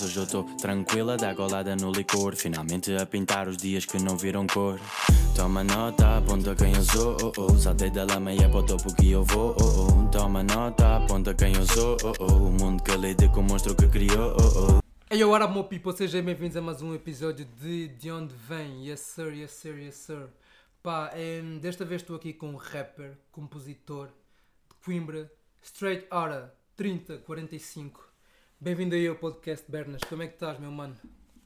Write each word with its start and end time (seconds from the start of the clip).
Hoje 0.00 0.16
eu 0.16 0.26
tô 0.26 0.44
tranquila, 0.44 1.16
dá 1.16 1.34
golada 1.34 1.74
no 1.74 1.90
licor 1.90 2.36
Finalmente 2.36 2.94
a 2.94 3.04
pintar 3.04 3.48
os 3.48 3.56
dias 3.56 3.84
que 3.84 4.00
não 4.00 4.16
viram 4.16 4.46
cor 4.46 4.78
Toma 5.34 5.64
nota, 5.64 6.18
aponta 6.18 6.54
quem 6.54 6.72
eu 6.72 6.82
sou 6.84 7.16
oh, 7.20 7.32
oh. 7.36 7.58
Saltei 7.58 7.90
da 7.90 8.04
lama 8.04 8.32
e 8.32 8.38
é 8.38 8.48
para 8.48 8.58
o 8.58 8.62
topo 8.62 8.94
que 8.94 9.10
eu 9.10 9.24
vou 9.24 9.56
oh, 9.60 10.06
oh. 10.06 10.08
Toma 10.10 10.44
nota, 10.44 10.98
aponta 10.98 11.34
quem 11.34 11.52
eu 11.52 11.66
sou 11.66 11.96
oh, 12.04 12.12
oh. 12.20 12.32
O 12.46 12.50
mundo 12.52 12.80
que 12.84 12.96
lide 12.96 13.28
com 13.30 13.40
o 13.40 13.42
monstro 13.42 13.74
que 13.74 13.88
criou 13.88 14.36
oh, 14.38 14.78
oh. 14.78 14.88
Hey, 15.12 15.24
what 15.24 15.44
up, 15.44 15.52
meu 15.52 15.64
people? 15.64 15.92
Sejam 15.96 16.22
bem-vindos 16.22 16.56
a 16.56 16.60
mais 16.60 16.80
um 16.80 16.94
episódio 16.94 17.44
de 17.60 17.88
De 17.88 18.10
Onde 18.12 18.34
Vem. 18.34 18.86
Yes, 18.86 19.00
sir, 19.00 19.32
yes, 19.32 19.50
sir, 19.50 19.78
yes, 19.78 19.96
sir. 19.96 20.28
Pá, 20.80 21.10
em, 21.16 21.58
desta 21.58 21.84
vez 21.84 22.02
estou 22.02 22.14
aqui 22.14 22.32
com 22.32 22.50
um 22.50 22.56
rapper, 22.56 23.18
compositor 23.32 24.06
de 24.06 24.76
Coimbra, 24.84 25.32
Straight 25.60 26.06
Outta 26.12 26.54
3045. 26.76 28.07
Bem-vindo 28.60 28.96
aí 28.96 29.06
ao 29.06 29.14
podcast 29.14 29.70
Bernas. 29.70 30.02
Como 30.02 30.20
é 30.20 30.26
que 30.26 30.34
estás, 30.34 30.58
meu 30.58 30.72
mano? 30.72 30.96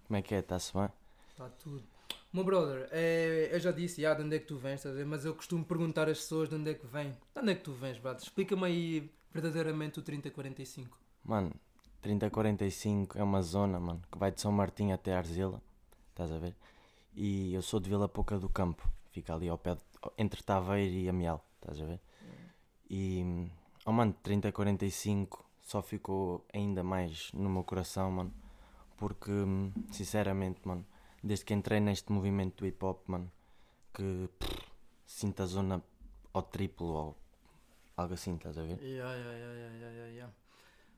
Como 0.06 0.16
é 0.16 0.22
que 0.22 0.34
é? 0.34 0.38
Está-se 0.38 0.72
bem? 0.72 0.88
Está 1.28 1.46
tudo. 1.50 1.84
Meu 2.32 2.42
brother, 2.42 2.88
é, 2.90 3.50
eu 3.52 3.60
já 3.60 3.70
disse, 3.70 4.06
ah, 4.06 4.14
de 4.14 4.22
onde 4.22 4.36
é 4.36 4.38
que 4.38 4.46
tu 4.46 4.56
vens, 4.56 4.76
estás 4.76 4.94
a 4.94 4.96
ver? 4.96 5.04
mas 5.04 5.22
eu 5.26 5.34
costumo 5.34 5.62
perguntar 5.62 6.08
às 6.08 6.16
pessoas 6.20 6.48
de 6.48 6.54
onde 6.54 6.70
é 6.70 6.74
que 6.74 6.86
vêm. 6.86 7.10
De 7.10 7.40
onde 7.42 7.52
é 7.52 7.54
que 7.54 7.64
tu 7.64 7.74
vens, 7.74 7.98
brother? 7.98 8.22
Explica-me 8.22 8.64
aí 8.64 9.10
verdadeiramente 9.30 9.98
o 9.98 10.02
3045. 10.02 10.96
Mano, 11.22 11.52
3045 12.00 13.18
é 13.18 13.22
uma 13.22 13.42
zona, 13.42 13.78
mano, 13.78 14.00
que 14.10 14.16
vai 14.16 14.32
de 14.32 14.40
São 14.40 14.50
Martinho 14.50 14.94
até 14.94 15.14
Arzila, 15.14 15.60
estás 16.12 16.32
a 16.32 16.38
ver? 16.38 16.56
E 17.14 17.52
eu 17.52 17.60
sou 17.60 17.78
de 17.78 17.90
Vila 17.90 18.08
Pouca 18.08 18.38
do 18.38 18.48
Campo, 18.48 18.90
fica 19.10 19.34
ali 19.34 19.50
ao 19.50 19.58
pé, 19.58 19.74
de, 19.74 19.82
entre 20.16 20.42
Taveiro 20.42 20.94
e 20.94 21.10
Amial, 21.10 21.44
estás 21.60 21.78
a 21.78 21.84
ver? 21.84 22.00
E, 22.88 23.22
oh 23.84 23.92
mano, 23.92 24.16
3045 24.22 25.51
só 25.72 25.80
ficou 25.80 26.44
ainda 26.52 26.82
mais 26.82 27.32
no 27.32 27.48
meu 27.48 27.64
coração, 27.64 28.10
mano, 28.10 28.34
porque, 28.98 29.30
hum, 29.30 29.72
sinceramente, 29.90 30.60
mano, 30.68 30.84
desde 31.24 31.46
que 31.46 31.54
entrei 31.54 31.80
neste 31.80 32.12
movimento 32.12 32.58
do 32.58 32.66
hip 32.66 32.84
hop, 32.84 33.08
mano, 33.08 33.32
que 33.94 34.28
pff, 34.38 34.70
sinto 35.06 35.42
a 35.42 35.46
zona 35.46 35.82
ao 36.34 36.42
triplo 36.42 36.88
ou 36.88 37.16
algo 37.96 38.12
assim, 38.12 38.34
estás 38.34 38.58
a 38.58 38.62
ver? 38.62 38.78
Yeah, 38.82 39.14
yeah, 39.14 39.32
yeah, 39.32 39.54
yeah, 39.54 39.74
yeah, 39.76 39.92
yeah, 39.96 40.12
yeah. 40.12 40.32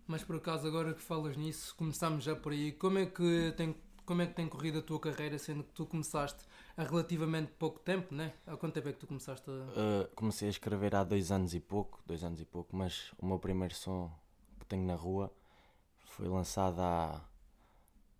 Mas 0.08 0.24
por 0.24 0.36
acaso, 0.36 0.66
agora 0.66 0.92
que 0.92 1.00
falas 1.00 1.36
nisso, 1.36 1.74
começámos 1.76 2.24
já 2.24 2.34
por 2.34 2.50
aí. 2.50 2.72
Como 2.72 2.98
é 2.98 3.06
que 3.06 3.54
tem, 3.56 3.76
como 4.04 4.22
é 4.22 4.26
que 4.26 4.34
tem 4.34 4.48
corrido 4.48 4.80
a 4.80 4.82
tua 4.82 4.98
carreira, 4.98 5.38
sendo 5.38 5.62
que 5.62 5.72
tu 5.72 5.86
começaste 5.86 6.44
há 6.76 6.82
relativamente 6.82 7.52
pouco 7.52 7.78
tempo, 7.78 8.12
né? 8.12 8.34
Há 8.44 8.56
quanto 8.56 8.74
tempo 8.74 8.88
é 8.88 8.92
que 8.92 8.98
tu 8.98 9.06
começaste 9.06 9.48
a. 9.48 9.52
Uh, 9.52 10.14
comecei 10.16 10.48
a 10.48 10.50
escrever 10.50 10.96
há 10.96 11.04
dois 11.04 11.30
anos 11.30 11.54
e 11.54 11.60
pouco, 11.60 12.02
dois 12.04 12.24
anos 12.24 12.40
e 12.40 12.44
pouco, 12.44 12.76
mas 12.76 13.12
o 13.18 13.24
meu 13.24 13.38
primeiro 13.38 13.74
som 13.74 14.10
que 14.64 14.68
tenho 14.70 14.84
na 14.86 14.94
rua 14.94 15.32
foi 16.06 16.28
lançado 16.28 16.80
há 16.80 17.20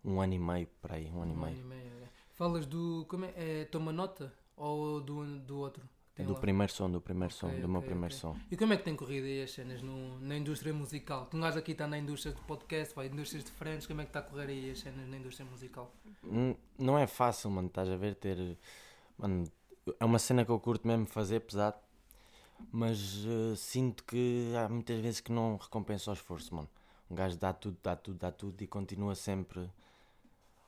um 0.04 0.20
ano 0.20 0.34
e 0.34 0.38
meio, 0.38 0.66
para 0.80 0.96
aí, 0.96 1.10
um 1.10 1.22
ano 1.22 1.32
e 1.32 1.36
Um 1.36 1.40
meio. 1.40 1.56
ano 1.56 1.60
e 1.60 1.64
meio, 1.64 1.92
é. 2.04 2.08
Falas 2.32 2.66
do. 2.66 3.06
Como 3.08 3.24
é? 3.24 3.32
é 3.36 3.64
Toma 3.66 3.92
Nota? 3.92 4.32
Ou 4.56 5.00
do, 5.00 5.38
do 5.40 5.58
outro? 5.58 5.88
Do 6.16 6.34
lá? 6.34 6.38
primeiro 6.38 6.72
som, 6.72 6.88
do 6.88 7.00
primeiro 7.00 7.34
som, 7.34 7.48
Ok, 7.48 7.60
do 7.60 7.68
meu 7.68 7.80
ok, 7.80 7.88
primeiro 7.90 8.14
som. 8.14 8.36
E 8.48 8.56
como 8.56 8.72
é 8.72 8.76
que 8.76 8.84
tem 8.84 8.94
corrido 8.94 9.24
aí 9.24 9.42
as 9.42 9.50
cenas 9.50 9.82
no, 9.82 10.20
na 10.20 10.36
indústria 10.36 10.72
musical? 10.72 11.26
Tu 11.26 11.36
um 11.36 11.40
gajo 11.40 11.58
aqui 11.58 11.72
está 11.72 11.88
na 11.88 11.98
indústria 11.98 12.32
de 12.32 12.40
podcast, 12.42 12.94
vai 12.94 13.06
indústrias 13.08 13.42
diferentes, 13.44 13.86
como 13.88 14.00
é 14.00 14.04
que 14.04 14.10
está 14.10 14.20
a 14.20 14.22
correr 14.22 14.46
aí 14.48 14.70
as 14.70 14.78
cenas 14.78 15.08
na 15.08 15.16
indústria 15.16 15.44
musical? 15.50 15.92
Hum, 16.22 16.54
Não 16.78 16.96
é 16.96 17.06
fácil, 17.08 17.50
mano, 17.50 17.66
estás 17.66 17.88
a 17.88 17.96
ver, 17.96 18.14
ter... 18.14 18.56
Mano, 19.18 19.44
é 19.98 20.04
uma 20.04 20.20
cena 20.20 20.44
que 20.44 20.52
eu 20.52 20.60
curto 20.60 20.86
mesmo 20.86 21.04
fazer, 21.06 21.40
pesado, 21.40 21.76
mas 22.72 23.24
eh, 23.26 23.56
sinto 23.56 24.04
que 24.04 24.52
há 24.56 24.68
muitas 24.68 25.00
vezes 25.00 25.20
que 25.20 25.32
não 25.32 25.56
recompensa 25.56 26.10
o 26.10 26.14
esforço, 26.14 26.54
mano. 26.54 26.68
Um 27.10 27.14
gajo 27.14 27.36
dá 27.36 27.52
tudo, 27.52 27.76
dá 27.82 27.94
tudo, 27.96 28.18
dá 28.18 28.32
tudo 28.32 28.62
e 28.62 28.66
continua 28.66 29.14
sempre... 29.14 29.70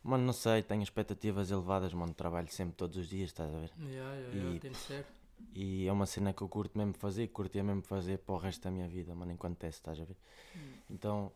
Mano, 0.03 0.25
não 0.25 0.33
sei, 0.33 0.63
tenho 0.63 0.83
expectativas 0.83 1.51
elevadas, 1.51 1.93
mano, 1.93 2.15
trabalho 2.15 2.49
sempre 2.49 2.77
todos 2.77 2.97
os 2.97 3.09
dias, 3.09 3.31
estás 3.31 3.53
a 3.53 3.59
ver? 3.59 3.73
Yeah, 3.81 4.15
yeah, 4.15 4.37
yeah, 4.37 4.57
E- 4.57 4.61
tem 4.61 4.71
de 4.71 4.77
ser. 4.79 5.07
E 5.55 5.87
é 5.87 5.93
uma 5.93 6.07
cena 6.07 6.33
que 6.33 6.43
eu 6.43 6.49
curto 6.49 6.77
mesmo 6.79 6.95
fazer, 6.95 7.29
curtia 7.29 7.65
mesmo 7.65 7.83
fazer 7.83 8.19
para 8.19 8.35
o 8.35 8.39
resto 8.39 8.63
da 8.63 8.71
minha 8.71 8.87
vida, 8.87 9.15
mano, 9.15 9.33
enquanto 9.33 9.57
teste, 9.59 9.81
estás 9.81 9.99
a 10.01 10.05
ver? 10.05 10.17
Então, 10.91 11.33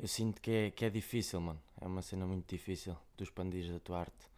eu 0.00 0.08
sinto 0.08 0.40
que 0.40 0.50
é, 0.50 0.70
que 0.70 0.84
é 0.84 0.90
difícil, 0.90 1.40
mano. 1.40 1.60
É 1.80 1.86
uma 1.86 2.02
cena 2.02 2.26
muito 2.26 2.48
difícil, 2.48 2.96
tu 3.16 3.22
expandires 3.24 3.70
a 3.74 3.78
tua 3.78 4.00
arte. 4.00 4.28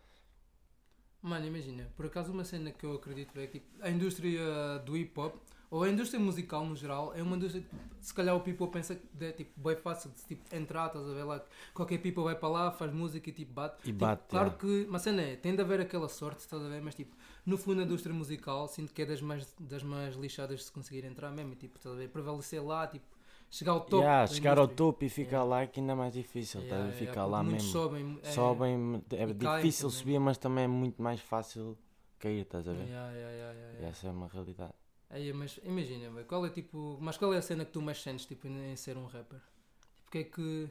Mano, 1.22 1.46
imagina, 1.46 1.86
por 1.96 2.06
acaso 2.06 2.32
uma 2.32 2.44
cena 2.44 2.70
que 2.72 2.84
eu 2.84 2.94
acredito 2.94 3.38
é 3.38 3.46
que 3.46 3.60
tipo, 3.60 3.82
a 3.82 3.90
indústria 3.90 4.78
do 4.84 4.96
hip 4.96 5.18
hop, 5.18 5.34
ou 5.70 5.84
a 5.84 5.88
indústria 5.88 6.18
musical 6.18 6.64
no 6.66 6.74
geral, 6.74 7.12
é 7.14 7.22
uma 7.22 7.36
indústria 7.36 7.62
que 7.62 8.04
se 8.04 8.12
calhar 8.12 8.34
o 8.34 8.40
people 8.40 8.66
pensa 8.68 8.96
que 8.96 9.24
é 9.24 9.30
tipo, 9.30 9.60
bem 9.60 9.76
fácil 9.76 10.10
de 10.10 10.22
tipo, 10.24 10.54
entrar, 10.54 10.86
estás 10.88 11.08
a 11.08 11.12
ver 11.12 11.22
lá, 11.22 11.44
qualquer 11.72 11.98
people 11.98 12.24
vai 12.24 12.34
para 12.34 12.48
lá, 12.48 12.70
faz 12.72 12.92
música 12.92 13.30
e 13.30 13.32
tipo 13.32 13.52
bate. 13.52 13.76
E 13.82 13.86
Tipo, 13.92 13.98
bate, 14.00 14.24
claro 14.28 14.46
yeah. 14.48 14.60
que, 14.60 14.90
mas 14.90 15.02
cena 15.02 15.22
é, 15.22 15.36
tem 15.36 15.54
de 15.54 15.62
haver 15.62 15.80
aquela 15.80 16.08
sorte, 16.08 16.40
estás 16.40 16.60
a 16.60 16.68
ver, 16.68 16.82
mas 16.82 16.94
tipo, 16.96 17.14
no 17.46 17.56
fundo 17.56 17.80
a 17.80 17.84
indústria 17.84 18.12
musical 18.12 18.66
sinto 18.66 18.92
que 18.92 19.02
é 19.02 19.06
das 19.06 19.20
mais, 19.20 19.54
das 19.60 19.82
mais 19.84 20.16
lixadas 20.16 20.58
de 20.58 20.64
se 20.64 20.72
conseguir 20.72 21.04
entrar 21.04 21.30
mesmo, 21.30 21.52
e, 21.52 21.56
tipo, 21.56 21.76
estás 21.78 21.94
a 21.94 21.98
ver, 21.98 22.08
prevalecer 22.08 22.64
lá, 22.64 22.86
tipo, 22.88 23.06
chegar 23.48 23.72
ao 23.72 23.80
topo. 23.80 24.02
Yeah, 24.02 24.26
chegar 24.26 24.58
ao 24.58 24.66
topo 24.66 25.04
e 25.04 25.08
ficar 25.08 25.30
Yeah. 25.38 25.50
lá 25.50 25.62
é 25.62 25.66
que 25.68 25.78
ainda 25.78 25.92
é 25.92 25.94
mais 25.94 26.12
difícil, 26.14 26.62
Yeah, 26.62 26.78
ver? 26.78 26.90
yeah, 26.90 26.98
ficar 26.98 27.20
porque 27.22 27.32
lá 27.32 27.42
mesmo. 27.44 27.68
Sobem, 27.68 28.18
é, 28.24 28.30
Sobem, 28.32 29.04
é 29.12 29.26
difícil 29.26 29.88
subir, 29.90 30.18
mas 30.18 30.36
também 30.36 30.64
é 30.64 30.68
muito 30.68 31.00
mais 31.00 31.20
fácil 31.20 31.78
cair, 32.18 32.40
estás 32.42 32.66
a 32.66 32.72
ver? 32.72 32.86
Yeah, 32.86 33.12
yeah. 33.12 33.86
essa 33.88 34.08
é 34.08 34.10
uma 34.10 34.26
realidade. 34.26 34.72
Aí, 35.10 35.32
mas 35.32 35.58
imagina, 35.64 36.08
qual 36.24 36.46
é 36.46 36.50
tipo. 36.50 36.96
Mas 37.00 37.16
qual 37.18 37.34
é 37.34 37.38
a 37.38 37.42
cena 37.42 37.64
que 37.64 37.72
tu 37.72 37.82
mais 37.82 38.00
sentes 38.00 38.24
tipo, 38.26 38.46
em, 38.46 38.76
ser 38.76 38.96
um 38.96 39.06
rapper? 39.06 39.40
Tipo, 39.40 40.06
o 40.06 40.10
que 40.10 40.18
é 40.18 40.24
que. 40.24 40.68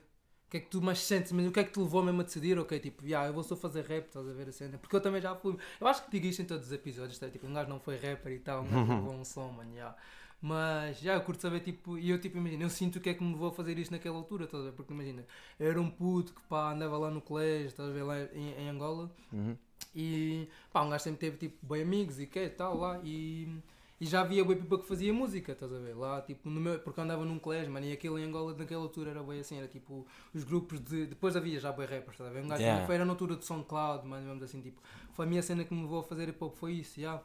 O 0.47 0.50
que 0.51 0.57
é 0.57 0.59
que 0.61 0.69
tu 0.69 0.81
mais 0.81 1.00
sentes? 1.00 1.31
Mas 1.31 1.45
o 1.45 1.51
que 1.51 1.59
é 1.59 1.63
que 1.63 1.72
te 1.72 1.79
levou 1.79 2.01
mesmo 2.01 2.22
a 2.22 2.23
decidir? 2.23 2.57
Ok, 2.57 2.79
tipo, 2.79 3.05
yeah, 3.05 3.27
eu 3.27 3.33
vou 3.33 3.44
só 3.44 3.55
fazer 3.55 3.85
rap, 3.85 4.07
estás 4.07 4.27
a 4.27 4.33
ver 4.33 4.50
a 4.50 4.51
cena? 4.51 4.77
Porque 4.79 4.95
eu 4.95 5.01
também 5.01 5.22
já 5.22 5.35
fui. 5.35 5.55
Eu 5.79 5.88
acho 5.88 6.03
que 6.05 6.09
digo 6.11 6.25
isto 6.25 6.41
em 6.41 6.45
todos 6.45 6.66
os 6.67 6.72
episódios, 6.73 7.19
tá? 7.19 7.29
tipo, 7.29 7.45
um 7.45 7.53
gajo 7.53 7.69
não 7.69 7.79
foi 7.79 7.97
rapper 7.97 8.31
e 8.33 8.39
tal, 8.39 8.63
um 8.63 8.67
gajo 8.67 8.88
levou 8.95 9.13
um 9.13 9.23
som, 9.23 9.50
mano, 9.51 9.72
yeah. 9.73 9.95
Mas 10.41 11.00
já 11.01 11.13
eu 11.16 11.21
curto 11.21 11.41
saber, 11.41 11.59
tipo, 11.59 11.97
e 12.00 12.09
eu 12.09 12.19
tipo, 12.19 12.38
imagina, 12.38 12.63
eu 12.63 12.69
sinto 12.69 12.95
o 12.95 13.00
que 13.01 13.09
é 13.09 13.13
que 13.13 13.21
me 13.23 13.33
levou 13.33 13.50
a 13.50 13.51
fazer 13.51 13.77
isto 13.77 13.91
naquela 13.91 14.16
altura, 14.17 14.45
estás 14.45 14.63
a 14.63 14.67
ver? 14.67 14.71
Porque 14.73 14.91
imagina, 14.94 15.23
eu 15.59 15.69
era 15.69 15.79
um 15.81 15.89
puto 15.91 16.33
que 16.33 16.41
pá, 16.47 16.71
andava 16.71 16.97
lá 16.97 17.11
no 17.11 17.21
colégio, 17.21 17.67
estás 17.67 17.89
a 17.89 17.91
ver, 17.91 18.03
lá 18.03 18.19
em, 18.33 18.53
em 18.53 18.69
Angola, 18.69 19.11
Uhum. 19.31 19.56
e 19.94 20.47
pá, 20.71 20.81
um 20.81 20.89
gajo 20.89 21.03
sempre 21.03 21.19
teve 21.19 21.38
tipo 21.38 21.63
bem 21.66 21.81
amigos 21.83 22.19
e 22.19 22.25
que 22.25 22.50
tal 22.50 22.75
lá 22.77 23.00
e, 23.03 23.59
e 24.00 24.06
já 24.06 24.22
havia 24.22 24.46
bem 24.46 24.58
pipa 24.58 24.78
que 24.80 24.86
fazia 24.88 25.14
música, 25.14 25.52
estás 25.52 25.74
a 25.74 25.78
ver? 25.78 25.94
Lá 25.96 26.22
tipo, 26.22 26.50
no 26.50 26.60
meu, 26.62 26.80
porque 26.80 27.00
eu 27.00 27.04
andava 27.04 27.26
num 27.26 27.38
colégio, 27.38 27.72
mano, 27.72 27.86
e 27.86 27.92
aquele 27.92 28.22
em 28.22 28.26
Angola 28.26 28.56
naquela 28.58 28.82
altura 28.82 29.12
era 29.12 29.22
bem 29.22 29.40
assim, 29.42 29.58
era 29.58 29.68
tipo 29.68 30.08
os 30.34 30.44
grupos 30.44 30.80
de. 30.80 31.06
Depois 31.08 31.36
havia 31.36 31.60
já 31.60 31.72
bem 31.72 31.86
rappers, 31.86 32.12
estás 32.12 32.30
a 32.30 32.34
ver? 32.34 32.44
Um 32.44 32.48
gajo 32.48 32.62
Yeah. 32.64 32.86
foi, 32.86 32.96
era 32.96 33.06
na 33.06 33.12
altura 33.12 33.36
de 33.36 33.46
SoundCloud, 33.46 34.08
mano, 34.08 34.28
vamos 34.28 34.44
assim, 34.44 34.62
tipo, 34.62 34.82
foi 35.14 35.26
a 35.26 35.30
minha 35.30 35.42
cena 35.42 35.64
que 35.64 35.74
me 35.74 35.82
levou 35.82 36.00
a 36.00 36.04
fazer 36.04 36.30
hip 36.30 36.44
hop, 36.44 36.56
foi 36.56 36.74
isso, 36.74 37.00
já. 37.02 37.22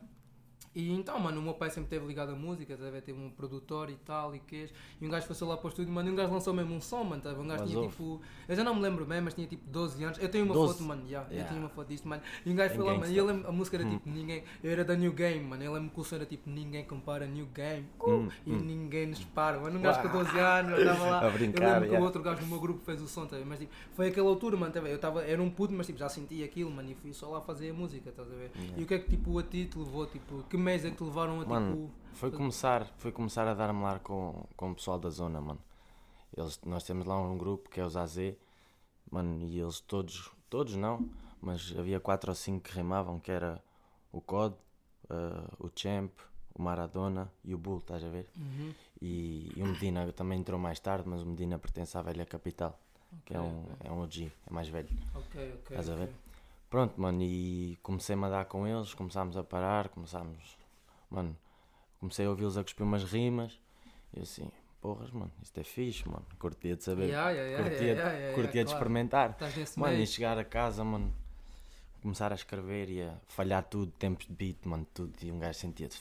E 0.74 0.90
então, 0.92 1.18
mano, 1.20 1.40
o 1.40 1.42
meu 1.42 1.54
pai 1.54 1.70
sempre 1.70 1.84
esteve 1.84 2.06
ligado 2.06 2.30
à 2.32 2.34
música, 2.34 2.76
ver? 2.76 3.00
Teve 3.02 3.18
um 3.18 3.30
produtor 3.30 3.90
e 3.90 3.94
tal, 3.96 4.34
e 4.34 4.40
queijo. 4.40 4.72
E 5.00 5.06
um 5.06 5.10
gajo 5.10 5.26
foi 5.32 5.48
lá 5.48 5.56
para 5.56 5.66
o 5.66 5.68
estúdio, 5.68 5.92
mano, 5.92 6.08
e 6.08 6.12
um 6.12 6.16
gajo 6.16 6.32
lançou 6.32 6.52
mesmo 6.52 6.74
um 6.74 6.80
som, 6.80 7.04
mano, 7.04 7.22
a 7.24 7.32
ver? 7.32 7.40
Um 7.40 7.46
gajo 7.46 7.60
Mas 7.60 7.70
tinha 7.70 7.80
ouve. 7.80 7.90
tipo. 7.92 8.20
Eu 8.48 8.56
já 8.56 8.64
não 8.64 8.74
me 8.74 8.80
lembro 8.82 9.04
bem, 9.04 9.20
mas 9.20 9.34
tinha 9.34 9.46
tipo 9.46 9.62
12 9.70 10.02
anos. 10.04 10.18
Eu 10.18 10.28
tenho 10.28 10.44
uma 10.44 10.54
12? 10.54 10.72
foto, 10.74 10.82
mano, 10.84 11.02
já. 11.08 11.22
Eu 11.22 11.30
Yeah. 11.30 11.48
tenho 11.48 11.60
uma 11.60 11.68
foto 11.68 11.88
disto, 11.88 12.08
mano. 12.08 12.22
E 12.44 12.50
um 12.50 12.56
gajo 12.56 12.74
foi 12.74 12.84
lá, 12.84 12.94
mano, 12.98 13.12
e 13.12 13.16
eu 13.16 13.24
lembro, 13.26 13.48
a 13.48 13.52
música 13.52 13.76
era 13.76 13.86
Hum. 13.86 13.90
tipo 13.90 14.08
ninguém. 14.10 14.44
Eu 14.62 14.70
era 14.72 14.84
da 14.84 14.94
New 14.96 15.12
Game, 15.12 15.40
mano. 15.44 15.62
Eu 15.62 15.72
lembro 15.72 15.90
que 15.90 16.00
o 16.00 16.04
som 16.04 16.16
era 16.16 16.26
tipo 16.26 16.50
ninguém 16.50 16.84
compara 16.84 17.26
New 17.26 17.46
Game. 17.54 17.86
Uh, 18.00 18.10
Hum, 18.10 18.28
e 18.46 18.52
hum. 18.52 18.58
ninguém 18.60 19.06
nos 19.06 19.24
para, 19.24 19.58
mano. 19.60 19.78
Um 19.78 19.82
gajo 19.82 20.02
com 20.02 20.08
12 20.08 20.38
anos, 20.38 20.72
eu 20.72 20.78
estava 20.78 21.04
lá. 21.06 21.18
A 21.26 21.30
brincar, 21.30 21.62
eu 21.62 21.68
lembro 21.68 21.80
que 21.82 21.86
yeah. 21.86 22.00
o 22.00 22.04
outro 22.04 22.22
gajo 22.22 22.40
no 22.42 22.48
meu 22.48 22.60
grupo 22.60 22.80
fez 22.84 23.00
o 23.00 23.06
som, 23.08 23.26
tá 23.26 23.36
mas 23.46 23.58
tipo, 23.58 23.72
foi 23.94 24.08
aquela 24.08 24.28
altura, 24.28 24.56
mano. 24.56 24.72
tá? 24.72 24.80
Eu 24.80 24.98
tava, 24.98 25.22
era 25.24 25.40
um 25.42 25.50
puto, 25.50 25.72
mas 25.72 25.86
tipo, 25.86 25.98
já 25.98 26.08
sentia 26.08 26.44
aquilo, 26.44 26.70
mano. 26.70 26.90
E 26.90 26.94
fui 26.94 27.12
só 27.12 27.28
lá 27.30 27.40
fazer 27.40 27.70
a 27.70 27.74
música, 27.74 28.10
estás 28.10 28.30
a 28.30 28.34
ver? 28.34 28.50
Yeah. 28.56 28.80
E 28.80 28.84
o 28.84 28.86
que 28.86 28.94
é 28.94 28.98
que 28.98 29.08
tipo 29.10 29.38
a 29.38 29.42
ti 29.42 29.66
te 29.66 29.78
levou? 29.78 30.06
Tipo, 30.06 30.42
que 30.48 30.56
mês 30.64 30.84
é 30.84 30.90
que 30.90 30.96
te 30.96 31.04
levaram 31.04 31.40
a 31.40 31.46
Mano, 31.46 31.76
tipo. 31.76 31.90
Foi 32.14 32.30
começar, 32.30 32.86
foi 32.96 33.12
começar 33.12 33.46
a 33.46 33.54
dar-me 33.54 33.82
lá 33.82 33.98
com, 33.98 34.46
com 34.56 34.70
o 34.70 34.74
pessoal 34.74 34.98
da 34.98 35.10
zona, 35.10 35.40
mano. 35.40 35.60
Eles, 36.36 36.60
nós 36.64 36.82
temos 36.84 37.06
lá 37.06 37.20
um 37.20 37.36
grupo 37.36 37.68
que 37.68 37.80
é 37.80 37.84
os 37.84 37.96
AZ, 37.96 38.16
mano, 39.10 39.42
e 39.42 39.60
eles 39.60 39.80
todos, 39.80 40.30
todos 40.48 40.74
não, 40.74 41.08
mas 41.40 41.74
havia 41.76 42.00
quatro 42.00 42.30
ou 42.30 42.34
cinco 42.34 42.68
que 42.68 42.74
rimavam, 42.74 43.20
que 43.20 43.30
era 43.30 43.62
o 44.10 44.20
COD, 44.20 44.56
eh, 45.10 45.54
o 45.58 45.70
Champ, 45.74 46.10
o 46.54 46.62
Maradona 46.62 47.30
e 47.44 47.54
o 47.54 47.58
Bull, 47.58 47.78
estás 47.78 48.02
a 48.02 48.08
ver? 48.08 48.26
Uhum. 48.36 48.72
E, 49.00 49.52
e 49.56 49.62
o 49.62 49.66
Medina 49.66 50.10
também 50.12 50.38
entrou 50.38 50.58
mais 50.58 50.80
tarde, 50.80 51.08
mas 51.08 51.20
o 51.22 51.26
Medina 51.26 51.58
pertence 51.58 51.96
à 51.98 52.02
velha 52.02 52.24
capital, 52.24 52.78
que 53.24 53.34
é 53.34 53.40
um, 53.40 53.64
ok. 53.64 53.76
é 53.80 53.92
um 53.92 54.00
OG, 54.00 54.32
é 54.46 54.52
mais 54.52 54.68
velho. 54.68 54.88
Ok, 55.14 55.52
ok. 55.60 55.76
Estás 55.76 55.90
a 55.90 55.94
ver? 55.94 56.10
Pronto, 56.74 57.00
mano, 57.00 57.22
e 57.22 57.78
comecei-me 57.84 58.24
a 58.26 58.28
dar 58.28 58.46
com 58.46 58.66
eles, 58.66 58.92
começámos 58.94 59.36
a 59.36 59.44
parar, 59.44 59.90
começámos, 59.90 60.58
mano, 61.08 61.36
comecei 62.00 62.26
a 62.26 62.30
ouvi-los 62.30 62.58
a 62.58 62.64
cuspir 62.64 62.84
umas 62.84 63.04
rimas, 63.04 63.60
e 64.12 64.22
assim, 64.22 64.50
porras, 64.80 65.12
mano, 65.12 65.30
isto 65.40 65.56
é 65.60 65.62
fixe, 65.62 66.04
mano, 66.08 66.26
curtia 66.36 66.74
de 66.74 66.82
saber, 66.82 67.10
Yeah, 67.10 67.30
yeah, 67.30 67.62
curtia, 67.62 67.86
yeah, 67.86 68.12
yeah, 68.12 68.34
curtia 68.34 68.64
de 68.64 68.70
claro. 68.70 68.76
experimentar, 68.76 69.36
mano, 69.76 69.92
e 69.92 69.96
meio. 69.98 70.06
chegar 70.08 70.36
a 70.36 70.44
casa, 70.44 70.82
mano, 70.82 71.14
começar 72.02 72.32
a 72.32 72.34
escrever 72.34 72.90
e 72.90 73.02
a 73.02 73.14
falhar 73.28 73.62
tudo, 73.62 73.92
tempos 73.92 74.26
de 74.26 74.32
beat, 74.32 74.56
mano, 74.64 74.84
tudo, 74.92 75.14
e 75.22 75.30
um 75.30 75.38
gajo 75.38 75.56
sentia-se, 75.56 76.00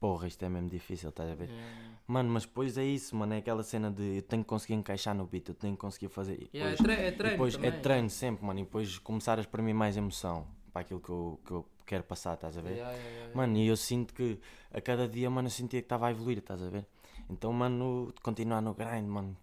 porra, 0.00 0.26
isto 0.26 0.42
é 0.44 0.48
mesmo 0.48 0.68
difícil, 0.70 1.10
estás 1.10 1.30
a 1.30 1.34
ver? 1.34 1.50
Yeah. 1.50 1.90
Mano, 2.06 2.30
mas 2.30 2.44
depois 2.44 2.76
é 2.76 2.84
isso, 2.84 3.14
mano, 3.14 3.34
é 3.34 3.38
aquela 3.38 3.62
cena 3.62 3.90
de 3.90 4.16
eu 4.16 4.22
tenho 4.22 4.42
que 4.42 4.48
conseguir 4.48 4.74
encaixar 4.74 5.14
no 5.14 5.26
beat, 5.26 5.48
eu 5.48 5.54
tenho 5.54 5.74
que 5.74 5.80
conseguir 5.80 6.08
fazer. 6.08 6.48
E 6.52 6.56
Yeah, 6.56 6.72
é, 6.72 6.76
depois, 6.76 6.80
tre 6.80 6.92
é 6.92 7.12
treino 7.12 7.30
depois 7.36 7.54
também. 7.54 7.68
é 7.70 7.72
treino 7.80 8.10
sempre, 8.10 8.44
mano, 8.44 8.58
e 8.60 8.64
depois 8.64 8.98
começar 8.98 9.38
a 9.38 9.42
exprimir 9.42 9.74
mais 9.74 9.96
emoção 9.96 10.46
para 10.72 10.80
aquilo 10.82 11.00
que 11.00 11.10
eu, 11.10 11.38
que 11.44 11.50
eu 11.52 11.66
quero 11.86 12.02
passar, 12.04 12.34
estás 12.34 12.56
a 12.56 12.60
ver? 12.62 12.76
Yeah, 12.76 12.92
yeah. 12.96 13.36
Mano, 13.36 13.56
e 13.58 13.66
eu 13.68 13.76
sinto 13.76 14.12
que 14.14 14.40
a 14.72 14.80
cada 14.80 15.06
dia, 15.06 15.28
mano, 15.30 15.46
eu 15.46 15.52
sentia 15.52 15.80
que 15.80 15.84
estava 15.84 16.08
a 16.08 16.10
evoluir, 16.10 16.38
estás 16.38 16.62
a 16.62 16.70
ver? 16.70 16.84
Então, 17.28 17.52
mano, 17.52 18.12
continuar 18.22 18.60
no 18.60 18.74
grind, 18.74 19.06
mano. 19.06 19.36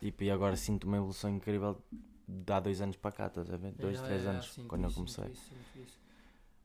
Tipo, 0.00 0.24
e 0.24 0.30
agora 0.30 0.56
sinto 0.56 0.84
uma 0.86 0.98
evolução 0.98 1.30
incrível 1.30 1.80
de 2.28 2.52
há 2.52 2.60
dois 2.60 2.80
anos 2.82 2.96
para 2.96 3.12
cá, 3.12 3.26
estás 3.28 3.50
a 3.50 3.56
ver? 3.56 3.72
Dois, 3.72 4.00
três 4.02 4.26
anos, 4.26 4.52
sinto 4.52 4.68
quando 4.68 4.82
eu 4.82 4.88
isso, 4.90 4.98
sinto 5.06 5.14
comecei. 5.16 5.32
isso, 5.32 5.48
sinto 5.48 5.82
isso. 5.86 6.00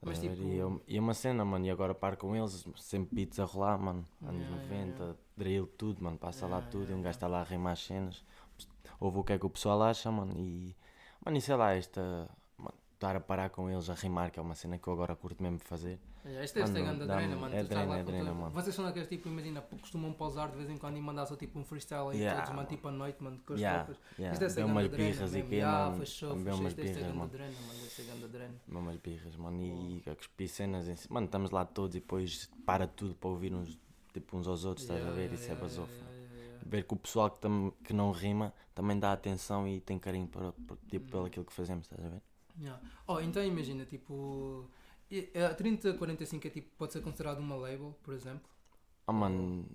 Mas 0.02 0.20
tipo. 0.20 0.42
E, 0.44 0.56
eu- 0.56 0.82
e 0.88 0.98
é 0.98 1.00
uma 1.00 1.14
cena, 1.14 1.44
mano, 1.46 1.66
e 1.66 1.70
agora 1.70 1.94
paro 1.94 2.18
com 2.18 2.36
eles, 2.36 2.66
sempre 2.78 3.16
beats 3.16 3.40
a 3.40 3.46
rolar, 3.46 3.78
mano. 3.78 4.06
Anos 4.22 4.48
Yeah, 4.48 4.56
yeah, 4.64 4.64
90, 4.64 5.04
yeah. 5.04 5.20
drill, 5.38 5.68
tudo, 5.68 6.04
mano, 6.04 6.18
passa 6.18 6.48
lá 6.48 6.58
Yeah, 6.58 6.70
tudo, 6.70 6.84
yeah, 6.84 6.92
e 6.92 6.96
um 6.96 7.02
gajo 7.02 7.18
está 7.18 7.28
lá 7.28 7.42
a 7.42 7.44
rimar 7.44 7.74
as 7.74 7.80
cenas. 7.84 8.24
Ouve 9.00 9.20
o 9.20 9.24
que 9.24 9.34
é 9.34 9.40
que 9.40 9.46
o 9.46 9.50
pessoal 9.50 9.82
acha, 9.84 10.12
mano, 10.12 10.34
e. 10.38 10.76
Mano, 11.26 11.38
e 11.38 11.42
sei 11.42 11.56
lá, 11.56 11.74
esta. 11.74 12.30
Estar 13.00 13.16
a 13.16 13.20
parar 13.22 13.50
com 13.50 13.70
eles 13.70 13.90
a 13.90 13.94
rimar, 13.94 14.30
que 14.30 14.38
é 14.38 14.42
uma 14.42 14.54
cena 14.56 14.78
que 14.78 14.86
eu 14.86 14.92
agora 14.92 15.16
curto 15.16 15.42
mesmo 15.42 15.58
fazer. 15.60 15.98
Yeah, 16.26 16.44
isto 16.44 16.56
deve 16.56 16.68
ser 16.68 16.74
Mano, 16.74 16.86
grande 16.86 17.08
dá-me- 17.08 17.22
drena, 17.22 17.36
mano. 17.40 17.56
é 17.56 17.60
Tu 17.60 17.64
estás 17.64 17.80
lá 17.80 17.86
drena, 17.86 17.96
é 17.96 18.04
com 18.04 18.12
drena, 18.12 18.26
todo- 18.32 18.40
mano. 18.42 18.52
Vocês 18.52 18.76
são 18.76 18.84
daqueles 18.84 19.08
tipo, 19.08 19.30
imagina, 19.30 19.62
costumam 19.62 20.12
pausar 20.12 20.52
de 20.52 20.58
vez 20.58 20.70
em 20.70 20.78
quando 20.78 20.98
e 20.98 21.02
mandar 21.02 21.26
só 21.26 21.38
tipo 21.38 21.58
um 21.58 21.64
freestyle 21.64 22.10
aí 22.10 22.18
Yeah, 22.20 22.42
todos, 22.42 22.54
mano, 22.58 22.68
tipo 22.68 22.88
à 22.90 22.92
noite, 22.92 23.24
mano, 23.24 23.40
com 23.46 23.54
as 23.54 23.60
Yeah, 23.62 23.86
tropas. 23.86 24.04
yeah. 24.18 24.34
Isto 24.34 24.40
deve 24.42 24.52
ser 24.52 24.60
grande 24.60 24.72
umas 24.74 24.90
drena 24.90 25.12
birras 25.14 25.32
mesmo. 25.32 25.50
quê, 25.50 25.56
Yeah, 25.56 25.86
mano. 25.86 25.98
fechou, 26.00 26.36
fechou. 26.38 26.68
Isto 26.68 26.76
deve 26.76 26.88
ser 26.90 27.00
grande 27.00 27.18
mano. 27.18 27.32
drena, 27.32 27.52
mano, 27.62 27.74
deve 27.80 27.90
ser 27.90 28.04
grande 28.04 28.28
drena. 28.28 28.56
Deu 28.68 28.80
umas 28.80 28.98
birras, 28.98 29.36
mano, 29.38 29.62
e 29.64 30.04
a 30.06 30.16
cuspir 30.18 30.50
cenas 30.50 30.90
em 30.90 30.96
cima. 30.98 31.14
Mano, 31.14 31.26
estamos 31.28 31.52
lá 31.52 31.64
todos 31.64 31.96
e 31.96 32.00
depois 32.02 32.50
para 32.66 32.86
tudo 32.86 33.16
para 33.16 33.30
ouvir 33.30 33.54
uns, 33.54 33.80
tipo, 34.14 34.36
uns 34.36 34.46
aos 34.46 34.66
outros, 34.66 34.84
estás 34.86 35.08
a 35.08 35.12
ver? 35.12 35.32
Isso 35.32 35.50
é 35.50 35.56
yeah. 35.56 35.90
Ver 36.66 36.84
que 36.84 36.94
o 36.94 36.98
pessoal 36.98 37.30
que, 37.32 37.40
tam- 37.40 37.72
que 37.82 37.94
não 37.94 38.12
rima 38.12 38.54
também 38.76 39.00
dá 39.00 39.14
atenção 39.14 39.66
e 39.66 39.80
tem 39.80 39.98
carinho 39.98 40.28
para, 40.28 40.52
para- 40.52 40.76
tipo, 40.90 41.06
Hum. 41.06 41.10
pelo 41.12 41.26
aquilo 41.28 41.46
que 41.46 41.54
fazemos, 41.54 41.86
estás 41.86 42.06
a 42.06 42.10
ver? 42.10 42.22
Yeah. 42.62 42.82
Oh, 43.08 43.20
então 43.22 43.44
imagina, 43.44 43.86
tipo, 43.86 44.70
a 45.50 45.54
3045 45.54 46.48
é 46.48 46.50
tipo, 46.50 46.70
pode 46.78 46.94
ser 46.94 47.02
considerado 47.02 47.40
uma 47.40 47.56
label, 47.56 47.96
por 48.04 48.14
exemplo. 48.14 48.50
Ah, 49.08 49.14
mano, 49.14 49.66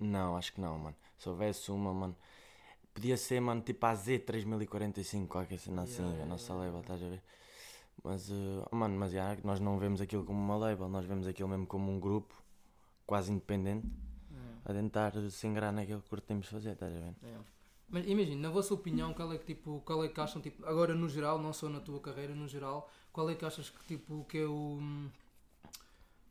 não, 0.00 0.36
acho 0.36 0.52
que 0.52 0.60
não, 0.60 0.78
mano. 0.78 0.96
Se 1.18 1.28
houvesse 1.28 1.70
uma, 1.70 1.92
mano, 1.92 2.16
podia 2.94 3.16
ser, 3.16 3.40
mano, 3.40 3.62
tipo 3.62 3.84
a 3.86 3.94
Z3045, 3.94 5.28
qualquer 5.28 5.58
cena 5.58 5.82
assim, 5.82 6.02
Yeah, 6.02 6.22
a 6.22 6.24
yeah, 6.24 6.26
nossa 6.26 6.52
yeah, 6.52 6.66
label, 6.66 6.80
yeah. 6.82 6.94
estás 6.94 7.02
a 7.02 7.08
ver? 7.10 7.22
Mas, 8.02 8.30
eh, 8.30 8.64
ah, 8.70 8.76
mano, 8.76 8.98
mas 8.98 9.12
já, 9.12 9.36
nós 9.44 9.60
não 9.60 9.78
vemos 9.78 10.00
aquilo 10.00 10.24
como 10.24 10.38
uma 10.38 10.56
label, 10.56 10.88
nós 10.88 11.06
vemos 11.06 11.26
aquilo 11.26 11.48
mesmo 11.48 11.66
como 11.66 11.90
um 11.92 12.00
grupo 12.00 12.34
quase 13.06 13.32
independente 13.32 13.86
Yeah. 14.30 14.60
a 14.64 14.72
tentar 14.72 15.12
se 15.30 15.46
engrar 15.46 15.72
naquilo 15.72 16.02
que 16.02 16.08
curtimos 16.08 16.48
fazer, 16.48 16.72
estás 16.72 16.94
a 16.94 17.00
ver? 17.00 17.14
Mas 17.88 18.06
imagina, 18.06 18.42
na 18.42 18.50
vossa 18.50 18.74
opinião, 18.74 19.12
qual 19.14 19.32
é 19.32 19.38
que 19.38 19.46
tipo, 19.46 19.82
qual 19.84 20.04
é 20.04 20.08
que 20.08 20.20
acham, 20.20 20.40
tipo, 20.42 20.64
agora 20.66 20.94
no 20.94 21.08
geral, 21.08 21.38
não 21.40 21.52
só 21.52 21.68
na 21.68 21.80
tua 21.80 22.00
carreira, 22.00 22.34
no 22.34 22.48
geral, 22.48 22.90
qual 23.12 23.30
é 23.30 23.34
que 23.34 23.44
achas 23.44 23.70
que 23.70 23.84
tipo 23.86 24.24
que 24.24 24.38
é 24.38 24.46
o 24.46 24.80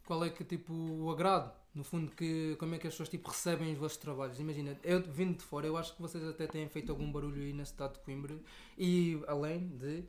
qual 0.06 0.24
é 0.26 0.30
que 0.30 0.44
tipo 0.44 0.74
o 0.74 1.10
agrado, 1.12 1.52
no 1.74 1.84
fundo, 1.84 2.12
que 2.12 2.56
como 2.60 2.76
é 2.76 2.78
que 2.78 2.88
as 2.88 2.94
pessoas 2.94 3.10
tipo 3.10 3.30
recebem 3.30 3.74
os 3.74 3.80
vossos 3.80 3.98
trabalhos? 3.98 4.40
Imagina, 4.40 4.78
eu 4.84 5.02
vindo 5.02 5.38
de 5.38 5.44
fora, 5.44 5.66
eu 5.68 5.78
acho 5.78 5.96
que 5.96 6.02
vocês 6.02 6.24
até 6.26 6.48
têm 6.48 6.68
feito 6.68 6.92
algum 6.92 7.10
barulho 7.12 7.42
aí 7.42 7.54
na 7.54 7.66
cidade 7.66 7.94
de 7.94 8.00
Coimbra 8.00 8.36
e 8.78 9.22
além 9.28 9.70
de 9.70 10.04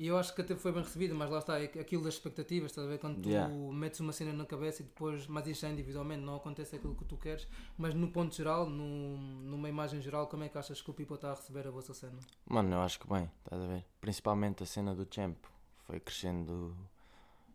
e 0.00 0.06
eu 0.06 0.16
acho 0.16 0.34
que 0.34 0.40
até 0.40 0.56
foi 0.56 0.72
bem 0.72 0.82
recebido, 0.82 1.14
mas 1.14 1.28
lá 1.30 1.38
está, 1.40 1.60
é 1.60 1.64
aquilo 1.66 2.02
das 2.02 2.14
expectativas, 2.14 2.70
estás 2.70 2.86
a 2.86 2.90
ver? 2.90 2.98
Quando 2.98 3.20
tu 3.22 3.28
Yeah. 3.28 3.54
metes 3.72 4.00
uma 4.00 4.12
cena 4.12 4.32
na 4.32 4.46
cabeça 4.46 4.80
e 4.82 4.84
depois, 4.86 5.26
mas 5.26 5.46
isto 5.46 5.66
é 5.66 5.70
individualmente, 5.70 6.22
não 6.24 6.36
acontece 6.36 6.74
aquilo 6.76 6.94
que 6.94 7.04
tu 7.04 7.16
queres, 7.18 7.46
mas 7.76 7.92
no 7.94 8.10
ponto 8.10 8.34
geral, 8.34 8.68
no, 8.68 9.16
numa 9.18 9.68
imagem 9.68 10.00
geral, 10.00 10.26
como 10.26 10.42
é 10.42 10.48
que 10.48 10.56
achas 10.56 10.80
que 10.80 10.90
o 10.90 10.94
people 10.94 11.16
está 11.16 11.32
a 11.32 11.34
receber 11.34 11.66
a 11.66 11.70
vossa 11.70 11.92
cena? 11.92 12.18
Mano, 12.46 12.74
eu 12.74 12.80
acho 12.80 12.98
que 12.98 13.06
bem, 13.06 13.30
estás 13.44 13.60
a 13.62 13.66
ver? 13.66 13.84
Principalmente 14.00 14.62
a 14.62 14.66
cena 14.66 14.94
do 14.94 15.06
Champ 15.14 15.36
foi 15.84 16.00
crescendo 16.00 16.74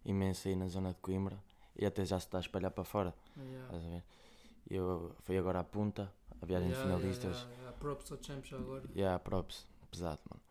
imenso 0.05 0.47
aí 0.47 0.55
na 0.55 0.67
zona 0.67 0.89
de 0.93 0.99
Coimbra 1.01 1.41
e 1.75 1.85
até 1.85 2.05
já 2.05 2.19
se 2.19 2.27
está 2.27 2.37
a 2.37 2.41
espalhar 2.41 2.69
para 2.71 2.83
fora, 2.83 3.13
Yeah. 3.35 3.65
estás 3.65 3.83
a 3.85 3.89
ver? 3.89 4.03
Eu 4.69 5.15
fui 5.23 5.37
agora 5.37 5.59
à 5.59 5.63
punta, 5.63 6.11
a 6.41 6.45
viagem 6.45 6.69
de 6.69 6.75
Yeah, 6.75 6.89
yeah, 6.89 7.01
finalistas. 7.01 7.37
yeah, 7.37 7.55
yeah. 7.61 7.77
Props 7.79 8.11
ao 8.11 8.17
champ 8.21 8.45
já 8.45 8.57
agora. 8.57 8.83
Yeah, 8.95 9.17
props, 9.19 9.65
pesado, 9.91 10.19
mano. 10.29 10.41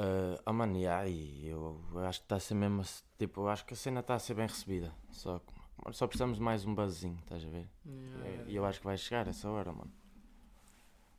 Uh, 0.00 0.40
ah, 0.46 0.52
mano, 0.52 0.78
yeah, 0.78 1.06
e 1.06 1.46
eu, 1.46 1.78
eu 1.92 1.98
acho 2.06 2.20
que 2.20 2.24
está 2.24 2.36
a 2.36 2.40
ser 2.40 2.54
mesmo. 2.54 2.80
ass- 2.80 3.04
Tipo, 3.18 3.42
eu 3.42 3.48
acho 3.50 3.66
que 3.66 3.74
a 3.74 3.76
cena 3.76 4.00
está 4.00 4.14
a 4.14 4.18
ser 4.18 4.32
bem 4.34 4.46
recebida. 4.46 4.94
Só, 5.10 5.40
só 5.92 6.06
precisamos 6.06 6.38
mais 6.38 6.64
um 6.64 6.74
buzzinho, 6.74 7.18
estás 7.20 7.44
a 7.44 7.48
ver? 7.48 7.68
Yeah, 7.84 8.50
E- 8.50 8.54
eu 8.56 8.64
acho 8.64 8.78
que 8.80 8.86
vai 8.86 8.96
chegar 8.96 9.28
essa 9.28 9.50
hora, 9.50 9.70
mano. 9.72 9.92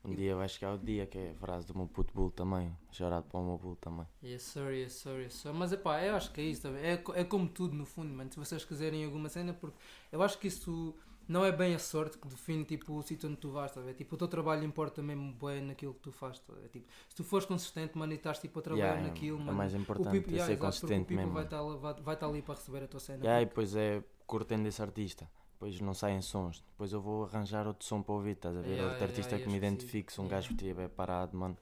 Um 0.04 0.16
dia 0.16 0.36
vai 0.36 0.50
chegar 0.50 0.74
o 0.74 0.80
dia 0.80 1.06
que 1.06 1.16
é 1.16 1.30
a 1.30 1.36
frase 1.36 1.68
do 1.68 1.76
meu 1.78 1.88
puto 1.88 2.12
bull 2.12 2.32
também. 2.32 2.76
Chorado 2.92 3.28
para 3.28 3.40
o 3.40 3.46
meu 3.46 3.58
bull 3.60 3.76
também. 3.76 4.08
Yes 4.24 4.42
sir, 4.42 4.72
yes 4.74 4.94
sir, 4.94 5.22
yes 5.22 5.34
sir. 5.36 5.54
Mas 5.54 5.72
epá, 5.72 6.02
eu 6.04 6.16
acho 6.16 6.32
que 6.32 6.42
é 6.42 6.46
isso 6.46 6.64
também. 6.64 6.82
É, 6.84 6.94
é 7.14 7.24
como 7.24 7.48
tudo 7.48 7.76
no 7.76 7.86
fundo, 7.86 8.12
mano. 8.12 8.32
Se 8.34 8.40
vocês 8.40 8.66
quiserem 8.66 9.06
alguma 9.06 9.30
cena, 9.30 9.54
porque 9.54 9.78
eu 10.12 10.24
acho 10.24 10.40
que 10.40 10.48
isso 10.48 10.96
não 11.32 11.46
é 11.46 11.52
bem 11.52 11.74
a 11.74 11.80
sorte 11.80 12.18
que 12.18 12.28
define 12.28 12.66
tipo, 12.66 12.94
o 12.98 13.02
sítio 13.02 13.30
onde 13.30 13.38
tu 13.38 13.50
vais, 13.52 13.72
tá? 13.72 13.82
Tipo, 13.94 14.16
o 14.16 14.18
teu 14.18 14.28
trabalho 14.28 14.64
importa 14.64 15.02
mesmo 15.02 15.34
bem 15.34 15.62
naquilo 15.62 15.94
que 15.94 16.02
tu 16.02 16.12
fazes, 16.12 16.40
tá? 16.42 16.54
Tipo, 16.72 16.86
se 17.08 17.16
tu 17.16 17.24
fores 17.24 17.46
consistente, 17.46 17.98
mano, 17.98 18.12
e 18.14 18.16
estás 18.18 18.40
tipo 18.40 18.60
a 18.60 18.62
trabalhar 18.62 18.88
Yeah, 18.96 19.08
naquilo, 19.08 19.38
é 19.40 19.44
mano. 19.46 19.58
mais 19.58 19.74
o 19.74 19.78
importante 19.78 20.12
people, 20.12 20.34
é 20.36 20.46
ser 20.46 20.52
exato, 20.54 20.54
o 20.54 20.66
consistente 20.66 21.00
people 21.06 21.16
mesmo. 21.18 21.34
vai 21.34 21.44
estar, 21.46 21.62
vai, 21.64 21.94
vai 22.02 22.14
estar 22.16 22.28
ali 22.28 22.42
para 22.42 22.56
receber 22.56 22.84
a 22.84 22.88
tua 22.88 23.00
cena. 23.00 23.24
Yeah, 23.24 23.42
e 23.42 23.46
porque- 23.46 23.62
depois 23.66 23.76
é 23.76 24.04
curtendo 24.28 24.68
esse 24.68 24.82
artista. 24.82 25.30
Depois 25.54 25.80
não 25.80 25.94
saem 25.94 26.22
sons. 26.22 26.64
Depois 26.72 26.92
eu 26.92 27.00
vou 27.00 27.26
arranjar 27.26 27.68
outro 27.68 27.86
som 27.86 28.02
para 28.02 28.16
ouvir, 28.16 28.32
estás 28.32 28.58
a 28.58 28.62
ver? 28.62 28.70
Yeah, 28.72 28.90
outro 28.92 29.04
artista 29.06 29.38
que 29.38 29.48
me 29.48 29.58
identifique. 29.58 30.12
Se 30.12 30.20
um 30.20 30.28
gajo 30.28 30.52
estiver 30.52 30.90
parado, 30.90 31.38
mano, 31.38 31.56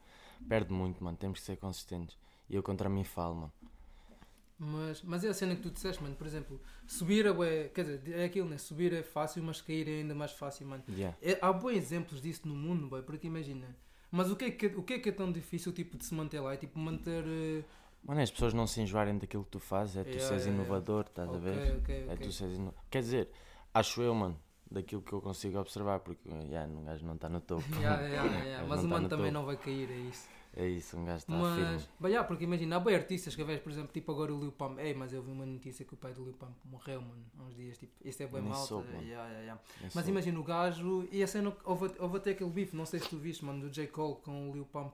perde 0.48 0.72
muito, 0.72 1.04
mano. 1.04 1.16
Temos 1.18 1.38
que 1.40 1.44
ser 1.44 1.56
consistentes. 1.58 2.16
E 2.48 2.56
eu 2.56 2.62
contra 2.62 2.88
mim 2.88 3.04
falo, 3.04 3.34
mano. 3.34 3.52
Mas, 4.62 5.02
mas 5.02 5.24
é 5.24 5.28
a 5.30 5.34
cena 5.34 5.56
que 5.56 5.62
tu 5.62 5.70
disseste, 5.70 6.02
mano. 6.02 6.14
Por 6.14 6.26
exemplo, 6.26 6.60
subir 6.86 7.24
é, 7.26 7.32
bué- 7.32 7.70
quer 7.74 7.82
dizer, 7.84 8.02
é 8.18 8.24
aquilo, 8.24 8.48
né? 8.48 8.58
Subir 8.58 8.92
é 8.92 9.02
fácil, 9.02 9.42
mas 9.42 9.60
cair 9.62 9.88
é 9.88 10.00
ainda 10.00 10.14
mais 10.14 10.32
fácil, 10.32 10.66
mano. 10.66 10.84
Yeah. 10.88 11.16
É- 11.22 11.38
há 11.40 11.52
bons 11.52 11.72
exemplos 11.76 12.20
disso 12.20 12.46
no 12.46 12.54
mundo, 12.54 12.86
boy, 12.88 13.02
porque 13.02 13.26
imagina. 13.26 13.66
Mas 14.10 14.30
o 14.30 14.36
que, 14.36 14.44
é 14.46 14.50
que, 14.50 14.66
o 14.66 14.82
que 14.82 14.94
é 14.94 14.98
que 14.98 15.08
é 15.08 15.12
tão 15.12 15.32
difícil 15.32 15.72
tipo, 15.72 15.96
de 15.96 16.04
se 16.04 16.14
manter 16.14 16.40
lá? 16.40 16.52
É 16.52 16.56
tipo 16.58 16.78
manter. 16.78 17.24
eh, 17.26 17.64
Mano, 18.04 18.20
é 18.20 18.22
as 18.22 18.30
pessoas 18.30 18.54
não 18.54 18.66
se 18.66 18.80
enjoarem 18.80 19.18
daquilo 19.18 19.44
que 19.44 19.50
tu 19.50 19.58
fazes, 19.60 19.96
é 19.96 20.04
tu 20.04 20.18
Yeah, 20.18 20.20
seres 20.20 20.44
yeah, 20.44 20.54
inovador, 20.54 21.04
estás 21.06 21.28
a 21.34 21.38
ok, 21.38 21.38
ver? 21.38 21.76
ok, 21.78 22.04
É 22.06 22.16
ok. 22.16 22.26
tu 22.26 22.32
seres 22.32 22.56
ino... 22.56 22.74
Quer 22.90 23.00
dizer, 23.02 23.28
acho 23.74 24.00
eu, 24.02 24.14
mano, 24.14 24.38
daquilo 24.70 25.02
que 25.02 25.12
eu 25.12 25.20
consigo 25.20 25.58
observar, 25.58 26.00
porque 26.00 26.28
yeah, 26.28 26.70
um 26.70 26.84
gajo 26.84 27.04
não 27.06 27.14
está 27.14 27.28
no 27.28 27.40
topo. 27.40 27.68
Yeah, 27.80 28.02
yeah, 28.06 28.44
yeah, 28.44 28.64
Mas 28.68 28.84
o 28.84 28.88
tá 28.88 28.88
mano 28.88 29.04
no 29.04 29.08
também 29.08 29.30
topo. 29.30 29.34
não 29.34 29.44
vai 29.44 29.56
cair, 29.56 29.90
é 29.90 29.96
isso. 29.96 30.28
É 30.52 30.66
isso, 30.66 30.96
um 30.96 31.04
gajo 31.04 31.18
está 31.18 31.32
Mas, 31.32 31.54
firme. 31.54 31.78
but 32.00 32.08
yeah, 32.08 32.26
porque 32.26 32.42
imagina, 32.42 32.76
há 32.76 32.80
bem 32.80 32.96
artistas 32.96 33.36
que 33.36 33.44
vês, 33.44 33.60
por 33.60 33.70
exemplo, 33.70 33.92
tipo 33.92 34.10
agora 34.10 34.34
o 34.34 34.40
Lil 34.40 34.50
Pump. 34.50 34.80
Ei, 34.80 34.92
mas 34.94 35.12
eu 35.12 35.22
vi 35.22 35.30
uma 35.30 35.46
notícia 35.46 35.84
que 35.84 35.94
o 35.94 35.96
pai 35.96 36.12
do 36.12 36.24
Lil 36.24 36.32
Pump 36.34 36.52
morreu, 36.64 37.00
mano, 37.00 37.24
há 37.38 37.42
uns 37.44 37.54
dias. 37.54 37.78
Tipo, 37.78 37.92
isto 38.04 38.20
é 38.22 38.26
bem 38.26 38.42
mal. 38.42 38.54
soube. 38.66 38.88
Yeah, 39.04 39.28
yeah, 39.38 39.60
Mas 39.94 40.04
só- 40.04 40.10
imagina 40.10 40.40
o 40.40 40.42
gajo, 40.42 41.06
e 41.12 41.22
a 41.22 41.26
cena, 41.28 41.56
houve, 41.64 41.92
houve 42.00 42.16
até 42.16 42.32
aquele 42.32 42.50
bife, 42.50 42.74
não 42.76 42.84
sei 42.84 42.98
se 42.98 43.08
tu 43.08 43.16
viste, 43.16 43.44
mano, 43.44 43.60
do 43.60 43.70
J. 43.70 43.86
Cole 43.86 44.16
com 44.24 44.50
o 44.50 44.52
Lil 44.52 44.64
Pump. 44.64 44.92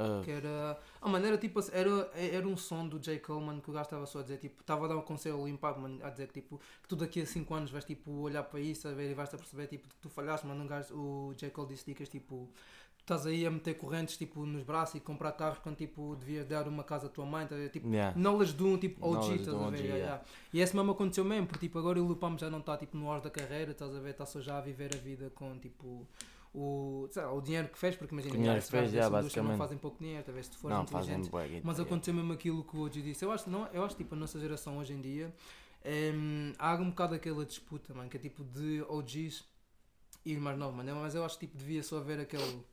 Ah, 0.00 0.20
Que 0.22 0.30
era. 0.30 0.78
Ah, 1.00 1.08
mano, 1.08 1.26
era 1.26 1.36
tipo. 1.38 1.58
Era, 1.72 2.08
era 2.14 2.46
um 2.46 2.56
som 2.56 2.86
do 2.86 3.00
J. 3.00 3.18
Cole, 3.18 3.44
mano, 3.46 3.60
que 3.60 3.68
o 3.68 3.72
gajo 3.72 3.84
estava 3.86 4.06
só 4.06 4.20
a 4.20 4.22
dizer, 4.22 4.36
tipo, 4.38 4.60
estava 4.60 4.84
a 4.84 4.88
dar 4.88 4.96
um 4.96 5.02
conselho 5.02 5.36
ao 5.36 5.48
Impact, 5.48 5.80
mano, 5.80 5.98
a 6.04 6.10
dizer 6.10 6.28
que, 6.28 6.34
tipo, 6.34 6.60
que 6.82 6.88
tu 6.88 6.94
daqui 6.94 7.20
a 7.22 7.26
5 7.26 7.52
anos 7.54 7.70
vais, 7.70 7.84
tipo, 7.84 8.12
olhar 8.12 8.44
para 8.44 8.60
isso, 8.60 8.86
a 8.86 8.92
ver 8.92 9.10
e 9.10 9.14
vais-te 9.14 9.34
a 9.34 9.38
perceber, 9.38 9.66
tipo, 9.66 9.88
que 9.88 9.94
tu 9.96 10.08
falhaste, 10.08 10.46
mano. 10.46 10.62
Um 10.62 10.66
gajo, 10.68 10.94
o 10.94 11.34
J. 11.34 11.50
Cole 11.50 11.68
disse 11.68 11.84
dicas, 11.86 12.08
tipo, 12.08 12.48
estás 13.08 13.26
aí 13.26 13.46
a 13.46 13.50
meter 13.50 13.74
correntes, 13.74 14.16
tipo, 14.16 14.44
nos 14.44 14.62
braços 14.62 14.96
e 14.96 15.00
comprar 15.00 15.32
carros 15.32 15.58
quando, 15.58 15.76
tipo, 15.76 16.14
devias 16.16 16.46
dar 16.46 16.68
uma 16.68 16.84
casa 16.84 17.06
à 17.06 17.08
tua 17.08 17.24
mãe, 17.24 17.46
tá 17.46 17.54
a 17.54 17.58
ver? 17.58 17.70
Tipo, 17.70 17.88
yeah. 17.88 18.16
knowledge 18.18 18.52
de 18.52 18.62
um, 18.62 18.76
tipo, 18.76 19.04
OG, 19.04 19.14
Knowledge 19.14 19.34
estás 19.40 19.54
a 19.54 19.58
ver? 19.58 19.66
OG, 19.66 19.76
Yeah, 19.78 19.96
yeah. 19.96 20.24
E 20.52 20.60
esse 20.60 20.76
mesmo 20.76 20.92
aconteceu 20.92 21.24
mesmo, 21.24 21.46
porque, 21.46 21.66
tipo, 21.66 21.78
agora 21.78 22.02
o 22.02 22.16
Pump 22.16 22.38
já 22.38 22.50
não 22.50 22.60
está, 22.60 22.76
tipo, 22.76 22.96
no 22.96 23.10
auge 23.10 23.24
da 23.24 23.30
carreira, 23.30 23.72
estás 23.72 23.94
a 23.94 24.00
ver? 24.00 24.10
Está 24.10 24.26
só 24.26 24.40
já 24.40 24.58
a 24.58 24.60
viver 24.60 24.90
a 24.94 24.98
vida 24.98 25.30
com, 25.34 25.58
tipo... 25.58 26.06
O, 26.54 27.08
lá, 27.14 27.30
o 27.32 27.42
dinheiro 27.42 27.68
que 27.68 27.78
fez, 27.78 27.94
porque 27.94 28.14
imagina, 28.14 28.34
O 28.34 28.38
dinheiro 28.38 28.60
que 28.60 28.68
fez, 28.68 28.90
já, 28.90 29.06
indústria 29.06 29.12
não 29.12 29.22
basicamente. 29.22 29.58
fazem 29.58 29.78
pouco 29.78 29.98
dinheiro, 29.98 30.24
talvez 30.24 30.46
se 30.46 30.52
tu 30.52 30.58
fores 30.58 30.76
Não, 30.76 30.82
inteligente. 30.82 31.30
Mas 31.62 31.78
aconteceu 31.78 32.14
mesmo 32.14 32.32
aquilo 32.32 32.64
que 32.64 32.76
o 32.76 32.80
OG 32.84 33.02
disse. 33.02 33.24
Eu 33.24 33.30
acho, 33.30 33.48
não, 33.50 33.66
eu 33.66 33.84
acho 33.84 33.94
tipo 33.94 34.14
a 34.14 34.18
nossa 34.18 34.40
geração 34.40 34.78
hoje 34.78 34.94
em 34.94 35.00
dia 35.00 35.32
há 36.58 36.74
um 36.74 36.90
bocado 36.90 37.14
aquela 37.14 37.44
disputa, 37.44 37.94
mano, 37.94 38.08
que 38.08 38.16
é 38.16 38.20
tipo 38.20 38.44
de 38.44 38.82
OGs 38.88 39.44
e 40.24 40.34
os 40.34 40.42
mais 40.42 40.58
novos, 40.58 40.76
mano. 40.76 40.96
Mas 40.96 41.14
eu 41.14 41.24
acho 41.24 41.38
que 41.38 41.46
tipo, 41.46 41.58
devia 41.58 41.82
só 41.82 41.98
haver 41.98 42.20
aquele. 42.20 42.64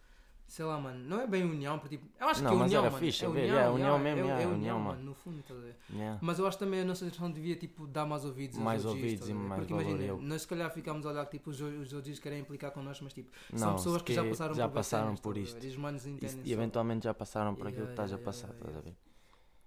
Sei 0.48 0.64
lá, 0.64 0.80
mano, 0.80 1.00
não 1.10 1.20
é 1.22 1.28
bem 1.28 1.44
união, 1.44 1.80
porque 1.80 1.98
tipo, 1.98 2.08
eu 2.20 2.28
acho 2.28 2.44
Não, 2.44 2.52
que 2.52 2.56
é 2.56 2.60
união, 2.66 2.84
mano. 2.84 2.98
fixe, 2.98 3.26
é 3.26 3.28
união, 3.28 3.46
yeah, 3.48 3.72
união 3.72 4.00
mesmo, 4.00 4.20
é, 4.22 4.24
yeah, 4.26 4.44
é 4.44 4.48
união, 4.48 4.56
união, 4.78 4.80
mano. 4.80 5.04
no 5.04 5.14
fundo, 5.16 5.44
ver? 5.62 5.76
Yeah. 5.92 6.20
Mas 6.22 6.38
eu 6.40 6.46
acho 6.48 6.58
também 6.60 6.82
a 6.82 6.86
nossa 6.86 7.04
geração 7.04 7.32
devia 7.32 7.56
tipo, 7.56 7.88
dar 7.88 8.06
mais 8.06 8.24
ouvidos 8.24 8.58
Mais 8.60 8.86
ouvidos 8.86 9.28
a 9.28 9.32
e 9.32 9.34
mais 9.34 9.60
Porque 9.60 9.74
imagina, 9.74 10.04
eu- 10.04 10.22
nós 10.22 10.44
se 10.44 10.48
calhar 10.48 10.72
ficámos 10.72 11.06
a 11.06 11.10
olhar 11.10 11.26
que 11.26 11.38
tipo, 11.40 11.50
os, 11.50 11.60
os 11.60 11.94
OGs 11.94 12.20
querem 12.20 12.40
implicar 12.42 12.72
connosco, 12.72 13.04
mas 13.04 13.14
tipo, 13.14 13.32
Não, 13.52 13.58
são 13.60 13.76
pessoas 13.76 13.98
se 13.98 14.04
que 14.04 14.14
já 14.14 14.22
que- 14.24 14.30
passaram 14.30 14.54
já 14.56 14.68
por 14.68 14.74
passaram 14.76 15.06
cenas, 15.08 15.20
por 15.20 15.36
isto. 15.38 15.60
ver? 15.60 15.68
E 15.68 16.26
E, 16.46 16.50
e 16.50 16.54
eventualmente 16.54 17.04
já 17.06 17.14
passaram 17.14 17.56
por 17.56 17.68
aquilo 17.68 17.88
que 17.88 17.94
estás 17.94 18.14
a 18.14 18.18
passar, 18.20 18.52
estás 18.52 18.78
a 18.78 18.82
ver? 18.82 18.96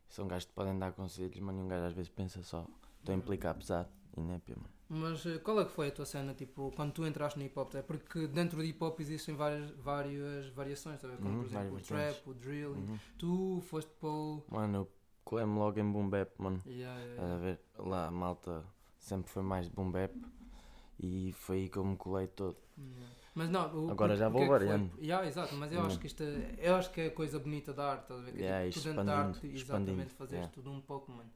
São 0.08 0.26
gajos 0.28 0.46
que 0.46 0.52
podem 0.54 0.78
dar 0.78 0.92
conselhos, 0.92 1.38
mas 1.40 1.56
um 1.56 1.66
gajo 1.68 1.84
às 1.86 1.92
vezes 1.92 2.08
pensa 2.08 2.40
só, 2.42 2.66
estou 3.00 3.12
a 3.12 3.18
implicar 3.18 3.54
pesado. 3.54 3.88
inépia, 4.16 4.54
mano. 4.56 4.77
Mas 4.88 5.24
eh, 5.26 5.38
qual 5.38 5.60
é 5.60 5.64
que 5.64 5.70
foi 5.70 5.88
a 5.88 5.90
tua 5.90 6.06
cena, 6.06 6.32
tipo, 6.32 6.72
quando 6.74 6.92
tu 6.92 7.06
entraste 7.06 7.38
no 7.38 7.44
hip 7.44 7.58
hop? 7.58 7.74
É 7.74 7.82
porque 7.82 8.26
dentro 8.26 8.56
do 8.56 8.64
hip 8.64 8.82
hop 8.82 8.98
existem 9.00 9.34
várias, 9.34 9.70
várias 9.72 10.48
variações, 10.48 11.00
ver? 11.02 11.16
como 11.18 11.28
Uhum, 11.28 11.38
por 11.38 11.46
exemplo 11.46 11.76
o 11.76 11.80
trap, 11.80 12.26
o 12.26 12.34
drill. 12.34 12.70
Uhum. 12.72 12.98
Tu 13.18 13.60
foste 13.68 13.90
para 14.00 14.08
o. 14.08 14.42
Mano, 14.50 14.78
eu 14.78 14.88
colei-me 15.24 15.58
logo 15.58 15.78
em 15.78 15.92
boom 15.92 16.08
bap, 16.08 16.30
mano. 16.38 16.62
Yeah, 16.66 16.98
yeah, 17.00 17.10
Estás 17.12 17.30
a 17.30 17.34
yeah. 17.34 17.44
ver? 17.44 17.60
Lá 17.78 18.06
a 18.06 18.10
malta 18.10 18.64
sempre 18.98 19.30
foi 19.30 19.42
mais 19.42 19.68
de 19.68 19.74
boom 19.74 19.90
bap 19.90 20.14
e 20.98 21.32
foi 21.32 21.58
aí 21.58 21.68
que 21.68 21.76
eu 21.76 21.84
me 21.84 21.96
colei 21.96 22.26
todo. 22.26 22.56
Yeah. 22.78 23.14
Mas 23.34 23.50
não, 23.50 23.86
o, 23.86 23.90
Agora 23.90 24.16
já 24.16 24.28
vou 24.28 24.42
é 24.42 24.48
variando. 24.48 24.90
Yeah, 25.00 25.26
exato, 25.26 25.54
mas 25.54 25.70
eu 25.70 25.80
Hum. 25.80 25.86
acho 25.86 25.98
que 25.98 26.06
isto 26.06 26.22
é, 26.22 26.54
eu 26.58 26.74
acho 26.74 26.90
que 26.90 27.00
é 27.02 27.06
a 27.06 27.10
coisa 27.10 27.38
bonita 27.38 27.72
da 27.72 27.92
arte, 27.92 28.02
estás 28.02 28.20
a 28.20 28.22
ver? 28.24 28.32
Que 28.32 28.42
Yeah, 28.42 28.70
tipo, 28.70 28.80
tu 28.80 28.88
dentro 28.88 29.04
da 29.04 29.18
arte, 29.18 29.46
exatamente, 29.46 30.14
fazeres 30.14 30.46
yeah. 30.46 30.54
tudo 30.54 30.70
um 30.70 30.80
pouco, 30.80 31.12
mano. 31.12 31.30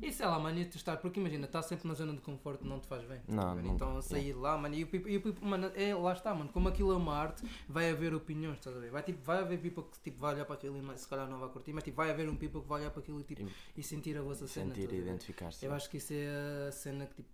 E 0.00 0.12
sei 0.12 0.26
lá, 0.26 0.38
mano, 0.38 0.58
e 0.58 0.64
tu 0.64 0.76
estar, 0.76 0.96
porque 0.96 1.20
imagina, 1.20 1.44
estar 1.46 1.62
sempre 1.62 1.86
na 1.86 1.94
zona 1.94 2.12
de 2.14 2.20
conforto 2.20 2.64
não 2.64 2.80
te 2.80 2.86
faz 2.86 3.04
bem. 3.04 3.20
Não, 3.28 3.54
nunca, 3.54 3.68
Então 3.68 4.02
sair 4.02 4.32
lá, 4.32 4.56
mano, 4.56 4.74
e 4.74 4.82
o 4.84 4.86
people, 4.86 5.12
e 5.12 5.16
o 5.16 5.20
people- 5.20 5.46
mano, 5.46 5.70
é, 5.74 5.94
lá 5.94 6.12
está, 6.12 6.34
mano, 6.34 6.50
como 6.50 6.68
aquilo 6.68 6.92
é 6.92 6.96
uma 6.96 7.14
arte, 7.14 7.44
vai 7.68 7.90
haver 7.90 8.14
opiniões, 8.14 8.58
estás 8.58 8.76
a 8.76 8.80
ver? 8.80 8.90
Vai, 8.90 9.02
tipo, 9.02 9.22
vai 9.22 9.38
haver 9.38 9.60
people 9.60 9.84
que 9.84 10.00
tipo, 10.00 10.18
vai 10.18 10.34
olhar 10.34 10.44
para 10.44 10.54
aquilo 10.54 10.76
e 10.76 10.82
não- 10.82 10.96
se 10.96 11.06
calhar 11.06 11.28
não 11.28 11.38
vai 11.38 11.48
curtir, 11.50 11.72
mas 11.72 11.84
tipo, 11.84 11.96
vai 11.96 12.10
haver 12.10 12.28
um 12.28 12.34
people 12.36 12.62
que 12.62 12.68
vai 12.68 12.80
olhar 12.80 12.90
para 12.90 13.00
aquilo 13.00 13.20
e, 13.20 13.24
tipo, 13.24 13.48
e 13.76 13.82
sentir 13.82 14.16
a 14.16 14.22
vossa 14.22 14.46
cena. 14.48 14.74
Sentir 14.74 14.92
e 14.92 14.98
identificar-se. 14.98 15.64
Eu 15.64 15.72
acho 15.72 15.88
que 15.90 15.98
isso 15.98 16.12
é 16.14 16.68
a 16.68 16.72
cena 16.72 17.06
que 17.06 17.14
tipo. 17.16 17.28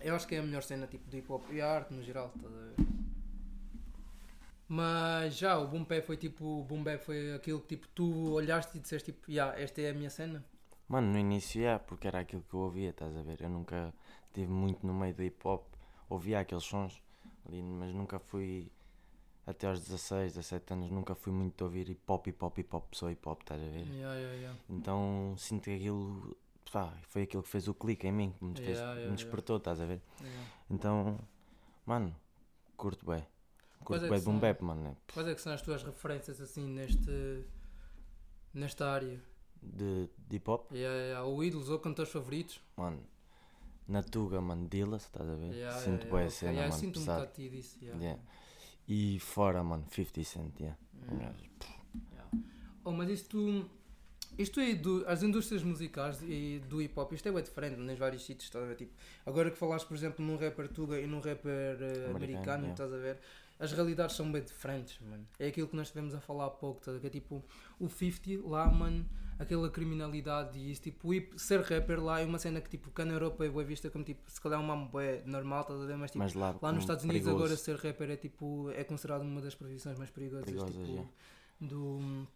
Eu 0.00 0.14
acho 0.14 0.26
que 0.28 0.34
é 0.34 0.38
a 0.38 0.42
melhor 0.42 0.62
cena 0.62 0.86
tipo, 0.86 1.08
do 1.10 1.16
hip 1.16 1.32
hop 1.32 1.42
e 1.50 1.60
a 1.60 1.68
arte 1.74 1.94
no 1.94 2.02
geral, 2.02 2.30
estás 2.36 2.52
a 2.54 2.56
ver? 2.56 2.74
Mas 4.68 5.36
já, 5.36 5.58
o 5.58 5.66
boom 5.66 5.84
bap 5.84 6.02
foi 6.06 6.16
tipo. 6.16 6.44
O 6.60 6.64
boom 6.64 6.82
bap 6.84 7.02
foi 7.02 7.34
aquilo 7.34 7.60
que 7.60 7.68
tipo, 7.76 7.88
tu 7.88 8.30
olhaste 8.32 8.76
e 8.76 8.80
disseste 8.80 9.10
tipo, 9.12 9.30
yeah, 9.30 9.58
esta 9.60 9.80
é 9.80 9.90
a 9.90 9.94
minha 9.94 10.10
cena. 10.10 10.44
Mano, 10.90 11.12
no 11.12 11.18
início 11.20 11.64
é, 11.64 11.78
porque 11.78 12.08
era 12.08 12.18
aquilo 12.18 12.42
que 12.42 12.52
eu 12.52 12.60
ouvia, 12.60 12.90
estás 12.90 13.16
a 13.16 13.22
ver? 13.22 13.40
Eu 13.40 13.48
nunca 13.48 13.94
estive 14.26 14.50
muito 14.50 14.84
no 14.84 14.92
meio 14.92 15.14
do 15.14 15.22
hip 15.22 15.38
hop, 15.46 15.64
ouvia 16.08 16.40
aqueles 16.40 16.64
sons, 16.64 17.00
mas 17.48 17.94
nunca 17.94 18.18
fui, 18.18 18.72
até 19.46 19.68
aos 19.68 19.78
16, 19.78 20.34
17 20.34 20.72
anos, 20.72 20.90
nunca 20.90 21.14
fui 21.14 21.32
muito 21.32 21.56
de 21.58 21.62
ouvir 21.62 21.88
hip 21.88 22.02
hop, 22.08 22.26
hip 22.26 22.44
hop, 22.44 22.58
hip 22.58 22.74
hop, 22.74 22.92
só 22.92 23.08
hip 23.08 23.28
hop, 23.28 23.40
estás 23.40 23.62
a 23.62 23.66
ver? 23.66 23.86
Yeah, 23.86 24.16
yeah, 24.16 24.34
yeah. 24.34 24.58
Então 24.68 25.32
sinto 25.38 25.62
que 25.62 25.76
aquilo, 25.76 26.36
pá, 26.72 26.92
foi 27.02 27.22
aquilo 27.22 27.44
que 27.44 27.48
fez 27.48 27.68
o 27.68 27.74
clique 27.74 28.08
em 28.08 28.12
mim, 28.12 28.34
que 28.36 28.44
me, 28.44 28.56
fez, 28.56 28.80
me 29.06 29.14
despertou, 29.14 29.58
estás 29.58 29.80
a 29.80 29.86
ver? 29.86 30.02
Então, 30.68 31.20
mano, 31.86 32.12
curto 32.76 33.06
bem. 33.06 33.24
Curto 33.84 34.06
é 34.06 34.10
bem 34.10 34.20
boom 34.22 34.40
bap, 34.40 34.60
mano. 34.64 34.82
né? 34.82 34.96
Quais 35.14 35.28
é 35.28 35.34
que 35.36 35.40
são 35.40 35.52
as 35.52 35.62
tuas 35.62 35.84
referências 35.84 36.40
assim 36.40 36.66
neste. 36.66 37.44
nesta 38.52 38.90
área? 38.90 39.29
De, 39.62 40.08
de 40.28 40.36
hip 40.36 40.50
hop, 40.50 40.72
Yeah, 40.72 40.94
yeah. 40.96 41.22
Ou 41.24 41.42
ídolos 41.44 41.68
ou 41.68 41.78
cantores 41.78 42.10
favoritos? 42.12 42.60
mano. 42.76 43.00
Na 43.88 44.02
Tuga, 44.04 44.40
mano, 44.40 44.68
Dillas, 44.68 45.02
estás 45.02 45.28
a 45.28 45.34
ver? 45.34 45.52
Yeah, 45.52 45.76
Sinto 45.76 46.06
yeah, 46.06 46.10
bem 46.10 46.18
yeah, 46.20 46.26
a 46.26 46.30
cena, 46.30 46.52
okay. 46.52 46.68
Mano, 46.68 46.80
sinto 46.80 46.98
um 46.98 47.02
pesado. 47.02 47.20
bocado 47.20 47.36
de 47.42 47.48
ti 47.48 47.56
disso. 47.56 47.78
Yeah. 47.82 48.20
E 48.88 49.18
fora, 49.18 49.64
mano, 49.64 49.84
50 49.90 50.24
Cent, 50.24 50.60
yeah. 50.60 50.76
Um 51.10 51.16
Yeah. 51.18 51.34
Yeah. 52.12 52.30
Oh, 52.84 52.92
mas 52.92 53.10
isto, 53.10 53.68
isto 54.38 54.60
é 54.60 54.74
do, 54.74 55.04
as 55.08 55.22
indústrias 55.24 55.62
musicais 55.64 56.22
e 56.22 56.60
do 56.68 56.80
hip 56.80 56.98
hop, 56.98 57.12
isto 57.12 57.28
é 57.28 57.32
bem 57.32 57.42
diferente 57.42 57.76
nos 57.76 57.98
vários 57.98 58.24
sítios, 58.24 58.44
estás 58.44 58.62
a 58.62 58.66
ver? 58.68 58.76
Tipo, 58.76 58.92
agora 59.26 59.50
que 59.50 59.56
falaste, 59.58 59.86
por 59.86 59.96
exemplo, 59.96 60.24
num 60.24 60.36
rapper 60.36 60.68
tuga 60.68 61.00
e 61.00 61.06
num 61.06 61.20
rapper 61.20 61.76
eh, 61.80 62.10
Americano, 62.10 62.16
americano, 62.16 62.70
estás 62.70 62.92
a 62.92 62.96
ver? 62.96 63.18
As 63.60 63.72
realidades 63.72 64.16
são 64.16 64.32
bem 64.32 64.42
diferentes, 64.42 64.98
mano. 65.00 65.26
É 65.38 65.48
aquilo 65.48 65.68
que 65.68 65.76
nós 65.76 65.88
estivemos 65.88 66.14
a 66.14 66.20
falar 66.20 66.46
há 66.46 66.50
pouco, 66.50 66.80
ver? 66.90 67.00
Que 67.00 67.06
é 67.06 67.10
tipo, 67.10 67.44
o 67.78 67.88
50 67.88 68.48
lá, 68.48 68.70
mano, 68.70 69.06
aquela 69.38 69.68
criminalidade 69.70 70.58
e 70.58 70.70
isso, 70.70 70.80
tipo, 70.82 71.08
ser 71.36 71.60
rapper 71.60 72.02
lá 72.02 72.20
é 72.20 72.24
uma 72.24 72.38
cena 72.38 72.60
que, 72.60 72.70
tipo, 72.70 72.90
cá 72.90 73.04
na 73.04 73.12
Europa 73.12 73.44
é 73.44 73.50
boa 73.50 73.62
vista 73.62 73.90
como, 73.90 74.02
tipo, 74.02 74.30
se 74.30 74.40
calhar 74.40 74.58
é 74.58 74.62
uma 74.62 74.76
bué 74.76 75.22
normal, 75.26 75.66
ver? 75.86 75.96
Mas, 75.96 76.10
tipo, 76.10 76.18
Mas 76.24 76.34
lá, 76.34 76.56
Lá 76.60 76.72
nos 76.72 76.84
Estados 76.84 77.04
Unidos 77.04 77.22
perigoso. 77.22 77.44
agora 77.44 77.56
ser 77.56 77.76
rapper 77.76 78.10
é 78.10 78.16
tipo 78.16 78.70
é 78.70 78.82
considerado 78.82 79.22
uma 79.22 79.42
das 79.42 79.54
profissões 79.54 79.98
mais 79.98 80.10
perigosas, 80.10 80.46
Perigosas, 80.46 80.74
tipo, 80.74 80.86
yeah. 80.86 81.08
do, 81.60 82.26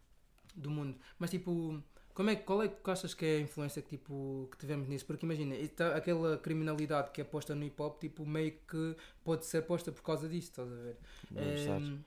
do 0.55 0.69
mundo. 0.69 0.95
Mas 1.17 1.31
tipo, 1.31 1.81
como 2.15 2.29
é, 2.31 2.35
qual 2.37 2.63
é 2.63 2.67
que 2.69 2.89
achas 2.89 3.13
que 3.13 3.23
é 3.25 3.37
a 3.37 3.41
influência 3.41 3.81
que, 3.81 3.89
tipo, 3.89 4.47
que 4.51 4.57
tivemos 4.57 4.87
nisso? 4.87 5.05
Porque 5.05 5.25
imagina, 5.25 5.53
isto- 5.55 5.83
aquela 5.83 6.37
criminalidade 6.37 7.11
que 7.11 7.21
é 7.21 7.23
posta 7.23 7.53
no 7.53 7.63
hip 7.63 7.79
hop, 7.79 7.99
tipo, 7.99 8.25
meio 8.25 8.53
que 8.67 8.95
pode 9.23 9.45
ser 9.45 9.61
posta 9.63 9.91
por 9.91 10.01
causa 10.01 10.27
disso, 10.27 10.49
estás 10.49 10.71
a 10.71 10.75
ver? 10.75 10.95
É, 11.35 11.97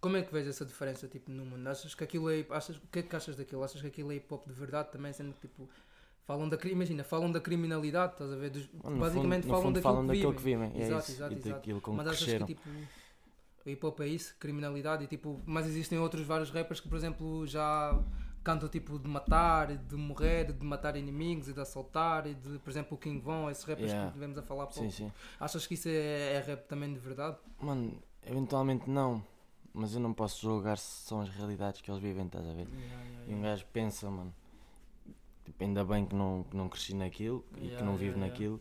como 0.00 0.16
é 0.16 0.22
que 0.22 0.32
vês 0.32 0.48
essa 0.48 0.64
diferença 0.64 1.06
tipo, 1.06 1.30
no 1.30 1.44
mundo? 1.44 1.66
Achas 1.68 1.94
que 1.94 2.02
aquilo 2.02 2.28
é. 2.30 2.44
Achas, 2.50 2.76
o 2.76 2.80
que 2.90 2.98
é 2.98 3.02
que 3.02 3.14
achas 3.14 3.36
daquilo? 3.36 3.62
Achas 3.62 3.80
que 3.80 3.86
aquilo 3.86 4.10
é 4.10 4.16
hip 4.16 4.32
hop 4.34 4.46
de 4.46 4.52
verdade 4.52 4.90
também, 4.90 5.12
sendo 5.12 5.32
que 5.34 5.46
tipo. 5.46 5.68
Falam 6.24 6.48
da, 6.48 6.56
imagina, 6.68 7.02
falam 7.04 7.30
da 7.30 7.40
criminalidade, 7.40 8.12
estás 8.12 8.32
a 8.32 8.36
ver? 8.36 8.50
Dos- 8.50 8.68
no 8.72 8.96
basicamente 8.96 9.42
fundo, 9.42 9.50
falam 9.50 9.62
fundo 9.64 9.74
daquilo 9.74 9.82
falam 9.82 10.02
que 10.02 10.12
daquilo 10.14 10.34
que 10.34 10.42
vivem. 10.42 10.72
É 10.74 10.82
Exato, 10.86 11.02
isso. 11.02 11.12
exato, 11.12 11.32
e 11.34 11.36
exato. 11.36 11.54
daquilo 11.56 11.80
com 11.80 11.92
Mas 11.92 12.06
achas 12.06 12.18
cresceram. 12.22 12.46
que 12.46 12.54
tipo 12.54 12.68
o 13.64 13.70
hip 13.70 13.86
hop 13.86 14.00
é 14.00 14.06
isso, 14.08 14.34
criminalidade 14.40 15.04
e 15.04 15.06
tipo, 15.06 15.40
mas 15.46 15.66
existem 15.66 15.98
outros 15.98 16.24
vários 16.26 16.50
rappers 16.50 16.80
que 16.80 16.88
por 16.88 16.96
exemplo 16.96 17.46
já 17.46 18.00
cantam 18.42 18.68
tipo 18.68 18.98
de 18.98 19.08
matar, 19.08 19.76
de 19.76 19.96
morrer, 19.96 20.52
de 20.52 20.64
matar 20.64 20.96
inimigos 20.96 21.48
e 21.48 21.52
de 21.52 21.60
assaltar 21.60 22.26
e 22.26 22.34
de, 22.34 22.58
por 22.58 22.70
exemplo, 22.70 22.96
o 22.96 23.00
King 23.00 23.20
Von, 23.20 23.50
esses 23.50 23.64
rappers 23.64 23.90
Yeah. 23.90 24.08
que 24.08 24.14
tivemos 24.14 24.38
a 24.38 24.42
falar 24.42 24.66
pouco. 24.66 24.80
Sim, 24.80 24.90
sim. 24.90 25.12
Achas 25.38 25.66
que 25.66 25.74
isso 25.74 25.88
é, 25.88 26.34
é 26.34 26.40
rap 26.40 26.66
também 26.66 26.92
de 26.92 26.98
verdade? 26.98 27.36
Mano, 27.60 28.02
eventualmente 28.26 28.88
não. 28.88 29.22
Mas 29.74 29.94
eu 29.94 30.00
não 30.00 30.12
posso 30.12 30.42
julgar 30.42 30.76
se 30.76 31.06
são 31.06 31.20
as 31.22 31.30
realidades 31.30 31.80
que 31.80 31.90
eles 31.90 32.02
vivem, 32.02 32.26
estás 32.26 32.46
a 32.46 32.52
ver? 32.52 32.68
E 33.26 33.34
um 33.34 33.40
gajo 33.40 33.64
pensa, 33.72 34.10
mano, 34.10 34.34
tipo, 35.44 35.64
ainda 35.64 35.82
bem 35.82 36.04
que 36.04 36.14
não, 36.14 36.44
que 36.50 36.54
não 36.54 36.68
cresci 36.68 36.94
naquilo 36.94 37.42
e 37.56 37.60
que 37.60 37.66
Yeah, 37.68 37.86
não 37.86 37.96
vivo 37.96 38.18
yeah, 38.18 38.26
yeah. 38.26 38.32
naquilo. 38.32 38.60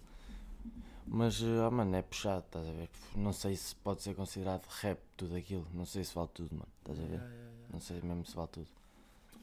Mas, 1.05 1.41
ah, 1.43 1.69
mano, 1.69 1.93
é 1.95 2.01
puxado, 2.01 2.45
estás 2.45 2.65
a 2.65 2.71
ver? 2.71 2.89
Não 3.15 3.33
sei 3.33 3.55
se 3.57 3.75
pode 3.75 4.01
ser 4.01 4.15
considerado 4.15 4.65
rap 4.81 4.99
tudo 5.17 5.35
aquilo. 5.35 5.67
Não 5.73 5.85
sei 5.85 6.05
se 6.05 6.15
vale 6.15 6.29
tudo, 6.33 6.53
mano. 6.53 6.71
Estás 6.79 6.97
a 6.99 7.01
ver? 7.01 7.15
Yeah, 7.15 7.25
yeah, 7.25 7.51
yeah. 7.51 7.67
Não 7.73 7.79
sei 7.81 8.01
mesmo 8.01 8.25
se 8.25 8.35
vale 8.35 8.47
tudo. 8.47 8.67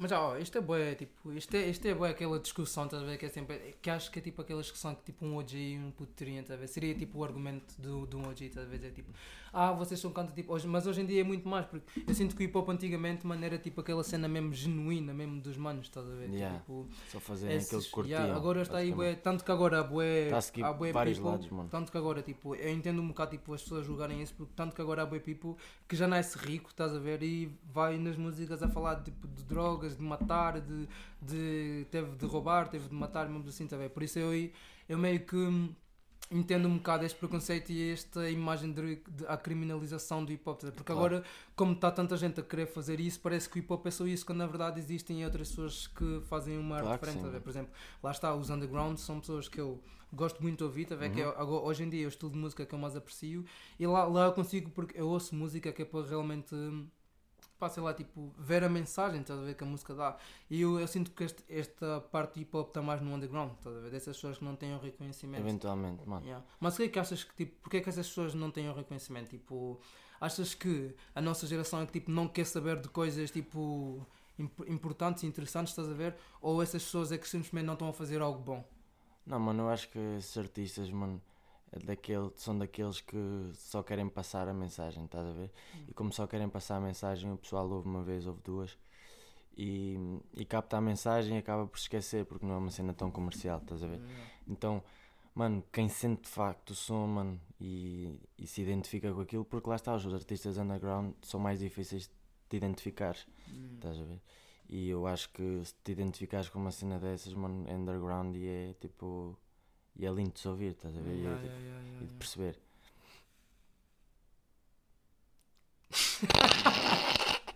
Mas 0.00 0.12
ó, 0.12 0.38
isto 0.38 0.57
é 0.57 0.61
boa, 0.61 0.95
tipo, 0.95 1.33
isto 1.33 1.52
é, 1.57 1.69
isto 1.69 1.85
é 1.87 1.93
boa 1.93 2.09
aquela 2.11 2.38
discussão, 2.38 2.85
estás 2.85 3.02
a 3.02 3.07
ver, 3.07 3.19
que 3.19 3.26
é 3.26 3.28
sempre, 3.28 3.75
que 3.83 3.90
acho 3.90 4.11
que 4.12 4.21
é 4.21 4.23
tipo 4.23 4.40
aquela 4.40 4.61
discussão 4.62 4.95
que 4.95 5.02
tipo 5.02 5.26
um 5.26 5.37
OG 5.37 5.57
e 5.57 5.76
um 5.78 5.90
puto 5.90 6.12
teriam, 6.14 6.40
estás 6.40 6.57
a 6.57 6.61
ver, 6.61 6.69
seria 6.69 6.95
tipo 6.95 7.19
o 7.19 7.25
argumento 7.25 7.75
do, 7.81 8.07
do 8.07 8.17
um 8.19 8.28
OG, 8.28 8.45
estás 8.45 8.64
a 8.67 8.71
ver, 8.71 8.85
é 8.87 8.90
tipo, 8.90 9.11
ah, 9.52 9.73
vocês 9.73 9.99
são 9.99 10.12
canto 10.12 10.33
tipo, 10.33 10.52
hoje, 10.52 10.69
mas 10.69 10.87
hoje 10.87 11.00
em 11.00 11.07
dia 11.07 11.21
é 11.23 11.25
muito 11.25 11.49
mais, 11.49 11.67
porque 11.67 12.05
eu 12.07 12.14
sinto 12.14 12.37
que 12.37 12.43
o 12.43 12.45
hip 12.45 12.57
hop 12.57 12.69
antigamente, 12.69 13.26
mano, 13.26 13.45
era 13.45 13.59
tipo 13.59 13.81
aquela 13.81 14.05
cena 14.05 14.28
mesmo 14.28 14.55
genuína, 14.55 15.12
mesmo 15.12 15.40
dos 15.40 15.57
manos, 15.57 15.87
estás 15.87 16.07
a 16.09 16.14
ver, 16.14 16.28
Yeah. 16.31 16.59
tipo, 16.61 16.87
Só 17.11 17.19
fazerem 17.19 17.57
esses- 17.57 17.69
aquilo 17.69 17.83
que 17.83 17.90
curtiam. 17.90 18.21
yeah, 18.21 18.37
agora 18.37 18.62
está 18.62 18.76
aí, 18.78 18.93
bué, 18.93 19.17
tanto 19.17 19.43
que 19.45 19.50
agora 19.50 19.81
há 19.81 19.83
bué, 19.83 20.40
seguir 20.40 20.62
há 20.62 20.73
bué 20.73 20.93
vários 20.93 21.19
people, 21.19 21.33
lados, 21.33 21.50
mano. 21.50 21.69
tanto 21.71 21.90
que 21.90 21.99
agora, 21.99 22.23
tipo, 22.23 22.55
eu 22.55 22.71
entendo 22.73 23.02
um 23.02 23.09
bocado, 23.09 23.33
tipo, 23.33 23.52
as 23.52 23.62
pessoas 23.62 23.85
julgarem 23.85 24.23
isso, 24.23 24.33
porque 24.35 24.52
tanto 24.55 24.76
que 24.76 24.81
agora 24.81 25.02
há 25.02 25.07
bué 25.07 25.19
people 25.19 25.57
que 25.88 25.97
já 25.97 26.07
nasce 26.07 26.38
rico, 26.38 26.71
estás 26.71 26.95
a 26.95 26.99
ver, 27.00 27.21
e 27.25 27.50
vai 27.73 27.99
nas 27.99 28.17
músicas 28.17 28.62
a 28.62 28.69
falar, 28.69 29.02
tipo, 29.02 29.26
de 29.26 29.43
drogas, 29.43 29.88
de 29.97 30.02
matar, 30.02 30.61
de, 30.61 30.88
de 31.21 31.87
teve 31.90 32.16
de 32.16 32.26
roubar, 32.26 32.68
teve 32.68 32.88
de 32.88 32.95
matar, 32.95 33.28
mesmo 33.28 33.49
assim, 33.49 33.66
tá 33.66 33.76
a 33.76 33.78
ver, 33.78 33.90
por 33.90 34.02
isso 34.02 34.18
eu, 34.18 34.50
eu 34.88 34.99
meio 34.99 35.21
que 35.25 35.37
entendo 36.30 36.68
um 36.68 36.76
bocado 36.76 37.07
este 37.07 37.18
preconceito 37.18 37.71
e 37.73 37.90
esta 37.90 38.28
imagem 38.28 38.71
de, 38.71 38.97
de 38.97 39.26
a 39.26 39.37
criminalização 39.37 40.23
do 40.23 40.30
hip 40.30 40.47
hop, 40.47 40.61
tá 40.61 40.71
porque 40.73 40.92
Claro. 40.92 41.16
agora, 41.16 41.25
como 41.57 41.73
está 41.73 41.90
tanta 41.90 42.16
gente 42.18 42.38
a 42.38 42.42
querer 42.42 42.66
fazer 42.66 43.00
isso, 43.00 43.18
parece 43.21 43.49
que 43.49 43.59
o 43.59 43.61
hip 43.61 43.73
hop 43.73 43.87
é 43.87 43.90
só 43.90 44.07
isso, 44.07 44.26
quando 44.26 44.38
na 44.38 44.47
verdade 44.47 44.78
existem 44.78 45.25
outras 45.25 45.49
pessoas 45.49 45.87
que 45.87 46.21
fazem 46.28 46.59
uma 46.59 46.76
arte 46.76 46.85
Claro 46.85 46.99
que 47.00 47.07
diferente, 47.07 47.23
sim, 47.23 47.26
tá 47.26 47.28
mano. 47.33 47.40
por 47.40 47.50
exemplo, 47.50 47.73
lá 48.02 48.11
está, 48.11 48.35
os 48.35 48.50
underground 48.50 48.99
são 48.99 49.21
pessoas 49.21 49.49
que 49.49 49.59
eu 49.59 49.83
gosto 50.12 50.42
muito 50.42 50.59
de 50.59 50.64
ouvir, 50.64 50.85
tá 50.87 50.97
que 51.09 51.21
é, 51.21 51.26
Uhum. 51.26 51.33
agora, 51.37 51.64
hoje 51.64 51.83
em 51.85 51.88
dia 51.88 52.02
é 52.04 52.07
o 52.07 52.09
estilo 52.09 52.30
de 52.30 52.38
música 52.38 52.66
que 52.66 52.75
eu 52.75 52.78
mais 52.78 52.95
aprecio 52.95 53.45
e 53.78 53.87
lá, 53.87 54.04
lá 54.04 54.26
eu 54.26 54.33
consigo, 54.33 54.71
porque 54.71 55.00
eu 55.00 55.09
ouço 55.09 55.35
música 55.35 55.73
que 55.73 55.80
é 55.80 55.85
para 55.85 56.04
realmente 56.07 56.54
pá, 57.59 57.69
sei 57.69 57.83
lá, 57.83 57.93
tipo, 57.93 58.33
ver 58.38 58.62
a 58.65 58.69
mensagem, 58.69 59.21
estás 59.21 59.38
a 59.38 59.43
ver, 59.43 59.55
que 59.57 59.65
a 59.65 59.67
música 59.67 59.95
dá. 59.95 60.17
E 60.49 60.61
eu, 60.61 60.79
eu 60.79 60.87
sinto 60.87 61.11
que 61.11 61.25
este- 61.25 61.45
esta 61.49 62.00
parte 62.00 62.35
do 62.35 62.41
hip 62.41 62.57
hop 62.57 62.69
está 62.69 62.81
mais 62.81 63.00
no 63.00 63.12
underground, 63.15 63.53
estás 63.55 63.77
a 63.77 63.81
ver, 63.81 63.91
dessas 63.91 64.17
pessoas 64.17 64.38
que 64.38 64.45
não 64.45 64.55
têm 64.57 64.75
o 64.75 64.79
reconhecimento. 64.79 65.41
Eventualmente, 65.43 66.09
mano. 66.09 66.25
Yeah. 66.25 66.45
Mas 66.61 66.75
o 66.75 66.77
que 66.79 66.83
é 66.85 66.88
que 66.88 66.99
achas 66.99 67.25
que, 67.25 67.35
tipo, 67.35 67.61
porque 67.62 67.79
é 67.79 67.81
que 67.81 67.88
essas 67.88 68.07
pessoas 68.09 68.35
não 68.35 68.50
têm 68.50 68.69
o 68.69 68.73
reconhecimento? 68.75 69.31
Tipo, 69.31 69.81
achas 70.21 70.55
que 70.55 70.95
a 71.15 71.21
nossa 71.21 71.47
geração 71.47 71.83
é 71.83 71.87
que, 71.87 71.93
tipo, 71.93 72.11
não 72.11 72.29
quer 72.29 72.47
saber 72.47 72.81
de 72.81 72.88
coisas, 72.88 73.31
tipo, 73.31 74.07
imp- 74.38 74.69
importantes 74.69 75.23
e 75.23 75.27
interessantes, 75.27 75.73
estás 75.73 75.88
a 75.88 75.95
ver? 75.95 76.15
Ou 76.41 76.62
essas 76.62 76.83
pessoas 76.85 77.11
é 77.12 77.19
que 77.19 77.29
simplesmente 77.29 77.67
não 77.67 77.75
estão 77.75 77.88
a 77.88 77.93
fazer 77.93 78.21
algo 78.23 78.41
bom? 78.41 78.65
Não, 79.27 79.38
mano, 79.38 79.65
eu 79.65 79.69
acho 79.69 79.91
que 79.91 79.99
esses 80.17 80.37
artistas, 80.38 80.91
mano, 80.91 81.21
daquele, 81.85 82.31
são 82.37 82.57
daqueles 82.59 83.01
que 83.01 83.17
só 83.55 83.83
querem 83.83 84.09
passar 84.09 84.49
a 84.49 84.55
mensagem, 84.55 85.05
estás 85.05 85.27
a 85.27 85.33
ver? 85.33 85.51
E 85.89 85.93
como 85.95 86.13
só 86.13 86.27
querem 86.27 86.49
passar 86.49 86.77
a 86.77 86.81
mensagem, 86.81 87.33
o 87.33 87.37
pessoal 87.37 87.69
ouve 87.71 87.89
uma 87.89 88.03
vez, 88.03 88.27
ouve 88.27 88.41
duas 88.43 88.79
e, 89.57 89.97
e 90.37 90.45
capta 90.45 90.77
a 90.77 90.81
mensagem 90.81 91.37
e 91.37 91.39
acaba 91.39 91.67
por 91.67 91.77
esquecer 91.79 92.25
porque 92.25 92.47
não 92.47 92.55
é 92.55 92.59
uma 92.59 92.71
cena 92.71 92.93
tão 92.95 93.11
comercial, 93.11 93.59
estás 93.59 93.83
a 93.83 93.87
ver? 93.87 94.01
Então, 94.47 94.83
mano, 95.35 95.63
quem 95.73 95.89
sente 95.89 96.23
de 96.23 96.29
facto 96.29 96.71
o 96.71 96.75
som, 96.75 97.07
mano, 97.07 97.41
e, 97.61 98.19
e 98.39 98.47
se 98.47 98.63
identifica 98.63 99.13
com 99.13 99.21
aquilo, 99.21 99.45
porque 99.45 99.69
lá 99.69 99.77
está, 99.77 99.95
os 99.95 100.15
artistas 100.15 100.59
underground 100.59 101.13
são 101.23 101.41
mais 101.41 101.59
difíceis 101.59 102.11
de 102.49 102.57
identificar, 102.57 103.17
Hum. 103.49 103.75
estás 103.75 103.99
a 104.01 104.05
ver? 104.05 104.21
E 104.69 104.89
eu 104.91 105.07
acho 105.07 105.31
que 105.31 105.65
se 105.65 105.75
te 105.83 105.93
identificares 105.93 106.49
com 106.51 106.59
uma 106.59 106.71
cena 106.71 106.99
dessas, 106.99 107.33
mano, 107.33 107.67
é 107.67 107.75
underground 107.75 108.37
e 108.37 108.47
é 108.47 108.75
tipo. 108.81 109.37
E 109.99 110.07
é 110.07 110.11
lindo 110.11 110.33
de 110.33 110.40
se 110.40 110.49
ouvir, 110.49 110.73
estás 110.73 110.97
a 110.97 111.00
ver? 111.00 111.14
E- 111.14 111.23
Yeah, 111.23 111.43
yeah, 111.43 111.61
yeah, 111.61 111.83
yeah, 111.83 112.05
e 112.05 112.07
de 112.07 112.14
perceber. 112.14 112.59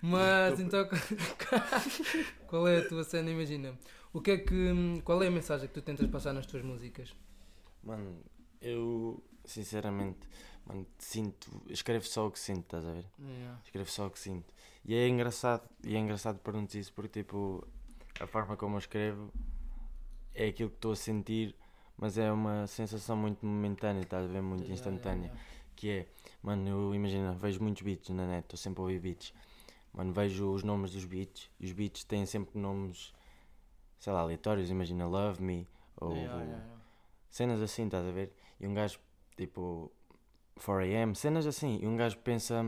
Mas 0.00 0.60
então 0.60 0.86
qual 2.46 2.68
é 2.68 2.78
a 2.78 2.88
tua 2.88 3.04
cena? 3.04 3.30
Imagina, 3.30 3.76
o 4.12 4.20
que 4.20 4.30
é 4.32 4.38
que 4.38 5.00
qual 5.04 5.22
é 5.22 5.28
a 5.28 5.30
mensagem 5.30 5.68
que 5.68 5.74
tu 5.74 5.82
tentas 5.82 6.08
passar 6.10 6.32
nas 6.32 6.46
tuas 6.46 6.62
músicas? 6.62 7.14
Mano, 7.82 8.20
eu 8.60 9.22
sinceramente, 9.44 10.26
mano, 10.66 10.86
sinto, 10.98 11.62
escrevo 11.68 12.04
só 12.06 12.26
o 12.26 12.30
que 12.30 12.38
sinto, 12.38 12.62
estás 12.62 12.84
a 12.84 12.92
ver? 12.92 13.06
Yeah. 13.18 13.60
Escrevo 13.64 13.90
só 13.90 14.06
o 14.06 14.10
que 14.10 14.18
sinto. 14.18 14.52
E 14.84 14.94
é 14.94 15.08
engraçado, 15.08 15.68
e 15.82 15.94
é 15.94 15.98
engraçado 15.98 16.38
perguntar 16.38 16.78
isso 16.78 16.92
porque 16.92 17.22
tipo, 17.22 17.66
a 18.20 18.26
forma 18.26 18.56
como 18.56 18.74
eu 18.76 18.80
escrevo 18.80 19.32
é 20.34 20.48
aquilo 20.48 20.70
que 20.70 20.76
estou 20.76 20.92
a 20.92 20.96
sentir, 20.96 21.54
mas 21.96 22.18
é 22.18 22.30
uma 22.30 22.66
sensação 22.66 23.16
muito 23.16 23.44
momentânea, 23.46 24.02
estás 24.02 24.24
a 24.24 24.28
ver? 24.28 24.42
Muito 24.42 24.70
instantânea. 24.70 25.32
Que 25.76 25.90
é, 25.90 26.06
mano, 26.42 26.68
eu 26.68 26.94
imagina, 26.94 27.32
vejo 27.32 27.62
muitos 27.62 27.82
beats 27.82 28.08
na 28.10 28.26
net, 28.26 28.44
estou 28.44 28.56
sempre 28.56 28.80
a 28.80 28.82
ouvir 28.82 28.98
beats. 28.98 29.32
Mano, 29.92 30.12
vejo 30.12 30.52
os 30.52 30.62
nomes 30.62 30.90
dos 30.90 31.04
beats 31.04 31.50
e 31.60 31.66
os 31.66 31.72
beats 31.72 32.04
têm 32.04 32.26
sempre 32.26 32.58
nomes, 32.58 33.12
sei 33.98 34.12
lá, 34.12 34.20
aleatórios, 34.20 34.70
imagina 34.70 35.06
Love 35.06 35.42
Me 35.42 35.68
ou 35.96 36.16
cenas 37.30 37.60
assim, 37.62 37.86
estás 37.86 38.06
a 38.06 38.10
ver? 38.10 38.32
E 38.60 38.66
um 38.66 38.74
gajo, 38.74 38.98
tipo, 39.36 39.90
4am, 40.58 41.14
cenas 41.14 41.46
assim, 41.46 41.78
e 41.82 41.86
um 41.86 41.96
gajo 41.96 42.18
pensa, 42.18 42.60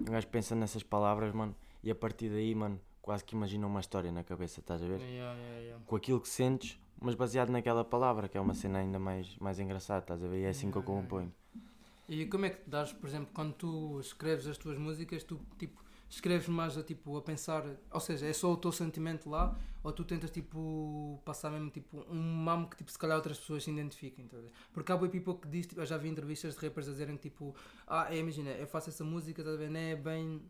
um 0.00 0.04
gajo 0.04 0.26
pensa 0.28 0.54
nessas 0.54 0.82
palavras, 0.82 1.32
mano, 1.32 1.54
e 1.82 1.90
a 1.90 1.94
partir 1.94 2.28
daí, 2.28 2.54
mano, 2.54 2.80
quase 3.04 3.22
que 3.22 3.34
imagina 3.36 3.66
uma 3.66 3.80
história 3.80 4.10
na 4.10 4.24
cabeça, 4.24 4.60
estás 4.60 4.82
a 4.82 4.86
ver? 4.86 4.98
Yeah, 4.98 5.38
yeah, 5.38 5.60
yeah. 5.60 5.84
Com 5.86 5.94
aquilo 5.94 6.18
que 6.18 6.28
sentes, 6.28 6.80
mas 6.98 7.14
baseado 7.14 7.50
naquela 7.50 7.84
palavra, 7.84 8.28
que 8.30 8.38
é 8.38 8.40
uma 8.40 8.54
cena 8.54 8.78
ainda 8.78 8.98
mais, 8.98 9.36
mais 9.36 9.60
engraçada, 9.60 10.00
estás 10.00 10.24
a 10.24 10.26
ver? 10.26 10.40
E 10.40 10.44
é 10.44 10.48
assim 10.48 10.70
que 10.70 10.78
eu 10.78 10.82
componho. 10.82 11.30
E 12.08 12.24
como 12.24 12.46
é 12.46 12.50
que 12.50 12.64
te 12.64 12.70
dás, 12.70 12.94
por 12.94 13.06
exemplo, 13.06 13.28
quando 13.34 13.52
tu 13.52 14.00
escreves 14.00 14.46
as 14.46 14.56
tuas 14.56 14.78
músicas, 14.78 15.22
tu 15.22 15.38
tipo 15.58 15.84
escreves 16.08 16.48
mais 16.48 16.78
a 16.78 16.82
tipo 16.82 17.14
a 17.18 17.20
pensar, 17.20 17.64
ou 17.90 18.00
seja, 18.00 18.26
é 18.26 18.32
só 18.32 18.50
o 18.50 18.56
teu 18.56 18.72
sentimento 18.72 19.28
lá, 19.28 19.54
ou 19.82 19.92
tu 19.92 20.02
tentas 20.02 20.30
tipo 20.30 21.20
passar 21.26 21.50
mesmo 21.50 21.68
tipo 21.68 22.06
um 22.10 22.22
mamo 22.22 22.70
que 22.70 22.76
tipo 22.76 22.90
se 22.90 22.98
calhar 22.98 23.16
outras 23.16 23.38
pessoas 23.38 23.64
se 23.64 23.70
identifiquem, 23.70 24.26
ver? 24.26 24.50
Porque 24.72 24.90
há 24.90 24.96
boi 24.96 25.10
people 25.10 25.34
que 25.34 25.46
diz, 25.48 25.66
tipo, 25.66 25.82
eu 25.82 25.86
já 25.86 25.98
vi 25.98 26.08
entrevistas 26.08 26.54
de 26.56 26.66
rappers 26.66 26.88
a 26.88 26.92
dizerem 26.92 27.16
tipo, 27.16 27.54
ah, 27.86 28.06
é, 28.10 28.16
imagina, 28.16 28.50
eu 28.52 28.66
faço 28.66 28.88
essa 28.88 29.04
música, 29.04 29.44
tá 29.44 29.50
a 29.50 29.56
ver, 29.56 29.68
não 29.68 29.80
é 29.80 29.94
bem 29.94 30.40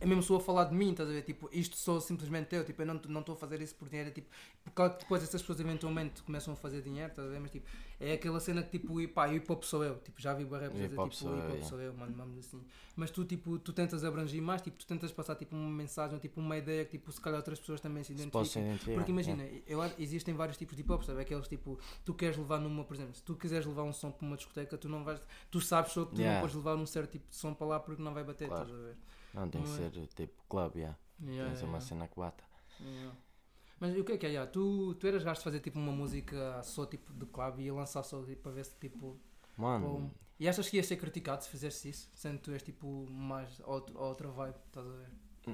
é 0.00 0.06
mesmo 0.06 0.22
só 0.22 0.36
a 0.36 0.40
falar 0.40 0.64
de 0.64 0.74
mim, 0.74 0.90
estás 0.90 1.08
a 1.08 1.12
ver? 1.12 1.22
Tipo, 1.22 1.48
isto 1.50 1.76
sou 1.76 2.00
simplesmente 2.00 2.54
eu, 2.54 2.64
tipo, 2.64 2.82
eu 2.82 2.86
não 2.86 3.00
não 3.08 3.20
estou 3.20 3.34
a 3.34 3.38
fazer 3.38 3.60
isso 3.62 3.74
por 3.74 3.88
dinheiro, 3.88 4.10
é 4.10 4.12
tipo, 4.12 4.28
porque 4.62 4.88
depois 5.00 5.22
essas 5.22 5.40
pessoas 5.40 5.58
eventualmente 5.60 6.22
começam 6.22 6.52
a 6.52 6.56
fazer 6.56 6.82
dinheiro, 6.82 7.08
estás 7.10 7.26
a 7.26 7.30
ver? 7.30 7.40
Mas 7.40 7.50
tipo, 7.50 7.66
é 7.98 8.12
aquela 8.12 8.38
cena 8.38 8.62
que 8.62 8.78
tipo, 8.78 9.00
e 9.00 9.08
pá, 9.08 9.26
hip 9.32 9.50
hop 9.50 9.64
sou 9.64 9.82
eu, 9.82 9.96
tipo, 10.00 10.20
já 10.20 10.34
vi 10.34 10.44
o 10.44 10.50
rap 10.50 10.72
dizer 10.72 10.84
Hip 10.92 10.98
hop 10.98 11.10
tipo, 11.10 11.16
sou 11.24 11.36
hip 11.38 11.52
hop 11.52 11.62
sou 11.62 11.80
eu, 11.80 11.94
mano, 11.94 12.14
vamos 12.16 12.38
assim. 12.38 12.62
Mas 12.94 13.10
tu 13.10 13.24
tipo, 13.24 13.58
tu 13.58 13.72
tentas 13.72 14.04
abranger 14.04 14.42
mais, 14.42 14.60
tipo, 14.62 14.76
tu 14.78 14.86
tentas 14.86 15.10
passar 15.10 15.34
tipo 15.36 15.56
uma 15.56 15.70
mensagem, 15.70 16.18
tipo 16.18 16.38
uma 16.38 16.56
ideia 16.56 16.84
que 16.84 16.92
tipo, 16.92 17.10
se 17.10 17.20
calhar 17.20 17.38
outras 17.38 17.58
pessoas 17.58 17.80
também 17.80 18.02
se 18.04 18.08
Se 18.08 18.12
identificam. 18.12 18.40
posso 18.42 18.58
identificar. 18.58 18.94
Porque 18.94 19.10
imagina, 19.10 19.42
yeah. 19.42 19.62
eu, 19.66 19.82
existem 19.98 20.34
vários 20.34 20.56
tipos 20.58 20.76
de 20.76 20.82
hip 20.82 20.92
hop, 20.92 21.02
sabe? 21.02 21.22
Aqueles 21.22 21.48
tipo, 21.48 21.78
tu 22.04 22.12
queres 22.14 22.36
levar 22.36 22.60
numa, 22.60 22.84
por 22.84 22.94
exemplo, 22.94 23.14
se 23.14 23.22
tu 23.22 23.34
quiseres 23.34 23.66
levar 23.66 23.82
um 23.84 23.92
som 23.92 24.10
para 24.12 24.26
uma 24.26 24.36
discoteca, 24.36 24.76
tu 24.78 24.88
não 24.88 25.02
vais, 25.02 25.20
tu 25.50 25.60
sabes 25.60 25.92
só 25.92 26.04
que 26.04 26.14
tu 26.14 26.18
Yeah. 26.20 26.34
não 26.34 26.40
podes 26.42 26.56
levar 26.56 26.76
um 26.76 26.86
certo 26.86 27.10
tipo 27.12 27.28
de 27.28 27.34
som 27.36 27.54
para 27.54 27.66
lá 27.66 27.80
porque 27.80 28.02
não 28.02 28.12
vai 28.12 28.22
bater, 28.22 28.48
Claro. 28.48 28.64
estás 28.64 28.78
a 28.80 28.82
ver? 28.84 28.96
Não, 29.38 29.48
tem 29.48 29.62
que 29.62 29.68
é? 29.68 29.90
ser 29.90 30.06
tipo 30.08 30.42
club, 30.48 30.76
yeah. 30.76 30.98
Yeah, 31.20 31.44
tem 31.44 31.52
que 31.52 31.58
ser 31.58 31.64
uma 31.64 31.78
yeah, 31.78 31.86
cena 31.86 32.08
que 32.08 32.16
bata. 32.18 32.44
Mas 33.80 33.96
o 33.96 34.04
que 34.04 34.12
é 34.12 34.18
que 34.18 34.26
é? 34.26 34.30
yeah, 34.30 34.50
Tu, 34.50 34.94
tu 34.94 35.06
eras 35.06 35.22
gajo 35.22 35.38
de 35.38 35.44
fazer 35.44 35.60
tipo 35.60 35.78
uma 35.78 35.92
música 35.92 36.60
só 36.62 36.84
tipo 36.86 37.12
de 37.12 37.26
club 37.26 37.60
e 37.60 37.70
lançar 37.70 38.02
só 38.02 38.22
tipo, 38.24 38.42
para 38.42 38.52
ver 38.52 38.64
se 38.64 38.76
tipo. 38.76 39.18
Mano, 39.56 39.86
Bom, 39.86 40.10
e 40.38 40.48
achas 40.48 40.68
que 40.68 40.76
ias 40.76 40.86
ser 40.86 40.96
criticado 40.96 41.42
se 41.42 41.50
fizesse 41.50 41.88
isso? 41.88 42.08
Sendo 42.14 42.38
tu 42.38 42.52
és 42.52 42.62
tipo 42.62 43.08
mais 43.10 43.60
outro, 43.60 43.98
outra 43.98 44.28
vibe, 44.28 44.56
estás 44.66 44.86
a 44.86 44.90
ver? 44.90 45.10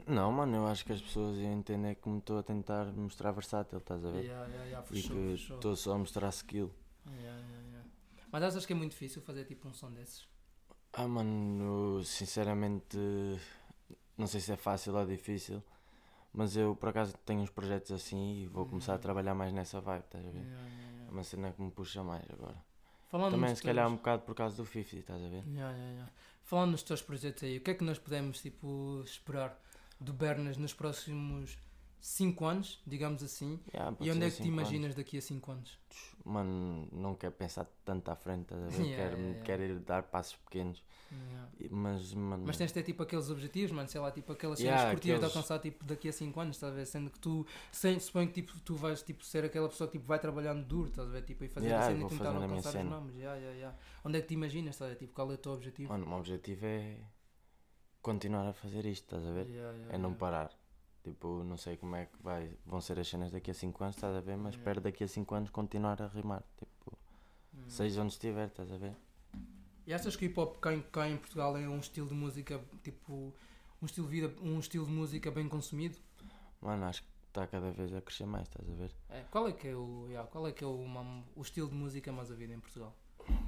não, 0.06 0.32
mano, 0.32 0.56
eu 0.56 0.66
acho 0.66 0.84
que 0.84 0.92
as 0.92 1.00
pessoas 1.00 1.38
iam 1.38 1.52
entender 1.52 1.94
que 1.94 2.08
me 2.08 2.18
estou 2.18 2.38
a 2.38 2.42
tentar 2.42 2.86
mostrar 2.92 3.30
versátil, 3.32 3.78
estás 3.78 4.04
a 4.04 4.10
ver? 4.10 4.24
Yeah, 4.24 4.46
yeah, 4.46 4.64
yeah, 4.66 4.86
e 4.90 5.02
que 5.02 5.34
estou 5.34 5.76
só 5.76 5.92
a 5.92 5.98
mostrar 5.98 6.28
skill. 6.30 6.70
Yeah, 7.06 7.38
yeah, 7.38 7.68
yeah. 7.68 7.88
Mas 8.32 8.42
achas 8.42 8.66
que 8.66 8.72
é 8.72 8.76
muito 8.76 8.92
difícil 8.92 9.22
fazer 9.22 9.44
tipo 9.44 9.68
um 9.68 9.72
som 9.72 9.92
desses? 9.92 10.26
Ah, 10.92 11.08
mano, 11.08 12.02
sinceramente, 12.04 12.98
não 14.16 14.26
sei 14.26 14.40
se 14.40 14.52
é 14.52 14.56
fácil 14.56 14.94
ou 14.94 15.06
difícil, 15.06 15.62
mas 16.32 16.56
eu 16.56 16.74
por 16.76 16.88
acaso 16.90 17.14
tenho 17.24 17.40
uns 17.40 17.50
projetos 17.50 17.92
assim 17.92 18.42
e 18.42 18.46
vou 18.46 18.66
começar 18.66 18.92
a 18.92 18.96
Uhum. 18.96 19.02
trabalhar 19.02 19.34
mais 19.34 19.52
nessa 19.52 19.80
vibe, 19.80 20.04
estás 20.04 20.24
a 20.26 20.30
ver? 20.30 20.38
Yeah, 20.38 20.48
yeah, 20.50 20.88
É 20.88 20.92
yeah. 20.92 21.12
uma 21.12 21.22
cena 21.24 21.52
que 21.52 21.62
me 21.62 21.70
puxa 21.70 22.02
mais 22.02 22.24
agora. 22.30 22.56
Falando 23.08 23.32
Também, 23.32 23.54
se 23.54 23.62
calhar, 23.62 23.86
um 23.86 23.90
teus- 23.90 23.98
bocado 24.00 24.22
por 24.22 24.34
causa 24.34 24.56
do 24.56 24.66
50, 24.66 24.96
estás 24.96 25.22
a 25.22 25.28
ver? 25.28 25.44
Falando 26.42 26.72
nos 26.72 26.82
teus 26.82 27.00
projetos 27.02 27.42
aí, 27.42 27.56
o 27.58 27.60
que 27.60 27.70
é 27.70 27.74
que 27.74 27.84
nós 27.84 27.98
podemos 27.98 28.40
tipo, 28.40 29.00
esperar 29.04 29.58
do 30.00 30.12
Bernas 30.12 30.56
nos 30.56 30.74
próximos 30.74 31.56
5 32.00 32.44
anos, 32.44 32.82
digamos 32.86 33.22
assim? 33.22 33.60
E 34.00 34.10
onde 34.10 34.24
é 34.26 34.30
que 34.30 34.36
te 34.36 34.42
cinco 34.42 34.48
anos. 34.48 34.48
imaginas 34.48 34.94
daqui 34.94 35.16
a 35.18 35.22
5 35.22 35.52
anos? 35.52 35.78
Mano, 36.24 36.88
não 36.90 37.14
quero 37.14 37.34
pensar 37.34 37.66
tanto 37.84 38.10
à 38.10 38.16
frente, 38.16 38.42
estás 38.42 38.62
a 38.62 38.68
ver? 38.68 38.86
Yeah, 38.86 38.96
quero, 39.10 39.22
yeah, 39.22 39.44
quero 39.44 39.62
ir 39.62 39.78
dar 39.80 40.04
passos 40.04 40.36
pequenos. 40.36 40.82
Yeah. 41.12 41.50
Mas, 41.70 42.14
mano, 42.14 42.44
Mas 42.46 42.56
tens 42.56 42.68
de 42.68 42.74
ter 42.74 42.82
tipo 42.82 43.02
aqueles 43.02 43.28
objetivos, 43.28 43.72
mano, 43.72 43.86
sei 43.88 44.00
lá, 44.00 44.10
tipo 44.10 44.32
aquelas 44.32 44.58
cenas 44.58 44.72
Yeah, 44.72 44.88
que 44.90 44.96
curtias 44.96 45.20
de 45.20 45.24
aqueles- 45.26 45.36
alcançar 45.36 45.58
tipo, 45.60 45.84
daqui 45.84 46.08
a 46.08 46.12
5 46.12 46.40
anos, 46.40 46.56
estás 46.56 46.72
a 46.72 46.76
ver? 46.76 46.86
Sendo 46.86 47.10
que 47.10 47.18
tu, 47.18 47.46
sem, 47.70 48.00
suponho 48.00 48.28
que 48.28 48.34
tipo, 48.40 48.58
tu 48.60 48.74
vais 48.74 49.02
tipo, 49.02 49.22
ser 49.22 49.44
aquela 49.44 49.68
pessoa 49.68 49.86
que 49.86 49.98
tipo, 49.98 50.06
vai 50.06 50.18
trabalhando 50.18 50.64
duro, 50.64 50.88
estás 50.88 51.08
a 51.08 51.12
ver? 51.12 51.22
Tipo, 51.22 51.44
e 51.44 51.48
fazer 51.48 51.66
Yeah, 51.68 51.84
a 51.86 51.90
cena 51.90 52.04
e 52.04 52.08
tentar 52.08 52.30
alcançar 52.34 52.70
os 52.70 52.84
nomes. 52.90 53.14
Yeah, 53.16 53.36
yeah, 53.38 53.56
yeah. 53.58 53.78
Onde 54.02 54.18
é 54.18 54.20
que 54.22 54.28
te 54.28 54.34
imaginas, 54.34 54.74
estás 54.76 54.90
a 54.90 54.94
ver? 54.94 54.98
Tipo, 54.98 55.12
qual 55.12 55.30
é 55.30 55.34
o 55.34 55.38
teu 55.38 55.52
objetivo? 55.52 55.92
mano, 55.92 56.06
o 56.06 56.08
meu 56.08 56.18
objetivo 56.18 56.64
é 56.64 57.00
continuar 58.00 58.48
a 58.48 58.52
fazer 58.54 58.86
isto, 58.86 59.04
estás 59.14 59.26
a 59.26 59.32
ver? 59.32 59.46
É 59.90 59.98
não 59.98 60.14
parar. 60.14 60.50
Tipo, 61.04 61.44
não 61.44 61.56
sei 61.58 61.76
como 61.76 61.94
é 61.96 62.06
que 62.06 62.16
vai, 62.22 62.50
vão 62.66 62.80
ser 62.80 62.98
as 62.98 63.06
cenas 63.06 63.30
daqui 63.30 63.50
a 63.50 63.54
5 63.54 63.84
anos, 63.84 63.96
estás 63.96 64.16
a 64.16 64.20
ver? 64.20 64.36
Mas 64.36 64.54
Yeah. 64.54 64.58
espero 64.58 64.80
daqui 64.80 65.04
a 65.04 65.08
5 65.08 65.34
anos 65.34 65.50
continuar 65.50 66.00
a 66.02 66.06
rimar. 66.08 66.42
Tipo, 66.58 66.96
Hum. 67.54 67.68
seja 67.68 68.00
onde 68.02 68.12
estiver, 68.14 68.46
estás 68.48 68.72
a 68.72 68.76
ver? 68.78 68.94
E 69.86 69.92
achas 69.92 70.16
que 70.16 70.24
o 70.24 70.26
hip 70.26 70.40
hop 70.40 70.56
cá 70.56 70.72
em, 70.72 70.80
cá 70.80 71.06
em 71.08 71.16
Portugal 71.18 71.56
é 71.58 71.68
um 71.68 71.78
estilo 71.78 72.08
de 72.08 72.14
música, 72.14 72.58
tipo, 72.82 73.32
um 73.82 73.86
estilo 73.86 74.08
de 74.08 74.12
vida, 74.20 74.34
um 74.42 74.58
estilo 74.58 74.86
de 74.86 74.92
música 74.92 75.30
bem 75.30 75.46
consumido? 75.46 75.98
Mano, 76.62 76.86
acho 76.86 77.02
que 77.02 77.08
está 77.28 77.46
cada 77.46 77.70
vez 77.70 77.92
a 77.94 78.00
crescer 78.00 78.24
mais, 78.24 78.48
estás 78.48 78.66
a 78.68 78.72
ver? 78.74 78.90
É, 79.10 79.24
qual 79.30 79.46
é 79.46 79.52
que 79.52 79.68
é 79.68 79.76
o, 79.76 80.06
yeah, 80.08 80.26
qual 80.30 80.48
é 80.48 80.52
que 80.52 80.64
é 80.64 80.66
o, 80.66 80.84
o 81.36 81.42
estilo 81.42 81.68
de 81.68 81.74
música 81.74 82.10
mais 82.10 82.30
ouvido 82.30 82.54
em 82.54 82.60
Portugal? 82.60 82.96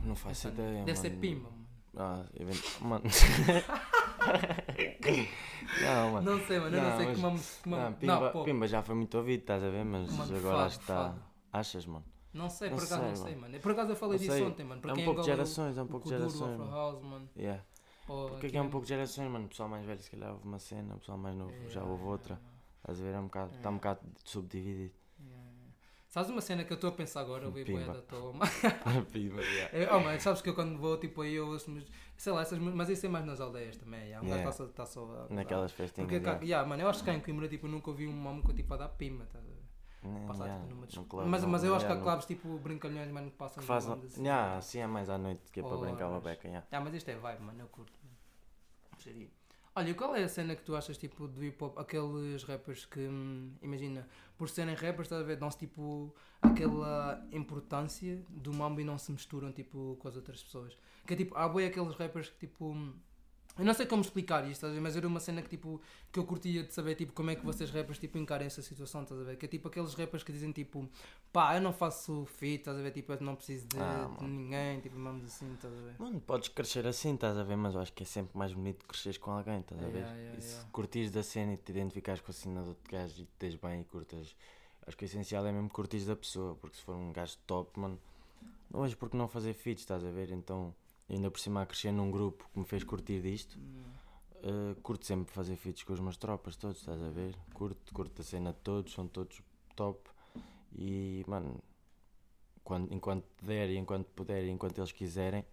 Não 0.04 0.14
faço 0.14 0.48
Essa- 0.48 0.48
ideia. 0.50 0.84
Deve 0.84 0.98
ser 0.98 1.08
mano. 1.10 1.20
Pimba, 1.22 1.48
mano. 1.50 1.66
Ah, 1.96 2.26
event... 2.38 2.80
mano. 2.82 3.04
não, 5.82 6.12
mano. 6.12 6.30
Não 6.32 6.46
sei, 6.46 6.58
mano, 6.58 6.76
eu 6.76 6.82
não, 6.82 6.90
Não, 6.90 6.96
sei 6.96 7.06
mas- 7.06 7.16
que 7.16 7.62
que 7.62 7.68
mam- 7.68 7.78
Não, 7.78 7.92
Pimba, 7.94 8.32
não, 8.34 8.44
Pimba 8.44 8.68
já 8.68 8.82
foi 8.82 8.94
muito 8.94 9.16
ouvido, 9.18 9.40
estás 9.40 9.62
a 9.62 9.68
ver? 9.70 9.84
Mas 9.84 10.10
mano, 10.12 10.36
agora 10.36 10.54
fado, 10.56 10.66
acho 10.66 10.76
que 10.78 10.82
está. 10.84 10.94
fado. 10.94 11.22
Achas, 11.52 11.86
mano? 11.86 12.04
Não 12.32 12.50
sei, 12.50 12.68
por 12.68 12.82
acaso 12.82 13.02
não 13.02 13.16
sei, 13.16 13.36
mano. 13.36 13.60
Por 13.60 13.72
acaso 13.72 13.92
eu 13.92 13.96
falei 13.96 14.18
disso 14.18 14.44
ontem, 14.44 14.64
mano. 14.64 14.78
É 14.78 14.82
Porque 14.82 15.00
um 15.00 15.02
em 15.02 15.04
pouco 15.06 15.20
de 15.20 15.26
gerações, 15.26 15.78
é 15.78 15.82
um 15.82 15.86
pouco 15.86 16.04
de 16.04 16.10
gerações. 16.10 16.60
Yeah. 17.36 17.62
Porque 18.06 18.46
é 18.46 18.50
que 18.50 18.56
é 18.56 18.62
um 18.62 18.70
pouco 18.70 18.84
de 18.86 18.90
gerações, 18.90 19.30
mano. 19.30 19.46
O 19.46 19.48
pessoal 19.48 19.68
mais 19.68 19.84
velho, 19.84 20.00
se 20.00 20.10
calhar, 20.10 20.32
houve 20.32 20.46
uma 20.46 20.58
cena, 20.58 20.94
o 20.94 20.98
pessoal 20.98 21.18
mais 21.18 21.34
novo 21.34 21.52
já 21.70 21.82
houve 21.82 22.04
outra. 22.04 22.40
Estás 22.80 23.00
a 23.00 23.02
ver? 23.02 23.14
É 23.14 23.20
um 23.20 23.26
está 23.26 23.70
um 23.70 23.74
bocado 23.74 24.00
subdividido. 24.24 24.94
Sabes 26.16 26.30
uma 26.30 26.40
cena 26.40 26.64
que 26.64 26.72
eu 26.72 26.76
estou 26.76 26.88
a 26.88 26.92
pensar 26.94 27.20
agora? 27.20 27.44
Eu 27.44 27.52
vi 27.52 27.62
boia 27.62 27.88
da 27.88 28.00
toa, 28.00 28.32
mas... 28.32 28.48
Pimba, 29.12 29.42
yeah. 29.42 29.78
É, 29.78 29.94
oh, 29.94 30.00
mano, 30.00 30.18
sabes 30.18 30.40
que 30.40 30.48
eu 30.48 30.54
quando 30.54 30.78
vou, 30.78 30.96
tipo, 30.96 31.20
aí 31.20 31.34
eu 31.34 31.46
ouço, 31.46 31.70
sei 32.16 32.32
lá, 32.32 32.40
essas, 32.40 32.58
mas 32.58 32.88
isso 32.88 33.04
é 33.04 33.08
mais 33.10 33.26
nas 33.26 33.38
aldeias 33.38 33.76
também, 33.76 34.00
yeah. 34.00 34.26
um 34.26 34.30
gajo 34.30 34.38
Yeah. 34.38 34.50
está 34.50 34.64
só, 34.64 34.72
tá 34.72 34.86
só 34.86 35.26
a. 35.30 35.34
Naquelas 35.34 35.72
festinhas. 35.72 36.08
Porque, 36.08 36.24
yeah. 36.24 36.42
yeah, 36.42 36.66
mano, 36.66 36.82
eu 36.82 36.88
acho 36.88 37.00
que 37.00 37.04
cá 37.04 37.12
em 37.12 37.20
Coimbra, 37.20 37.46
tipo, 37.48 37.68
nunca 37.68 37.90
ouvi 37.90 38.06
um 38.06 38.14
mamuco, 38.14 38.54
tipo, 38.54 38.72
a 38.72 38.78
dar 38.78 38.88
pima, 38.88 39.24
estás 39.24 39.44
a 39.44 39.46
ver? 39.46 40.26
Passar, 40.26 40.44
yeah, 40.46 40.62
tipo, 40.62 40.74
numa 40.74 40.86
disco- 40.86 41.24
mas, 41.26 41.44
mas 41.44 41.64
eu 41.64 41.74
acho 41.74 41.84
que 41.84 41.92
há 41.92 42.00
clubes, 42.00 42.24
tipo, 42.24 42.58
brincalhões, 42.60 43.10
mano, 43.10 43.30
que 43.30 43.36
passam 43.36 43.60
Que 43.60 43.66
fazem. 43.66 43.92
assim. 43.92 44.22
Yeah, 44.22 44.56
assim 44.56 44.78
é 44.78 44.86
mais 44.86 45.10
à 45.10 45.18
noite 45.18 45.52
que 45.52 45.60
é 45.60 45.62
para 45.62 45.76
brincar 45.76 46.08
uma 46.08 46.20
beca. 46.22 46.48
Yeah. 46.48 46.66
Ah, 46.72 46.80
mas 46.80 46.94
isto 46.94 47.10
é 47.10 47.16
vibe, 47.16 47.42
mano, 47.42 47.60
eu 47.60 47.66
curto. 47.66 47.92
Seria. 48.96 49.28
Olha, 49.78 49.94
qual 49.94 50.16
é 50.16 50.24
a 50.24 50.28
cena 50.28 50.56
que 50.56 50.62
tu 50.62 50.74
achas, 50.74 50.96
tipo, 50.96 51.28
do 51.28 51.44
hip 51.44 51.62
hop, 51.62 51.78
aqueles 51.78 52.42
rappers 52.44 52.86
que, 52.86 53.00
hum, 53.00 53.52
imagina, 53.60 54.08
por 54.38 54.48
serem 54.48 54.74
rappers, 54.74 55.02
estás 55.02 55.20
a 55.20 55.24
ver, 55.24 55.36
dão-se, 55.36 55.58
tipo, 55.58 56.14
aquela 56.40 57.22
importância 57.30 58.24
do 58.30 58.54
mambo 58.54 58.80
e 58.80 58.84
não 58.84 58.96
se 58.96 59.12
misturam, 59.12 59.52
tipo, 59.52 59.98
com 60.00 60.08
as 60.08 60.16
outras 60.16 60.42
pessoas. 60.42 60.78
Que 61.06 61.12
é, 61.12 61.16
tipo, 61.18 61.36
há 61.36 61.46
boi 61.46 61.66
aqueles 61.66 61.94
rappers 61.94 62.30
que, 62.30 62.38
tipo, 62.38 62.72
hum, 62.72 62.94
eu 63.58 63.64
não 63.64 63.74
sei 63.74 63.86
como 63.86 64.02
explicar 64.02 64.48
isto, 64.48 64.66
mas 64.80 64.96
era 64.96 65.06
uma 65.06 65.20
cena 65.20 65.42
que, 65.42 65.48
tipo, 65.48 65.80
que 66.12 66.18
eu 66.18 66.24
curtia 66.24 66.62
de 66.62 66.72
saber, 66.72 66.94
tipo, 66.94 67.12
como 67.12 67.30
é 67.30 67.36
que 67.36 67.44
vocês 67.44 67.70
rappers, 67.70 67.98
tipo, 67.98 68.18
encarem 68.18 68.46
essa 68.46 68.62
situação, 68.62 69.02
estás 69.02 69.20
a 69.20 69.24
ver, 69.24 69.36
que 69.36 69.46
é, 69.46 69.48
tipo, 69.48 69.68
aqueles 69.68 69.94
rappers 69.94 70.22
que 70.22 70.32
dizem, 70.32 70.52
tipo, 70.52 70.88
pá, 71.32 71.56
eu 71.56 71.60
não 71.60 71.72
faço 71.72 72.26
feat, 72.26 72.60
estás 72.60 72.76
a 72.76 72.82
ver, 72.82 72.90
tipo, 72.90 73.12
eu 73.12 73.20
não 73.20 73.34
preciso 73.34 73.66
de, 73.68 73.78
Ah, 73.78 74.14
de 74.18 74.26
ninguém, 74.26 74.80
tipo, 74.80 74.96
vamos 74.96 75.24
assim, 75.24 75.52
estás 75.54 75.72
a 75.72 75.80
ver. 75.80 75.94
Mano, 75.98 76.20
podes 76.20 76.48
crescer 76.48 76.86
assim, 76.86 77.14
estás 77.14 77.36
a 77.36 77.42
ver? 77.42 77.56
Mas 77.56 77.74
eu 77.74 77.80
acho 77.80 77.92
que 77.92 78.02
é 78.02 78.06
sempre 78.06 78.36
mais 78.36 78.52
bonito 78.52 78.84
cresceres 78.86 79.18
com 79.18 79.30
alguém, 79.30 79.60
estás 79.60 79.82
a 79.82 79.86
ver? 79.86 79.98
Yeah, 79.98 80.16
yeah, 80.16 80.38
e 80.38 80.42
se 80.42 80.50
yeah. 80.50 80.70
curtires 80.70 81.10
da 81.10 81.22
cena 81.22 81.54
e 81.54 81.56
te 81.56 81.72
identificares 81.72 82.20
com 82.20 82.30
a 82.30 82.34
cena 82.34 82.62
do 82.62 82.68
outro 82.68 82.90
gajo 82.90 83.22
e 83.22 83.24
te 83.24 83.32
tens 83.38 83.54
bem 83.56 83.80
e 83.80 83.84
curtas 83.84 84.34
acho 84.86 84.96
que 84.96 85.04
o 85.04 85.06
essencial 85.06 85.44
é 85.46 85.52
mesmo 85.52 85.68
curtir 85.68 85.98
da 86.00 86.14
pessoa, 86.14 86.54
porque 86.54 86.76
se 86.76 86.82
for 86.82 86.94
um 86.94 87.12
gajo 87.12 87.36
top, 87.46 87.78
mano, 87.78 87.98
não 88.70 88.82
vejo 88.82 88.96
porque 88.96 89.16
não 89.16 89.28
fazer 89.28 89.52
feats, 89.52 89.82
estás 89.82 90.04
a 90.04 90.10
ver? 90.10 90.30
Então, 90.30 90.74
ainda 91.08 91.30
por 91.30 91.40
cima 91.40 91.62
a 91.62 91.66
crescer 91.66 91.92
num 91.92 92.10
grupo 92.10 92.48
que 92.52 92.58
me 92.58 92.64
fez 92.64 92.84
curtir 92.84 93.20
disto, 93.20 93.58
uh, 94.42 94.74
curto 94.82 95.06
sempre 95.06 95.32
fazer 95.32 95.56
feats 95.56 95.82
com 95.84 95.92
os 95.92 96.00
meus 96.00 96.16
tropas 96.16 96.56
todos, 96.56 96.78
estás 96.78 97.02
a 97.02 97.10
ver? 97.10 97.36
Curto, 97.54 97.92
curto 97.92 98.22
a 98.22 98.24
cena 98.24 98.52
de 98.52 98.58
todos, 98.60 98.92
são 98.92 99.06
todos 99.06 99.40
top 99.74 100.08
e, 100.74 101.24
mano, 101.26 101.62
quando, 102.64 102.92
enquanto 102.92 103.26
der 103.42 103.70
e 103.70 103.76
enquanto 103.76 104.06
puder 104.06 104.44
e 104.44 104.50
enquanto 104.50 104.78
eles 104.78 104.92
quiserem, 104.92 105.44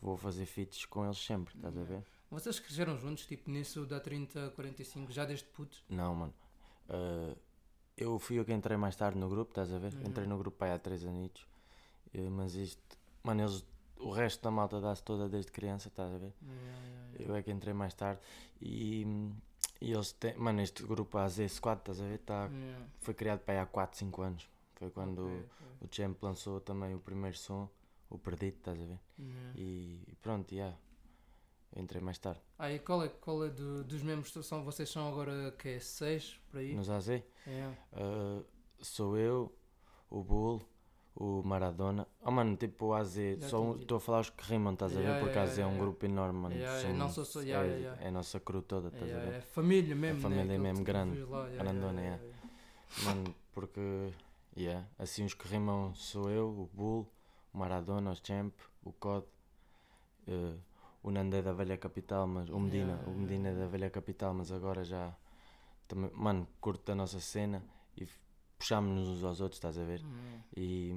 vou 0.00 0.16
fazer 0.16 0.46
feats 0.46 0.84
com 0.86 1.04
eles 1.04 1.18
sempre, 1.18 1.54
estás 1.54 1.76
a 1.76 1.82
ver? 1.82 2.02
Vocês 2.30 2.60
cresceram 2.60 2.96
juntos, 2.96 3.26
tipo, 3.26 3.50
nisso 3.50 3.84
da 3.84 3.98
30 3.98 4.50
45, 4.50 5.10
já 5.10 5.24
desde 5.24 5.46
putos? 5.46 5.82
Não, 5.88 6.14
mano. 6.14 6.34
Uh, 6.88 7.36
eu 7.96 8.18
fui 8.18 8.38
eu 8.38 8.44
que 8.44 8.52
entrei 8.52 8.76
mais 8.76 8.96
tarde 8.96 9.18
no 9.18 9.28
grupo, 9.28 9.50
estás 9.50 9.72
a 9.72 9.78
ver? 9.78 9.92
Uhum. 9.94 10.06
Entrei 10.06 10.26
no 10.26 10.38
grupo 10.38 10.64
aí 10.64 10.70
há 10.70 10.78
3 10.78 11.04
anos. 11.04 11.46
mas 12.30 12.54
isto, 12.54 12.98
mano, 13.22 13.42
eles, 13.42 13.64
o 14.00 14.10
resto 14.10 14.42
da 14.42 14.50
malta 14.50 14.80
dá-se 14.80 15.02
toda 15.02 15.28
desde 15.28 15.50
criança, 15.52 15.88
estás 15.88 16.12
a 16.12 16.18
ver? 16.18 16.32
Yeah, 16.42 16.62
yeah, 16.62 16.86
yeah. 17.18 17.24
Eu 17.32 17.34
é 17.36 17.42
que 17.42 17.50
entrei 17.50 17.74
mais 17.74 17.94
tarde. 17.94 18.20
E, 18.60 19.06
e 19.80 19.92
eles 19.92 20.12
têm, 20.12 20.34
mano, 20.36 20.60
este 20.60 20.82
grupo 20.82 21.18
AZ 21.18 21.38
Squad, 21.48 21.78
estás 21.80 22.00
a 22.00 22.04
ver? 22.04 22.18
Tá, 22.18 22.48
Yeah. 22.52 22.86
foi 23.00 23.14
criado 23.14 23.40
para 23.40 23.54
aí 23.54 23.60
há 23.60 23.66
4, 23.66 23.98
5 23.98 24.22
anos. 24.22 24.48
Foi 24.76 24.90
quando 24.90 25.26
Ok, 25.26 25.44
o 25.82 25.88
Champ 25.90 26.22
lançou 26.22 26.60
também 26.60 26.94
o 26.94 26.98
primeiro 27.00 27.36
som, 27.36 27.68
o 28.08 28.18
Perdido, 28.18 28.56
estás 28.56 28.80
a 28.80 28.84
ver? 28.84 28.98
Yeah. 29.18 29.52
E, 29.56 30.02
e 30.08 30.14
pronto, 30.22 30.54
já. 30.54 30.74
Eu 31.72 31.82
entrei 31.82 32.02
mais 32.02 32.18
tarde. 32.18 32.40
Ah, 32.58 32.72
e 32.72 32.78
qual 32.80 33.04
é, 33.04 33.08
qual 33.08 33.44
é 33.44 33.48
do- 33.48 33.84
dos 33.84 34.02
membros 34.02 34.32
são? 34.44 34.64
Vocês 34.64 34.88
são 34.88 35.06
agora 35.08 35.52
que 35.56 35.68
é? 35.68 35.78
Seis 35.78 36.40
por 36.50 36.58
aí? 36.58 36.74
Nos 36.74 36.90
AZ, 36.90 37.22
Yeah. 37.46 37.76
uh, 37.92 38.44
sou 38.80 39.16
eu, 39.16 39.54
o 40.10 40.24
Bull, 40.24 40.60
o 41.20 41.42
Maradona. 41.44 42.08
Oh 42.24 42.30
mano, 42.30 42.56
tipo 42.56 42.86
o 42.86 42.94
AZ, 42.94 43.18
estou 43.18 43.96
a 43.98 44.00
falar 44.00 44.20
os 44.20 44.30
que 44.30 44.42
rimam, 44.42 44.72
estás 44.72 44.92
a 44.92 44.94
ver? 44.96 45.02
Yeah, 45.02 45.20
Porque 45.20 45.38
yeah, 45.38 45.52
AZ 45.52 45.58
é 45.58 45.66
um 45.66 45.68
yeah. 45.68 45.82
grupo 45.84 46.06
enorme, 46.06 46.38
mano. 46.38 46.54
Yeah, 46.54 46.78
yeah, 46.80 46.98
não 46.98 47.10
sou 47.10 47.42
yeah, 47.42 47.66
é, 47.66 47.68
yeah, 47.68 47.80
yeah. 47.82 48.04
é 48.04 48.08
a 48.08 48.10
nossa 48.10 48.40
crew 48.40 48.62
toda, 48.62 48.88
estás 48.88 49.06
Yeah, 49.10 49.28
a 49.28 49.30
ver? 49.30 49.38
é 49.38 49.40
família 49.42 49.94
mesmo, 49.94 50.22
família 50.22 50.44
né? 50.46 50.54
é 50.54 50.58
mesmo 50.58 50.82
grande, 50.82 51.20
lá, 51.24 51.46
yeah, 51.46 51.62
grandona, 51.62 52.00
yeah, 52.00 52.22
yeah. 52.22 52.24
yeah, 52.24 53.14
Mano, 53.14 53.34
porque, 53.52 54.12
yeah, 54.56 54.86
assim 54.98 55.26
os 55.26 55.34
que 55.34 55.46
rimam 55.46 55.94
sou 55.94 56.30
eu, 56.30 56.48
o 56.48 56.70
Bull, 56.72 57.06
o 57.52 57.58
Maradona, 57.58 58.12
o 58.12 58.16
Champ, 58.16 58.54
o 58.82 58.90
COD, 58.92 59.26
eh, 60.26 60.54
o 61.02 61.10
Nandé 61.10 61.40
é 61.40 61.42
da 61.42 61.52
Velha 61.52 61.76
Capital, 61.76 62.26
mas 62.26 62.48
o 62.48 62.58
Medina, 62.58 62.92
Yeah, 62.94 63.10
o 63.10 63.10
Medina 63.10 63.48
é 63.50 63.54
da 63.54 63.66
Velha 63.66 63.90
Capital, 63.90 64.32
mas 64.32 64.50
agora 64.50 64.82
já, 64.84 65.14
também, 65.86 66.10
mano, 66.14 66.48
curto 66.62 66.86
da 66.86 66.94
nossa 66.94 67.20
cena 67.20 67.62
e 67.94 68.08
puxámos-nos 68.60 69.08
uns 69.08 69.24
aos 69.24 69.40
outros, 69.40 69.56
estás 69.58 69.76
a 69.78 69.84
ver? 69.84 70.00
yeah. 70.00 70.44
E, 70.56 70.94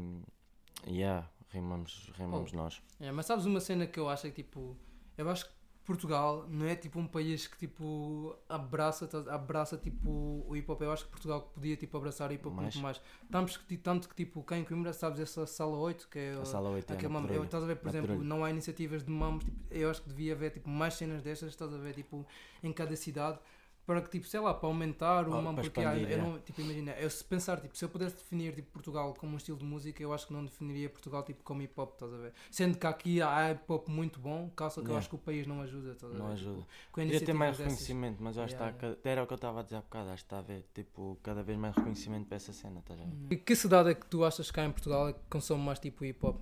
yeah, 0.87 1.29
rimamos, 1.49 2.11
rimamos 2.15 2.51
nós. 2.51 2.81
É, 2.99 3.11
mas 3.11 3.25
sabes 3.25 3.45
uma 3.45 3.59
cena 3.59 3.87
que 3.87 3.99
eu 3.99 4.07
acho 4.09 4.27
é 4.27 4.29
que 4.29 4.43
tipo. 4.43 4.75
Eu 5.17 5.29
acho 5.29 5.45
que 5.45 5.51
Portugal 5.85 6.45
não 6.49 6.65
é 6.65 6.75
tipo 6.75 6.97
um 6.97 7.05
país 7.05 7.45
que 7.45 7.57
tipo 7.57 8.35
abraça, 8.47 9.07
abraça 9.29 9.77
tipo 9.77 10.09
o 10.47 10.55
hip 10.55 10.69
hop. 10.71 10.81
Eu 10.81 10.91
acho 10.91 11.05
que 11.05 11.11
Portugal 11.11 11.41
podia 11.53 11.75
tipo 11.75 11.97
abraçar 11.97 12.29
o 12.29 12.33
hip 12.33 12.47
hop 12.47 12.53
muito 12.55 12.79
mais. 12.79 13.01
Tanto 13.29 13.59
que, 13.59 13.77
tanto 13.77 14.09
que 14.09 14.15
tipo, 14.15 14.43
quem 14.43 14.61
em 14.61 14.63
Coimbra, 14.63 14.93
sabes 14.93 15.19
essa 15.19 15.45
sala 15.45 15.75
8 15.77 16.07
que 16.09 16.19
é. 16.19 16.31
A 16.33 16.45
sala 16.45 16.69
8 16.69 16.91
é 16.93 17.07
mam- 17.07 17.27
eu, 17.27 17.43
estás 17.43 17.63
a 17.63 17.67
ver, 17.67 17.75
por 17.75 17.85
Na 17.91 17.99
exemplo, 17.99 18.23
não 18.23 18.43
há 18.45 18.49
iniciativas 18.49 19.03
de 19.03 19.11
mamos, 19.11 19.43
tipo, 19.43 19.57
eu 19.71 19.89
acho 19.89 20.01
que 20.01 20.09
devia 20.09 20.33
haver 20.33 20.51
tipo, 20.51 20.69
mais 20.69 20.93
cenas 20.95 21.21
destas, 21.21 21.49
estás 21.49 21.73
a 21.73 21.77
ver, 21.77 21.93
tipo, 21.93 22.25
em 22.63 22.71
cada 22.71 22.95
cidade, 22.95 23.37
para 23.85 24.01
que, 24.01 24.09
tipo, 24.09 24.25
sei 24.25 24.39
lá, 24.39 24.53
para 24.53 24.67
aumentar 24.67 25.27
o 25.27 25.31
para 25.31 25.53
porque 25.55 25.83
há- 25.83 25.93
expandir, 25.93 26.11
eu 26.11 26.17
é. 26.19 26.21
não, 26.21 26.39
tipo, 26.39 26.61
imagina, 26.61 26.91
eu 26.93 27.09
se 27.09 27.23
pensar, 27.23 27.59
tipo, 27.59 27.77
se 27.77 27.83
eu 27.83 27.89
pudesse 27.89 28.15
definir 28.15 28.55
tipo, 28.55 28.71
Portugal 28.71 29.13
como 29.19 29.33
um 29.33 29.37
estilo 29.37 29.57
de 29.57 29.65
música, 29.65 30.01
eu 30.01 30.13
acho 30.13 30.27
que 30.27 30.33
não 30.33 30.45
definiria 30.45 30.89
Portugal 30.89 31.23
tipo 31.23 31.43
como 31.43 31.61
hip 31.61 31.73
hop, 31.79 31.93
estás 31.93 32.13
a 32.13 32.17
ver? 32.17 32.33
Sendo 32.49 32.77
que 32.77 32.87
aqui 32.87 33.21
há 33.21 33.51
hip 33.51 33.63
hop 33.67 33.87
muito 33.89 34.19
bom, 34.19 34.49
calça 34.55 34.81
que 34.81 34.89
eu 34.89 34.97
acho 34.97 35.09
que 35.09 35.15
o 35.15 35.17
país 35.19 35.45
não 35.45 35.61
ajuda, 35.61 35.91
estás 35.91 36.11
a 36.11 36.15
ver? 36.15 36.19
Não 36.21 36.27
Tipo, 36.35 36.49
ajuda. 36.49 36.67
Podia 36.93 37.19
ter 37.21 37.33
mais 37.33 37.57
dessas. 37.57 37.73
reconhecimento, 37.73 38.23
mas 38.23 38.37
acho 38.37 38.55
que 38.55 38.63
está, 38.63 39.09
era 39.09 39.23
o 39.23 39.27
que 39.27 39.33
eu 39.33 39.35
estava 39.35 39.59
a 39.59 39.63
dizer 39.63 39.75
há 39.77 39.81
bocado, 39.81 40.09
acho 40.09 40.23
que 40.23 40.25
está 40.27 40.39
a 40.39 40.41
ver, 40.41 40.63
tipo, 40.73 41.17
cada 41.21 41.43
vez 41.43 41.57
mais 41.57 41.75
reconhecimento 41.75 42.25
para 42.27 42.37
essa 42.37 42.53
cena, 42.53 42.79
estás 42.79 42.99
a 42.99 43.03
ver? 43.03 43.11
E 43.31 43.35
que 43.35 43.55
cidade 43.55 43.89
é 43.89 43.95
que 43.95 44.05
tu 44.05 44.23
achas 44.23 44.47
que 44.49 44.53
cá 44.53 44.63
em 44.63 44.71
Portugal 44.71 45.09
é 45.09 45.13
que 45.13 45.19
consome 45.29 45.61
mais 45.63 45.79
tipo 45.79 46.05
hip 46.05 46.25
hop? 46.25 46.39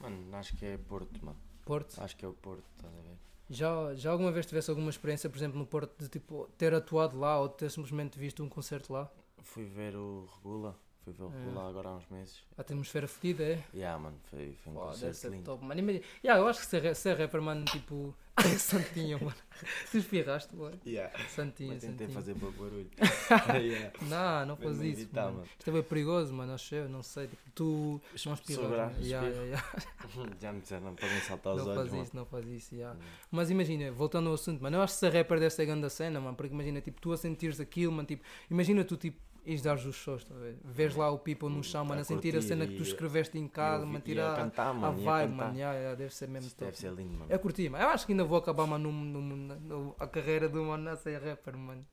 Mano, 0.00 0.36
acho 0.36 0.56
que 0.56 0.64
é 0.66 0.78
Porto, 0.78 1.24
mano. 1.24 1.38
Porto? 1.64 1.98
Acho 2.00 2.16
que 2.16 2.24
é 2.24 2.28
o 2.28 2.32
Porto, 2.34 2.64
estás 2.76 2.92
a 2.92 3.00
ver? 3.02 3.16
Já, 3.48 3.94
já 3.94 4.10
alguma 4.10 4.32
vez 4.32 4.46
tivesse 4.46 4.70
alguma 4.70 4.90
experiência, 4.90 5.28
por 5.28 5.36
exemplo, 5.36 5.58
no 5.58 5.66
Porto, 5.66 5.94
de 5.98 6.08
tipo, 6.08 6.48
ter 6.56 6.74
atuado 6.74 7.18
lá 7.18 7.38
ou 7.38 7.48
ter 7.48 7.70
simplesmente 7.70 8.18
visto 8.18 8.42
um 8.42 8.48
concerto 8.48 8.92
lá? 8.92 9.10
Fui 9.42 9.64
ver 9.64 9.94
o 9.94 10.26
Regula, 10.36 10.78
fui 11.04 11.12
ver 11.12 11.22
o 11.24 11.32
É. 11.32 11.38
Regula 11.44 11.68
agora 11.68 11.88
há 11.90 11.96
uns 11.96 12.08
meses. 12.08 12.42
A 12.56 12.60
atmosfera 12.62 13.06
fedida, 13.06 13.44
é? 13.44 13.62
Yeah, 13.74 13.98
mano, 14.02 14.16
foi, 14.30 14.54
foi 14.62 14.72
um 14.72 14.76
concerto 14.76 15.14
ser 15.16 15.30
lindo. 15.30 15.44
top, 15.44 15.64
mano. 15.64 15.78
Imagina- 15.80 16.04
Yeah, 16.24 16.42
eu 16.42 16.48
acho 16.48 16.60
que 16.60 16.66
ser, 16.66 16.94
ser 16.96 17.16
rapper, 17.16 17.40
mano, 17.42 17.64
tipo. 17.66 18.14
Santinho, 18.58 19.20
mano. 19.20 19.36
Tu 19.92 19.98
espirraste, 19.98 20.56
mano. 20.56 20.76
Yeah. 20.84 21.16
Santinho, 21.28 21.72
Mas 21.74 21.82
tentei 21.82 22.06
Santinho. 22.08 22.10
fazer 22.10 22.34
pouco 22.34 22.64
barulho. 22.64 22.90
yeah. 23.62 23.92
Não, 24.02 24.46
não 24.46 24.56
faz 24.56 24.74
isso. 24.80 25.02
evitar, 25.02 25.26
mano. 25.26 25.36
mano. 25.36 25.48
Isto 25.56 25.70
é 25.70 25.72
bem 25.72 25.82
perigoso, 25.84 26.32
mano. 26.34 26.52
Acho 26.52 26.74
eu, 26.74 26.88
não 26.88 27.02
sei. 27.02 27.28
Tipo, 27.28 27.42
tu 27.54 28.00
não 28.26 28.34
espirras. 28.34 28.64
Sobrar. 28.64 28.92
Yeah, 29.00 29.28
yeah, 29.28 29.44
yeah. 29.44 30.36
Já 30.40 30.52
me 30.52 30.60
disseram, 30.60 30.82
não 30.86 30.94
podem 30.96 31.20
saltar 31.20 31.54
os 31.54 31.60
Não 31.60 31.66
olhos, 31.68 31.78
faz 31.80 31.90
mano. 31.92 32.02
isso, 32.02 32.16
não 32.16 32.26
faz 32.26 32.46
isso. 32.48 32.74
yeah. 32.74 32.98
Hum. 32.98 33.02
Mas 33.30 33.50
imagina, 33.50 33.92
voltando 33.92 34.28
ao 34.28 34.34
assunto, 34.34 34.60
mano, 34.60 34.78
eu 34.78 34.82
acho 34.82 34.94
que 34.94 34.98
ser 35.00 35.12
rapper 35.12 35.38
deve 35.38 35.50
ser 35.54 35.66
grande 35.66 35.86
a 35.86 35.90
cena, 35.90 36.20
mano, 36.20 36.36
porque 36.36 36.52
imagina, 36.52 36.80
tipo, 36.80 37.00
tu 37.00 37.12
a 37.12 37.16
sentires 37.16 37.60
aquilo, 37.60 37.92
mano, 37.92 38.06
tipo, 38.08 38.24
imagina 38.50 38.82
tu, 38.84 38.96
tipo, 38.96 39.16
ires 39.44 39.62
dar 39.62 39.76
os 39.76 39.94
shows? 39.94 40.26
Vês 40.64 40.94
lá 40.96 41.10
o 41.10 41.18
people 41.18 41.48
no 41.48 41.62
chão, 41.62 41.84
mano, 41.84 42.00
a, 42.00 42.04
sentir 42.04 42.36
a 42.36 42.42
cena 42.42 42.66
que 42.66 42.74
tu 42.76 42.82
e- 42.82 42.86
escreveste 42.86 43.38
em 43.38 43.44
E 43.44 43.48
casa, 43.48 43.84
mano, 43.84 43.98
e 43.98 43.98
a 43.98 44.00
tirar 44.02 44.36
cantar, 44.36 44.68
a 44.68 44.72
mano, 44.74 44.98
e 44.98 45.06
a 45.08 45.10
vibe, 45.12 45.30
cantar. 45.30 45.44
mano, 45.46 45.58
yeah, 45.58 45.78
yeah, 45.78 45.96
deve 45.96 46.14
ser 46.14 46.28
mesmo 46.28 46.50
top. 46.50 46.64
deve 46.64 46.78
ser 46.78 46.92
lindo, 46.92 47.12
mano. 47.18 47.26
Eu 47.30 47.38
curti, 47.38 47.68
mano. 47.68 47.84
Eu 47.84 47.88
acho 47.90 48.06
que 48.06 48.12
ainda 48.12 48.24
vou 48.24 48.38
acabar, 48.38 48.66
mano, 48.66 48.90
no, 48.90 49.20
no, 49.20 49.36
no- 49.60 49.96
a 49.98 50.06
carreira 50.06 50.48
do 50.48 50.62
mano 50.64 50.90
a 50.90 50.96
ser 50.96 51.20
rapper, 51.22 51.56
mano. 51.56 51.84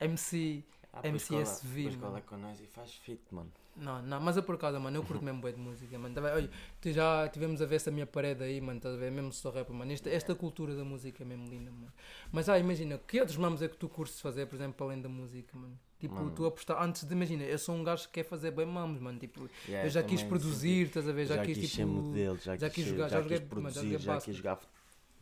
MC. 0.00 0.64
Ah, 0.92 1.00
MCSV, 1.06 1.96
cola 1.98 2.12
mano. 2.12 2.22
com 2.26 2.36
nós 2.38 2.58
e 2.60 2.66
faz 2.66 2.94
fit, 2.94 3.20
mano. 3.30 3.52
Não, 3.76 4.00
não, 4.00 4.18
mas 4.18 4.38
eu 4.38 4.42
por 4.42 4.54
acaso, 4.54 4.80
mano, 4.80 4.96
eu 4.96 5.02
curto 5.04 5.22
mesmo 5.22 5.42
bem 5.42 5.52
de 5.52 5.60
música, 5.60 5.98
mano. 5.98 6.14
Tá? 6.14 6.22
Olha, 6.22 6.48
tu 6.80 6.90
já 6.90 7.28
tivemos 7.28 7.60
a 7.60 7.66
ver 7.66 7.76
essa 7.76 7.90
minha 7.90 8.06
parede 8.06 8.42
aí, 8.42 8.58
mano, 8.62 8.78
estás 8.78 8.94
a 8.94 8.98
ver? 8.98 9.10
Mesmo 9.10 9.30
só 9.30 9.50
rapper, 9.50 9.74
mano. 9.76 9.92
Esta, 9.92 10.08
esta 10.08 10.34
cultura 10.34 10.74
da 10.74 10.82
música 10.82 11.22
é 11.22 11.26
mesmo 11.26 11.46
linda, 11.50 11.70
mano. 11.70 11.92
Mas, 12.32 12.48
ah, 12.48 12.58
imagina, 12.58 12.96
que 13.06 13.20
outros 13.20 13.36
mamos 13.36 13.60
é 13.60 13.68
que 13.68 13.76
tu 13.76 13.86
curtes 13.90 14.18
fazer, 14.18 14.46
por 14.46 14.54
exemplo, 14.56 14.86
além 14.86 15.02
da 15.02 15.10
música, 15.10 15.54
mano? 15.58 15.78
Tipo, 15.98 16.14
Mano. 16.14 16.30
tu 16.32 16.44
apostar, 16.44 16.82
antes 16.82 17.04
de, 17.04 17.12
imagina, 17.14 17.42
eu 17.44 17.58
sou 17.58 17.74
um 17.74 17.82
gajo 17.82 18.04
que 18.08 18.14
quer 18.14 18.24
fazer 18.24 18.50
bem 18.50 18.66
mamos, 18.66 19.00
mano. 19.00 19.18
Tipo, 19.18 19.48
Yeah, 19.66 19.86
eu 19.86 19.90
já 19.90 20.02
quis 20.02 20.22
produzir, 20.22 20.88
estás 20.88 21.08
a 21.08 21.12
ver? 21.12 21.24
Já, 21.26 21.36
já 21.36 21.44
quis, 21.44 21.56
quis 21.58 21.70
tipo. 21.70 21.76
ser 21.76 21.86
modelo, 21.86 22.38
já, 22.38 22.56
já 22.56 22.68
quis, 22.70 22.84
jogar- 22.86 23.08
já 23.08 23.16
já 23.16 23.22
joguei- 23.22 23.38
já 23.38 23.44
produzir, 23.46 23.74
joguei 23.80 23.98
já 23.98 24.12
basquete. 24.14 24.24
quis 24.34 24.36
jogar 24.36 24.60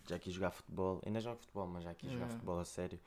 já 0.06 0.18
quis 0.18 0.32
jogar 0.34 0.50
futebol, 0.50 1.00
ainda 1.06 1.20
jogo 1.20 1.38
futebol, 1.38 1.66
mas 1.68 1.84
já 1.84 1.94
quis 1.94 2.10
jogar 2.10 2.24
Yeah. 2.24 2.34
futebol 2.34 2.58
a 2.60 2.64
sério. 2.64 3.00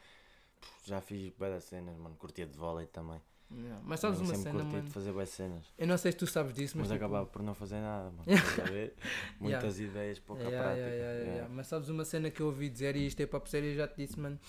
Já 0.85 1.01
fiz 1.01 1.31
bué 1.37 1.49
das 1.49 1.65
cenas, 1.65 1.95
mano, 1.97 2.15
curtia 2.15 2.45
de 2.47 2.57
vôlei 2.57 2.87
também. 2.87 3.21
Yeah. 3.51 3.79
Mas 3.85 3.99
sabes 3.99 4.19
uma 4.19 4.33
cena, 4.35 4.51
curti 4.51 4.65
mano? 4.75 4.83
de 4.83 4.89
fazer 4.91 5.11
bué 5.11 5.25
cenas. 5.25 5.65
Eu 5.77 5.87
não 5.87 5.97
sei 5.97 6.11
se 6.11 6.17
tu 6.17 6.25
sabes 6.25 6.53
disso, 6.53 6.77
mas. 6.77 6.87
Mas 6.87 6.95
tipo, 6.95 7.05
acabava 7.05 7.25
por 7.27 7.43
não 7.43 7.53
fazer 7.53 7.79
nada, 7.79 8.09
mano. 8.11 8.23
A? 8.27 9.43
Muitas 9.43 9.79
ideias, 9.79 10.19
pouca 10.19 10.43
prática. 10.49 11.47
Mas 11.49 11.67
sabes 11.67 11.89
uma 11.89 12.03
cena 12.03 12.31
que 12.31 12.41
eu 12.41 12.47
ouvi 12.47 12.69
dizer, 12.69 12.95
e 12.95 13.05
isto 13.07 13.19
é 13.21 13.25
para 13.25 13.45
sério, 13.45 13.69
eu 13.71 13.75
já 13.75 13.87
te 13.87 13.97
disse, 13.97 14.19
mano. 14.19 14.39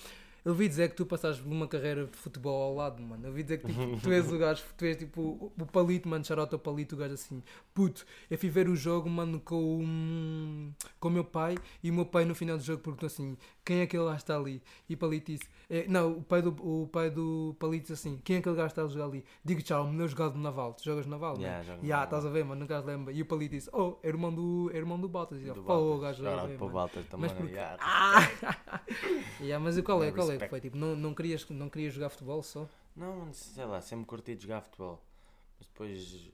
Eu 0.49 0.53
ouvi 0.55 0.67
dizer 0.67 0.89
que 0.89 0.97
tu 0.97 1.05
passaste 1.05 1.43
por 1.43 1.53
uma 1.53 1.69
carreira 1.69 2.07
de 2.07 2.17
futebol 2.17 2.63
ao 2.63 2.75
lado, 2.75 3.03
mano. 3.03 3.23
Eu 3.25 3.29
ouvi 3.29 3.43
dizer 3.43 3.59
que 3.59 3.67
tipo, 3.67 3.79
tu 4.01 4.11
és 4.11 4.33
o 4.33 4.39
gajo, 4.39 4.63
tu 4.79 4.85
és 4.87 4.97
tipo 4.97 5.21
o, 5.21 5.53
o 5.61 5.67
palito, 5.67 6.09
mano, 6.09 6.25
charota 6.25 6.57
ao 6.57 6.59
palito, 6.61 6.95
o 6.95 6.99
gajo 6.99 7.13
assim, 7.13 7.43
puto, 7.75 8.07
eu 8.31 8.39
fui 8.39 8.49
ver 8.49 8.67
o 8.67 8.75
jogo, 8.75 9.11
mano, 9.11 9.39
com, 9.41 9.55
o- 9.85 10.73
com 10.99 11.09
o 11.09 11.11
meu 11.11 11.25
pai, 11.25 11.55
e 11.83 11.91
o 11.91 11.95
meu 11.95 12.07
pai 12.07 12.25
no 12.25 12.35
final 12.35 12.57
do 12.57 12.65
jogo 12.65 12.83
perguntou 12.83 13.07
assim, 13.09 13.37
quem 13.69 13.81
é 13.81 13.83
aquele 13.83 14.05
gajo 14.05 14.17
que 14.17 14.23
está 14.23 14.37
ali? 14.37 14.63
E 14.89 14.95
o 14.95 14.97
palito 14.97 15.31
disse, 15.31 15.47
eh, 15.69 15.85
não, 15.89 16.13
o 16.19 16.23
pai, 16.23 16.41
do, 16.41 16.51
o 16.67 16.87
pai 16.89 17.11
do 17.11 17.55
palito 17.59 17.83
disse 17.93 17.93
assim, 18.09 18.19
quem 18.25 18.37
é 18.37 18.39
aquele 18.39 18.57
gajo 18.57 18.69
que 18.69 18.73
está 18.81 18.83
a 18.85 18.87
jogar 18.89 19.05
ali? 19.05 19.25
Digo 19.45 19.61
tchau, 19.63 19.85
o 19.85 19.93
meu 19.93 20.09
jogado 20.09 20.33
de 20.33 20.39
naval, 20.41 20.73
tu 20.73 20.83
jogas 20.85 21.07
naval, 21.07 21.37
né? 21.37 21.43
Yeah, 21.45 21.63
jogo 21.65 21.85
Ya, 21.87 21.89
naval. 21.97 22.05
estás 22.05 22.25
a 22.27 22.31
ver, 22.31 22.45
mano, 22.47 22.61
nunca 22.63 22.81
se 22.81 22.87
lembra. 22.87 23.13
E 23.13 23.21
o 23.21 23.27
palito 23.27 23.55
disse, 23.55 23.69
oh, 23.75 23.97
é 24.03 24.09
irmão 24.09 24.35
do, 24.35 24.71
é 24.73 24.77
irmão 24.79 24.99
do 24.99 25.09
Baltas. 25.09 25.41
E 25.43 25.51
o 25.51 25.63
Baltas. 25.63 26.01
gajo 26.01 26.23
já 26.25 26.37
mano. 26.49 26.69
Baltas 26.71 27.07
também. 27.09 27.29
Mas 27.29 27.33
porque- 27.39 27.53
yeah. 27.53 27.77
Ya, 29.41 29.59
mas 29.61 29.77
e 29.77 29.83
qual 29.83 29.99
é, 30.03 30.07
Yeah, 30.07 30.17
qual 30.23 30.33
é 30.33 30.39
que 30.39 30.49
foi? 30.49 30.61
Tipo, 30.61 30.77
não, 30.79 30.97
não, 30.97 31.15
querias, 31.15 31.47
não 31.51 31.69
querias 31.69 31.93
jogar 31.95 32.09
futebol 32.09 32.43
só? 32.43 32.67
Não, 32.97 33.33
sei 33.33 33.65
lá, 33.67 33.81
sempre 33.81 34.07
curti 34.07 34.35
de 34.35 34.43
jogar 34.45 34.63
futebol. 34.63 35.01
Mas 35.59 35.69
depois 35.69 36.31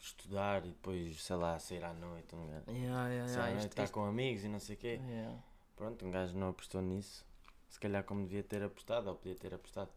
estudar 0.00 0.64
e 0.64 0.68
depois, 0.68 1.20
sei 1.22 1.36
lá, 1.36 1.58
sair 1.58 1.84
à 1.84 1.92
noite. 1.92 2.34
Um 2.34 2.46
gajo, 2.46 2.70
ya, 2.70 3.36
noite, 3.36 3.56
isto- 3.58 3.66
estar 3.68 3.88
com 3.90 4.04
amigos 4.04 4.44
e 4.44 4.48
não 4.48 4.60
sei 4.60 4.76
o 4.76 4.78
quê. 4.78 5.00
Pronto, 5.78 6.04
um 6.04 6.10
gajo 6.10 6.36
não 6.36 6.48
apostou 6.50 6.82
nisso. 6.82 7.24
Se 7.68 7.78
calhar 7.78 8.02
como 8.04 8.22
devia 8.24 8.42
ter 8.42 8.62
apostado, 8.62 9.08
ou 9.08 9.14
podia 9.14 9.34
ter 9.36 9.54
apostado. 9.54 9.88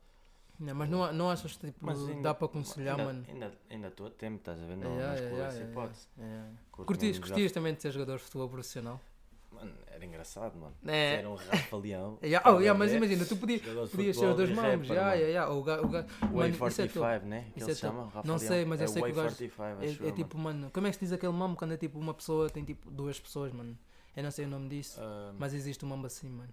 Ya, 0.64 0.76
mas 0.76 0.88
não, 0.90 1.12
não 1.12 1.30
achas 1.32 1.58
que 1.58 1.72
tipo, 1.72 1.90
ainda- 1.90 2.22
dá 2.22 2.34
para 2.36 2.46
aconselhar, 2.46 2.92
ainda, 3.00 3.06
mano? 3.12 3.26
Ainda 3.28 3.52
ainda 3.70 3.88
estou 3.88 4.06
a 4.06 4.10
tempo, 4.12 4.38
estás 4.38 4.62
a 4.62 4.66
ver? 4.68 4.78
Não, 4.78 4.92
Ya, 4.92 4.96
não 4.96 5.02
ya, 5.02 5.16
excluo 5.16 5.40
ya, 5.40 5.48
essa 5.48 5.58
ya. 5.60 5.64
hipótese. 5.66 6.08
Curto 6.72 6.88
Curtias, 6.88 7.20
curtias 7.20 7.52
também 7.52 7.74
de 7.74 7.82
ser 7.82 7.92
jogador 7.92 8.18
de 8.18 8.24
futebol 8.26 8.48
profissional? 8.50 9.02
Mano, 9.52 9.72
era 9.88 10.06
engraçado, 10.06 10.56
mano. 10.58 10.76
É. 10.86 11.16
Era 11.16 11.30
um 11.30 11.36
Rafa 11.36 11.78
Leão. 11.78 12.20
Yeah, 12.24 12.48
oh, 12.52 12.60
yeah, 12.60 12.78
mas 12.78 12.94
imagina, 12.94 13.26
tu 13.26 13.36
podia, 13.38 13.58
Jogador 13.58 13.86
de 13.86 13.92
podias 13.92 14.18
ser 14.18 14.26
os 14.28 14.36
dois 14.36 14.50
mãos. 14.52 14.88
Yeah, 14.88 15.14
yeah, 15.14 15.28
yeah. 15.28 15.52
O 15.54 15.64
ga- 15.64 15.82
o 15.82 15.88
ga- 15.90 16.06
mano, 16.22 16.44
é 16.54 16.58
45, 16.58 16.94
top. 16.94 17.26
né? 17.26 17.48
Que 17.54 17.60
Isso 17.60 17.86
ele 17.88 17.94
é. 17.94 18.00
Rafa 18.00 18.22
Não 18.28 18.38
sei, 18.38 18.66
mas 18.66 18.82
eu 18.82 18.88
sei 18.88 19.02
que 19.02 19.12
o 19.12 19.16
gajo- 19.16 19.36
45, 19.36 20.06
É, 20.06 20.10
é 20.10 20.12
tipo, 20.12 20.38
mano, 20.38 20.70
como 20.72 20.86
é 20.88 20.90
que 20.92 20.96
se 20.98 21.00
diz 21.06 21.12
aquele 21.12 21.34
mambo 21.34 21.58
quando 21.58 21.74
é 21.74 21.78
tipo 21.78 21.98
uma 22.00 22.14
pessoa 22.14 22.50
tem 22.52 22.64
tipo 22.64 22.90
duas 22.92 23.20
pessoas, 23.20 23.52
mano? 23.52 23.76
Eu 24.16 24.24
não 24.24 24.32
sei 24.32 24.46
o 24.46 24.48
nome 24.48 24.70
disso. 24.70 25.00
Ah, 25.02 25.34
mas 25.38 25.54
existe 25.54 25.84
um 25.86 25.90
mambo 25.90 26.08
assim, 26.08 26.30
mano. 26.30 26.52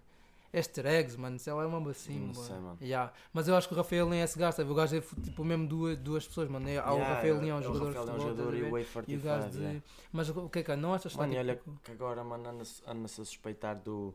Easter 0.51 0.87
eggs, 0.87 1.15
mano, 1.19 1.39
sei 1.39 1.53
lá, 1.53 1.63
é 1.63 1.67
um 1.67 1.71
mambo 1.71 1.91
assim, 1.91 2.19
Não 2.19 2.27
mano. 2.29 2.35
sei, 2.47 2.57
mano. 2.57 2.79
Yeah. 2.81 3.13
Mas 3.35 3.49
eu 3.49 3.55
acho 3.57 3.69
que 3.69 3.75
o 3.75 3.77
Rafael 3.77 4.09
nem 4.09 4.21
é 4.21 4.25
esse 4.25 4.39
gajo, 4.39 4.57
sabe? 4.57 4.71
O 4.71 4.75
gajo 4.75 4.97
é 4.97 5.01
tipo 5.01 5.45
mesmo 5.45 5.67
duas, 5.69 5.99
duas 5.99 6.27
pessoas, 6.27 6.49
mano. 6.49 6.67
É, 6.67 6.79
há 6.79 6.91
o 6.91 6.95
yeah, 6.95 7.15
Rafael 7.17 7.41
Leão, 7.41 7.57
é 7.59 7.61
o 7.61 7.63
jogador 7.65 7.93
de 7.93 7.99
futebol, 7.99 8.21
jogador, 8.21 8.55
estás 8.55 8.55
a 8.55 8.57
e 8.57 8.61
o 8.63 8.65
ver? 8.65 8.71
Way 8.73 8.83
E 9.09 9.17
o 9.17 9.21
gajo 9.21 9.41
45, 9.43 9.51
de. 9.53 9.59
yeah. 9.59 9.83
Mas 10.11 10.29
o 10.31 10.49
que 10.49 10.59
é 10.59 10.63
que 10.63 10.73
é? 10.73 10.77
Não 10.77 10.95
achas 10.95 11.13
que 11.13 11.19
Mano, 11.19 11.33
está 11.35 11.41
olha 11.43 11.57
tipo. 11.57 11.81
que 11.85 11.93
agora, 11.93 12.25
mano, 12.25 12.49
anda-se 12.49 12.83
anda-se 12.87 13.21
a 13.21 13.25
suspeitar 13.27 13.77
do. 13.77 14.15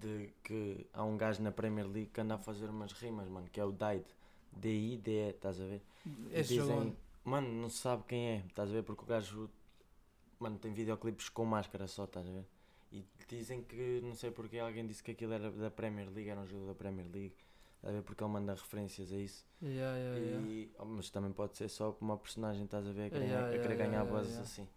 de 0.00 0.30
que 0.42 0.86
há 0.94 1.04
um 1.04 1.16
gajo 1.18 1.42
na 1.42 1.52
Premier 1.52 1.86
League 1.86 2.10
que 2.14 2.20
anda 2.22 2.36
a 2.36 2.38
fazer 2.38 2.70
umas 2.70 2.92
rimas, 2.92 3.28
mano, 3.28 3.46
que 3.52 3.60
é 3.60 3.64
o 3.64 3.70
Dide. 3.70 4.06
D-I-D-E, 4.52 5.30
estás 5.30 5.60
a 5.60 5.64
ver? 5.64 5.82
Esse 6.32 6.56
jogo. 6.56 6.96
Mano, 7.22 7.48
não 7.52 7.68
se 7.68 7.76
sabe 7.78 8.02
quem 8.08 8.28
é, 8.28 8.44
estás 8.48 8.70
a 8.70 8.72
ver? 8.72 8.82
Porque 8.82 9.02
o 9.02 9.06
gajo. 9.06 9.50
Mano, 10.38 10.56
tem 10.58 10.72
videoclipes 10.72 11.28
com 11.28 11.44
máscara 11.44 11.86
só, 11.86 12.04
estás 12.04 12.26
a 12.26 12.30
ver? 12.32 12.46
E 12.92 13.06
dizem 13.28 13.62
que, 13.62 14.00
não 14.02 14.14
sei 14.14 14.30
porque, 14.30 14.58
alguém 14.58 14.86
disse 14.86 15.02
que 15.02 15.12
aquilo 15.12 15.32
era 15.32 15.50
da 15.50 15.70
Premier 15.70 16.08
League, 16.10 16.28
era 16.28 16.40
um 16.40 16.46
jogo 16.46 16.66
da 16.66 16.74
Premier 16.74 17.06
League, 17.06 17.34
a 17.82 17.90
ver? 17.90 18.02
Porque 18.02 18.22
ele 18.22 18.32
manda 18.32 18.52
referências 18.52 19.12
a 19.12 19.16
isso. 19.16 19.46
Yeah, 19.62 19.96
yeah, 19.96 20.18
yeah. 20.18 20.48
E, 20.48 20.70
oh, 20.78 20.84
mas 20.84 21.08
também 21.10 21.32
pode 21.32 21.56
ser 21.56 21.68
só 21.68 21.96
uma 22.00 22.16
personagem, 22.16 22.64
estás 22.64 22.86
a 22.86 22.92
ver? 22.92 23.06
A 23.06 23.10
querer, 23.10 23.24
Yeah, 23.26 23.46
a 23.46 23.50
yeah, 23.50 23.62
querer 23.62 23.78
yeah, 23.78 23.90
ganhar 23.90 24.04
yeah, 24.04 24.28
yeah. 24.28 24.42
assim. 24.42 24.68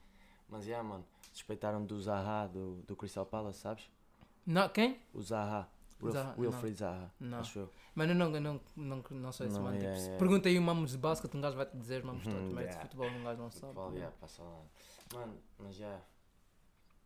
Mas, 0.48 0.68
yeah, 0.68 0.88
mano, 0.88 1.06
suspeitaram 1.32 1.84
do 1.84 2.00
Zaha, 2.00 2.48
do, 2.48 2.84
do 2.84 2.96
Crystal 2.96 3.26
Palace, 3.26 3.60
sabes? 3.60 3.90
Não, 4.46 4.70
quem? 4.70 5.00
O 5.14 5.22
Zaha. 5.22 5.68
Zaha, 6.12 6.36
Wilfried 6.38 6.76
Zaha, 6.76 7.12
Não. 7.20 7.40
acho 7.40 7.60
eu. 7.60 7.70
Mano, 7.96 8.14
não, 8.14 8.30
não, 8.30 8.62
não, 8.76 9.04
não 9.12 9.32
sei 9.32 9.50
se, 9.50 9.60
mano. 9.60 9.78
yeah, 9.78 9.94
tipo, 9.94 10.04
yeah. 10.04 10.20
pergunta 10.20 10.50
aí 10.50 10.58
o 10.58 10.62
mamos 10.62 10.92
de 10.92 10.98
basquete, 10.98 11.36
um 11.36 11.42
gajo 11.42 11.56
vai 11.56 11.66
te 11.66 11.78
dizer 11.78 12.00
os 12.00 12.06
mamos 12.06 12.24
todos, 12.28 12.52
mas 12.52 12.66
de 12.66 12.72
yeah. 12.72 12.82
futebol 12.82 13.08
um 13.08 13.24
gajo 13.24 13.42
não 13.42 13.52
sabe. 13.52 13.74
Futebol, 13.74 13.94
yeah, 13.94 14.16
passa 14.20 14.44
lá. 14.44 14.62
Mano, 15.14 15.38
mas 15.60 15.76
já. 15.76 16.02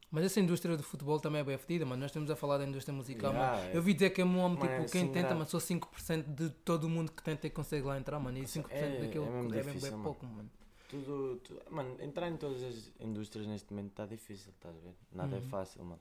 Mas 0.09 0.23
essa 0.23 0.39
indústria 0.39 0.77
do 0.77 0.83
futebol 0.83 1.19
também 1.19 1.41
é 1.41 1.43
bem 1.43 1.57
fedida, 1.57 1.85
mano. 1.85 1.99
Nós 1.99 2.11
estamos 2.11 2.31
a 2.31 2.35
falar 2.35 2.57
da 2.59 2.65
indústria 2.65 2.95
musical, 2.95 3.31
Yeah, 3.31 3.57
mano. 3.57 3.69
é- 3.73 3.77
Eu 3.77 3.81
vi 3.81 3.93
dizer 3.93 4.11
que 4.11 4.21
é 4.21 4.25
um 4.25 4.39
homem, 4.39 4.57
tipo, 4.57 4.71
é 4.71 4.75
quem 4.77 4.85
assim, 4.85 5.07
tenta, 5.07 5.19
grave. 5.27 5.35
mas 5.39 5.49
só 5.49 5.59
5% 5.59 6.27
de 6.33 6.49
todo 6.49 6.87
mundo 6.87 7.11
que 7.11 7.21
tenta 7.21 7.45
e 7.45 7.49
consegue 7.49 7.85
lá 7.85 7.97
entrar, 7.97 8.17
mano. 8.19 8.37
E 8.37 8.47
5% 8.47 8.71
É- 8.95 8.99
daquilo 9.01 9.25
é 9.25 9.27
é, 9.27 9.31
mesmo 9.31 9.51
difícil, 9.51 9.81
bem 9.81 9.91
mano. 9.91 10.03
pouco, 10.03 10.25
mano. 10.25 10.49
Tudo, 10.89 11.41
tu- 11.43 11.61
Mano, 11.69 12.01
entrar 12.01 12.29
em 12.29 12.37
todas 12.37 12.63
as 12.63 12.89
indústrias 13.01 13.45
neste 13.45 13.69
momento 13.73 13.89
está 13.91 14.05
difícil, 14.05 14.51
estás 14.53 14.73
a 14.73 14.79
ver? 14.79 14.93
Nada 15.11 15.35
é 15.35 15.39
Uhum. 15.39 15.49
fácil, 15.49 15.83
mano. 15.83 15.99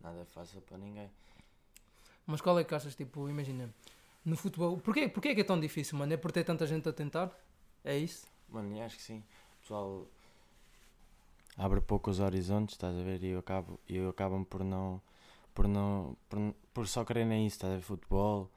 Nada 0.00 0.20
é 0.22 0.24
fácil 0.24 0.62
para 0.62 0.78
ninguém. 0.78 1.10
Mas 2.26 2.40
qual 2.40 2.58
é 2.58 2.64
que 2.64 2.74
achas, 2.74 2.94
tipo, 2.94 3.28
imagina, 3.28 3.68
no 4.24 4.34
futebol, 4.36 4.78
porquê, 4.78 5.08
porquê 5.08 5.28
é 5.28 5.34
que 5.34 5.42
é 5.42 5.44
tão 5.44 5.60
difícil, 5.60 5.98
mano? 5.98 6.10
É 6.14 6.16
por 6.16 6.32
ter 6.32 6.42
tanta 6.44 6.66
gente 6.66 6.88
a 6.88 6.92
tentar? 6.94 7.30
É 7.84 7.98
isso? 7.98 8.26
Mano, 8.48 8.80
acho 8.82 8.96
que 8.96 9.02
sim. 9.02 9.18
O 9.18 9.60
pessoal 9.60 10.06
abre 11.60 11.80
pouco 11.80 12.10
os 12.10 12.20
horizontes, 12.20 12.74
estás 12.74 12.96
a 12.96 13.02
ver? 13.02 13.22
E 13.22 13.28
eu 13.28 13.38
acabo, 13.38 13.78
eu 13.88 14.08
acabam 14.08 14.44
por 14.44 14.64
não. 14.64 15.00
Por, 15.54 15.68
não 15.68 16.16
por, 16.28 16.54
por 16.72 16.88
só 16.88 17.04
quererem 17.04 17.46
isso, 17.46 17.56
estás 17.56 17.72
a 17.72 17.76
ver? 17.76 17.82
Futebol, 17.82 18.50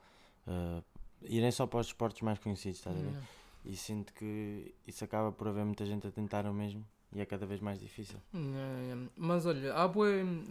eh, 0.46 0.82
irem 1.22 1.50
só 1.50 1.66
para 1.66 1.80
os 1.80 1.88
esportes 1.88 2.22
mais 2.22 2.38
conhecidos, 2.38 2.78
estás 2.78 2.96
a 2.96 3.00
ver? 3.00 3.08
Yeah. 3.08 3.26
E 3.66 3.76
sinto 3.76 4.12
que 4.14 4.74
isso 4.86 5.04
acaba 5.04 5.32
por 5.32 5.48
haver 5.48 5.64
muita 5.64 5.84
gente 5.84 6.06
a 6.06 6.10
tentar 6.10 6.46
o 6.46 6.54
mesmo 6.54 6.84
e 7.14 7.20
é 7.20 7.24
cada 7.26 7.46
vez 7.46 7.60
mais 7.60 7.78
difícil. 7.78 8.18
Yeah, 8.34 8.80
yeah. 8.82 9.08
Mas 9.16 9.46
olha, 9.46 9.72
há 9.74 9.84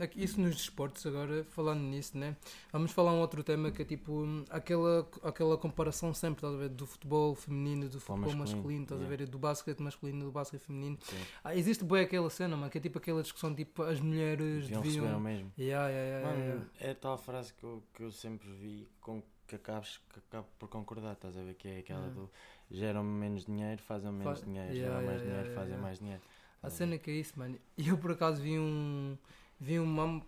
aqui- 0.02 0.24
isso 0.24 0.40
nos 0.40 0.56
desportos 0.56 1.06
agora, 1.06 1.44
falando 1.50 1.82
nisso, 1.82 2.18
né? 2.18 2.38
Vamos 2.72 2.92
falar 2.92 3.12
um 3.12 3.20
outro 3.20 3.44
tema 3.44 3.70
que 3.72 3.82
é 3.82 3.86
tipo 3.86 4.24
aquela, 4.50 5.08
aquela 5.24 5.58
comparação 5.58 6.14
sempre, 6.14 6.38
estás 6.38 6.54
a 6.54 6.58
ver, 6.58 6.70
do 6.70 6.88
futebol 6.88 7.36
feminino, 7.36 7.90
do 7.90 8.00
futebol 8.00 8.18
masculino, 8.20 8.40
masculino, 8.56 8.84
estás 8.84 9.02
a 9.02 9.04
yeah. 9.04 9.18
ver, 9.18 9.30
do 9.30 9.38
basquete 9.38 9.80
masculino, 9.82 10.26
do 10.26 10.32
basquete 10.32 10.62
feminino. 10.62 10.98
Sim. 11.02 11.18
Ah, 11.44 11.56
existe 11.56 11.84
bué 11.84 12.02
aquela 12.04 12.30
cena, 12.30 12.56
mano, 12.56 12.72
que 12.72 12.78
é 12.78 12.82
tipo 12.82 12.98
aquela 12.98 13.22
discussão, 13.22 13.54
tipo, 13.54 13.84
as 13.84 14.00
mulheres 14.00 14.68
Deviam 14.70 14.82
deviam... 14.82 15.20
mesmo. 15.20 15.52
Yeah, 15.58 15.90
yeah, 15.90 16.08
yeah, 16.10 16.28
Mano, 16.28 16.44
yeah. 16.44 16.66
é 16.80 16.94
tal 16.94 17.18
frase 17.18 17.54
que 17.54 17.64
eu, 17.64 17.84
que 17.94 18.04
eu 18.04 18.12
sempre 18.12 18.50
vi 18.54 18.88
com 19.02 19.22
que 19.46 19.56
acabes 19.56 20.00
que 20.12 20.20
acabo 20.20 20.48
por 20.58 20.70
concordar, 20.70 21.14
estás 21.14 21.36
a 21.38 21.44
ver? 21.44 21.56
Que 21.56 21.68
é 21.68 21.78
aquela 21.80 22.00
Yeah. 22.06 22.22
do 22.22 22.32
geram 22.72 23.04
menos 23.04 23.46
dinheiro, 23.46 23.82
fazem 23.84 24.12
menos 24.12 24.40
Fa- 24.40 24.46
dinheiro, 24.46 24.74
Yeah, 24.74 24.94
geram 24.94 25.06
mais 25.06 25.22
yeah, 25.22 25.24
dinheiro, 25.26 25.48
yeah, 25.48 25.56
fazem 25.56 25.70
yeah. 25.74 25.84
mais 25.84 26.00
dinheiro. 26.00 26.22
A 26.64 26.70
cena 26.70 26.98
que 26.98 27.12
é 27.12 27.14
isso, 27.16 27.34
mano. 27.38 27.58
E 27.78 27.88
eu 27.90 27.98
por 27.98 28.12
acaso 28.12 28.42
vi 28.42 28.58
um. 28.58 29.18
Vi 29.60 29.80
um 29.80 29.86
mamo 29.86 30.26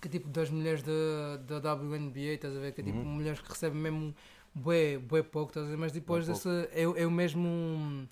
que 0.00 0.08
é 0.08 0.10
tipo 0.10 0.28
das 0.28 0.50
mulheres 0.50 0.82
da, 0.82 1.58
da 1.60 1.74
WNBA, 1.74 2.20
estás 2.34 2.54
a 2.56 2.60
ver? 2.60 2.72
Que 2.72 2.80
é 2.82 2.84
tipo 2.84 2.98
Uhum. 2.98 3.04
mulheres 3.04 3.40
que 3.40 3.48
recebem 3.48 3.80
mesmo 3.80 4.14
bué, 4.54 4.98
bué 4.98 5.22
pouco, 5.22 5.50
estás 5.50 5.66
a 5.66 5.70
ver? 5.70 5.76
Mas 5.78 5.92
depois 5.92 6.26
Bué 6.26 6.34
desse. 6.34 6.48
É, 6.72 6.82
é 6.82 7.06
o 7.06 7.10
mesmo. 7.10 8.06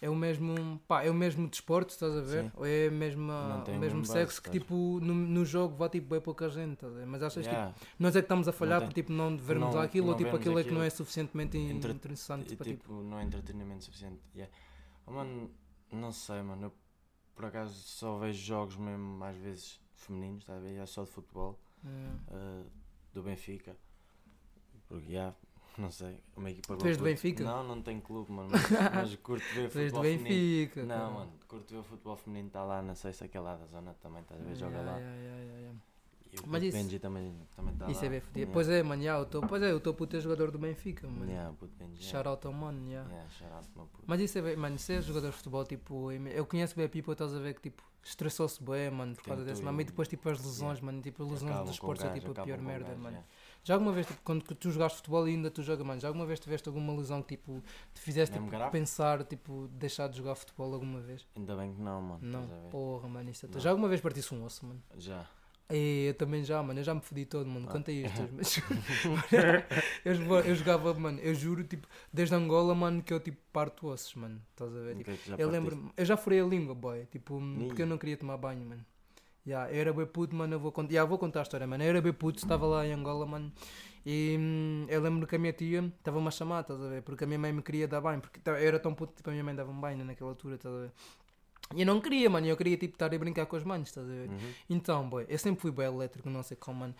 É 0.00 0.10
o 0.10 0.14
mesmo. 0.14 0.80
Pá, 0.86 1.04
é 1.04 1.10
o 1.10 1.14
mesmo 1.14 1.48
desporto, 1.48 1.90
estás 1.90 2.14
a 2.16 2.20
ver? 2.20 2.44
Sim. 2.44 2.50
Ou 2.56 2.66
é 2.66 2.90
mesma, 2.90 3.56
o 3.66 3.70
mesmo 3.70 3.80
mesmo 3.80 4.04
sexo 4.04 4.40
que 4.42 4.48
base, 4.48 4.60
tipo 4.60 4.74
no, 5.02 5.14
no 5.14 5.44
jogo 5.44 5.74
vai 5.76 5.88
tipo 5.88 6.08
bué 6.08 6.20
pouca 6.20 6.48
gente, 6.50 6.74
estás 6.74 6.92
a 6.92 6.96
ver? 6.98 7.06
Mas 7.06 7.22
achas 7.22 7.44
Yeah, 7.46 7.72
tipo. 7.72 7.86
Nós 7.98 8.14
é 8.14 8.20
que 8.20 8.24
estamos 8.26 8.46
a 8.46 8.52
falhar 8.52 8.82
por 8.82 8.92
tipo 8.92 9.10
não 9.12 9.36
vermos 9.36 9.74
não- 9.74 9.80
aquilo 9.82 10.08
ou 10.08 10.12
tipo 10.14 10.24
vermos 10.30 10.40
aquilo 10.40 10.58
é 10.58 10.62
que 10.64 10.70
não 10.70 10.76
aquilo. 10.80 10.86
é 10.86 10.90
suficientemente 10.90 11.56
Entre- 11.58 11.92
interessante 11.92 12.52
e 12.52 12.56
para 12.56 12.66
tipo. 12.66 12.82
tipo, 12.82 13.02
não 13.02 13.18
é 13.18 13.24
entretenimento 13.24 13.84
suficiente. 13.84 14.20
Yeah. 14.34 14.52
Oh, 15.06 15.12
mano, 15.12 15.50
não 15.90 16.12
sei, 16.12 16.42
mano. 16.42 16.66
Eu 16.66 16.72
por 17.36 17.44
acaso 17.44 17.74
só 17.74 18.18
vejo 18.18 18.42
jogos 18.44 18.76
mesmo 18.76 19.22
às 19.22 19.36
vezes 19.36 19.80
femininos, 19.94 20.42
estás 20.42 20.58
a 20.58 20.60
ver? 20.62 20.76
É 20.78 20.86
só 20.86 21.04
de 21.04 21.10
futebol. 21.10 21.58
Uh, 21.84 22.66
do 23.12 23.22
Benfica. 23.22 23.76
Porque, 24.88 25.12
já, 25.12 25.32
não 25.78 25.90
sei, 25.90 26.18
uma 26.36 26.50
equipa 26.50 26.76
Tu 26.76 26.86
és 26.88 26.96
do. 26.96 27.04
Benfica? 27.04 27.44
Não, 27.44 27.62
não 27.62 27.82
tenho 27.82 28.00
clube, 28.00 28.32
mano, 28.32 28.48
mas, 28.50 28.62
mas 28.94 29.16
curto 29.16 29.44
ver 29.54 29.62
és 29.62 29.68
do 29.68 29.70
futebol 29.70 30.02
feminino. 30.02 30.28
Benfica. 30.28 30.82
Não, 30.84 31.12
mano, 31.12 31.32
curto 31.46 31.72
ver 31.72 31.80
o 31.80 31.84
futebol 31.84 32.16
feminino, 32.16 32.48
está 32.48 32.64
lá 32.64 32.82
na 32.82 32.94
sexta, 32.94 33.28
que 33.28 33.36
é 33.36 33.40
lá 33.40 33.56
da 33.56 33.66
zona 33.66 33.94
também, 34.02 34.22
estás 34.22 34.40
a 34.40 34.44
ver, 34.44 34.54
joga 34.56 34.76
Yeah, 34.78 34.92
lá. 34.92 34.98
yeah, 34.98 35.42
yeah, 35.60 35.74
o 36.44 36.48
Mas 36.48 36.62
isso- 36.62 36.76
Benji 36.76 36.98
também 36.98 37.34
também 37.54 37.72
está 37.72 37.84
lá. 37.86 37.90
Isso 37.90 38.04
é 38.04 38.08
bem 38.08 38.20
fodido. 38.20 38.38
Yeah. 38.38 38.52
Pois 38.52 38.68
é, 38.68 38.82
mano, 38.82 39.02
yeah, 39.02 39.22
o 39.22 39.26
teu, 39.26 39.40
pois 39.42 39.62
é, 39.62 39.74
o 39.74 39.80
teu 39.80 39.94
puto 39.94 40.16
é 40.16 40.20
jogador 40.20 40.50
do 40.50 40.58
Benfica, 40.58 41.06
mano. 41.08 41.30
Yeah, 41.30 41.52
puto 41.58 41.74
Benji. 41.76 42.02
Shout 42.02 42.28
out 42.28 42.46
ao 42.46 42.52
mano, 42.52 42.86
yeah. 42.88 43.08
Yeah, 43.10 43.30
shout 43.30 43.52
out, 43.52 43.68
meu 43.76 43.86
puto. 43.86 44.04
Mas 44.06 44.20
isso 44.20 44.38
é 44.38 44.42
bem, 44.42 44.56
mano, 44.56 44.78
se 44.78 44.92
és 44.94 45.04
jogador 45.04 45.30
de 45.30 45.36
futebol, 45.36 45.64
tipo, 45.64 46.12
eu 46.12 46.46
conheço 46.46 46.74
bem 46.76 46.86
a 46.86 46.88
people, 46.88 47.12
estás 47.12 47.34
a 47.34 47.38
ver 47.38 47.54
que 47.54 47.62
tipo, 47.62 47.82
estressou-se 48.02 48.62
bem, 48.62 48.90
mano, 48.90 49.14
por 49.16 49.24
causa 49.24 49.44
desse, 49.44 49.62
mano, 49.62 49.80
e 49.80 49.84
depois 49.84 50.06
tipo 50.08 50.28
as 50.28 50.38
lesões, 50.44 50.80
mano, 50.80 51.02
tipo, 51.02 51.22
as 51.24 51.28
lesões 51.30 51.50
Acabam 51.50 51.66
dos 51.66 51.78
com 51.78 51.86
o 51.88 51.92
esportes 51.92 52.16
é 52.16 52.20
tipo 52.20 52.40
a 52.40 52.44
pior 52.44 52.58
merda, 52.60 52.88
gajo, 52.90 53.00
mano. 53.00 53.24
Já 53.64 53.74
alguma 53.74 53.90
vez, 53.90 54.06
tipo, 54.06 54.20
quando 54.22 54.42
tu 54.42 54.70
jogaste 54.70 54.98
futebol 54.98 55.26
e 55.26 55.32
ainda 55.32 55.50
tu 55.50 55.60
jogas, 55.60 55.84
mano, 55.84 56.00
já 56.00 56.06
alguma 56.06 56.24
vez 56.24 56.38
tiveste 56.38 56.68
alguma 56.68 56.92
lesão 56.94 57.20
que 57.20 57.36
tipo, 57.36 57.60
te 57.92 58.00
fizeste 58.00 58.38
tipo, 58.38 58.70
pensar, 58.70 59.24
tipo, 59.24 59.66
deixar 59.72 60.08
de 60.08 60.18
jogar 60.18 60.36
futebol 60.36 60.72
alguma 60.72 61.00
vez? 61.00 61.26
Ainda 61.34 61.56
bem 61.56 61.74
que 61.74 61.80
não, 61.80 62.00
mano. 62.00 62.20
Não, 62.22 62.70
porra, 62.70 63.08
mano, 63.08 63.28
isso 63.28 63.44
é. 63.44 63.58
Já 63.58 63.70
alguma 63.70 63.88
vez 63.88 64.00
partiste 64.00 64.32
um 64.32 64.44
osso, 64.44 64.64
mano? 64.66 64.80
Já. 64.96 65.26
E 65.68 66.06
eu 66.08 66.14
também 66.14 66.44
já, 66.44 66.62
mano, 66.62 66.78
eu 66.78 66.84
já 66.84 66.94
me 66.94 67.00
fodi 67.00 67.24
todo, 67.24 67.48
mano. 67.48 67.66
Ah. 67.68 67.72
Conta 67.72 67.90
isto, 67.90 68.22
mas 68.32 68.56
eu, 70.04 70.14
jo- 70.14 70.38
eu 70.40 70.54
jogava, 70.54 70.94
mano, 70.94 71.18
eu 71.20 71.34
juro, 71.34 71.64
tipo, 71.64 71.88
desde 72.12 72.34
Angola, 72.34 72.74
mano, 72.74 73.02
que 73.02 73.12
eu 73.12 73.18
tipo 73.18 73.38
parto 73.52 73.88
ossos, 73.88 74.14
mano. 74.14 74.40
Estás 74.50 74.74
a 74.74 74.80
ver? 74.80 74.96
Tipo, 74.96 75.10
é 75.10 75.16
eu 75.38 75.50
lembro 75.50 75.92
eu 75.96 76.04
já 76.04 76.16
furei 76.16 76.40
a 76.40 76.44
língua, 76.44 76.74
boy, 76.74 77.06
tipo, 77.06 77.40
Ih. 77.40 77.66
porque 77.66 77.82
eu 77.82 77.86
não 77.86 77.98
queria 77.98 78.16
tomar 78.16 78.36
banho, 78.36 78.64
mano. 78.64 78.84
Yeah, 79.46 79.72
eu 79.72 79.80
era 79.80 79.92
bem 79.92 80.06
puto, 80.06 80.34
mano, 80.34 80.54
eu 80.54 80.58
vou, 80.60 80.72
cont- 80.72 80.90
yeah, 80.90 81.08
vou 81.08 81.18
contar 81.18 81.40
a 81.40 81.42
história, 81.42 81.66
mano. 81.68 81.82
Eu 81.84 81.88
era 81.90 82.02
bem 82.02 82.12
puto, 82.12 82.38
estava 82.38 82.66
lá 82.66 82.84
em 82.84 82.92
Angola, 82.92 83.24
mano. 83.26 83.52
E 84.04 84.36
hum, 84.38 84.86
eu 84.88 85.00
lembro 85.00 85.24
que 85.26 85.36
a 85.36 85.38
minha 85.38 85.52
tia 85.52 85.84
estava-me 85.98 86.26
a 86.26 86.30
chamar, 86.32 86.60
estás 86.62 86.80
a 86.80 86.88
ver? 86.88 87.02
Porque 87.02 87.22
a 87.24 87.26
minha 87.28 87.38
mãe 87.38 87.52
me 87.52 87.62
queria 87.62 87.86
dar 87.86 88.00
banho, 88.00 88.20
porque 88.20 88.40
eu 88.44 88.54
era 88.56 88.78
tão 88.78 88.92
puto, 88.94 89.14
tipo, 89.14 89.28
a 89.30 89.32
minha 89.32 89.44
mãe 89.44 89.54
dava-me 89.54 89.80
banho 89.80 90.04
naquela 90.04 90.30
altura, 90.30 90.56
estás 90.56 90.74
a 90.74 90.78
ver? 90.78 90.90
E 91.74 91.80
eu 91.80 91.86
não 91.86 92.00
queria, 92.00 92.30
mano, 92.30 92.46
eu 92.46 92.56
queria 92.56 92.76
tipo 92.76 92.94
estar 92.94 93.12
a 93.12 93.18
brincar 93.18 93.46
com 93.46 93.56
as 93.56 93.64
mães, 93.64 93.88
estás 93.88 94.06
a 94.06 94.10
ver? 94.12 94.28
Uhum. 94.28 94.36
Então, 94.70 95.08
boy, 95.08 95.26
eu 95.28 95.38
sempre 95.38 95.60
fui 95.60 95.70
bem 95.72 95.86
elétrico, 95.86 96.30
não 96.30 96.42
sei 96.42 96.56
como, 96.56 96.80
mano. 96.80 96.94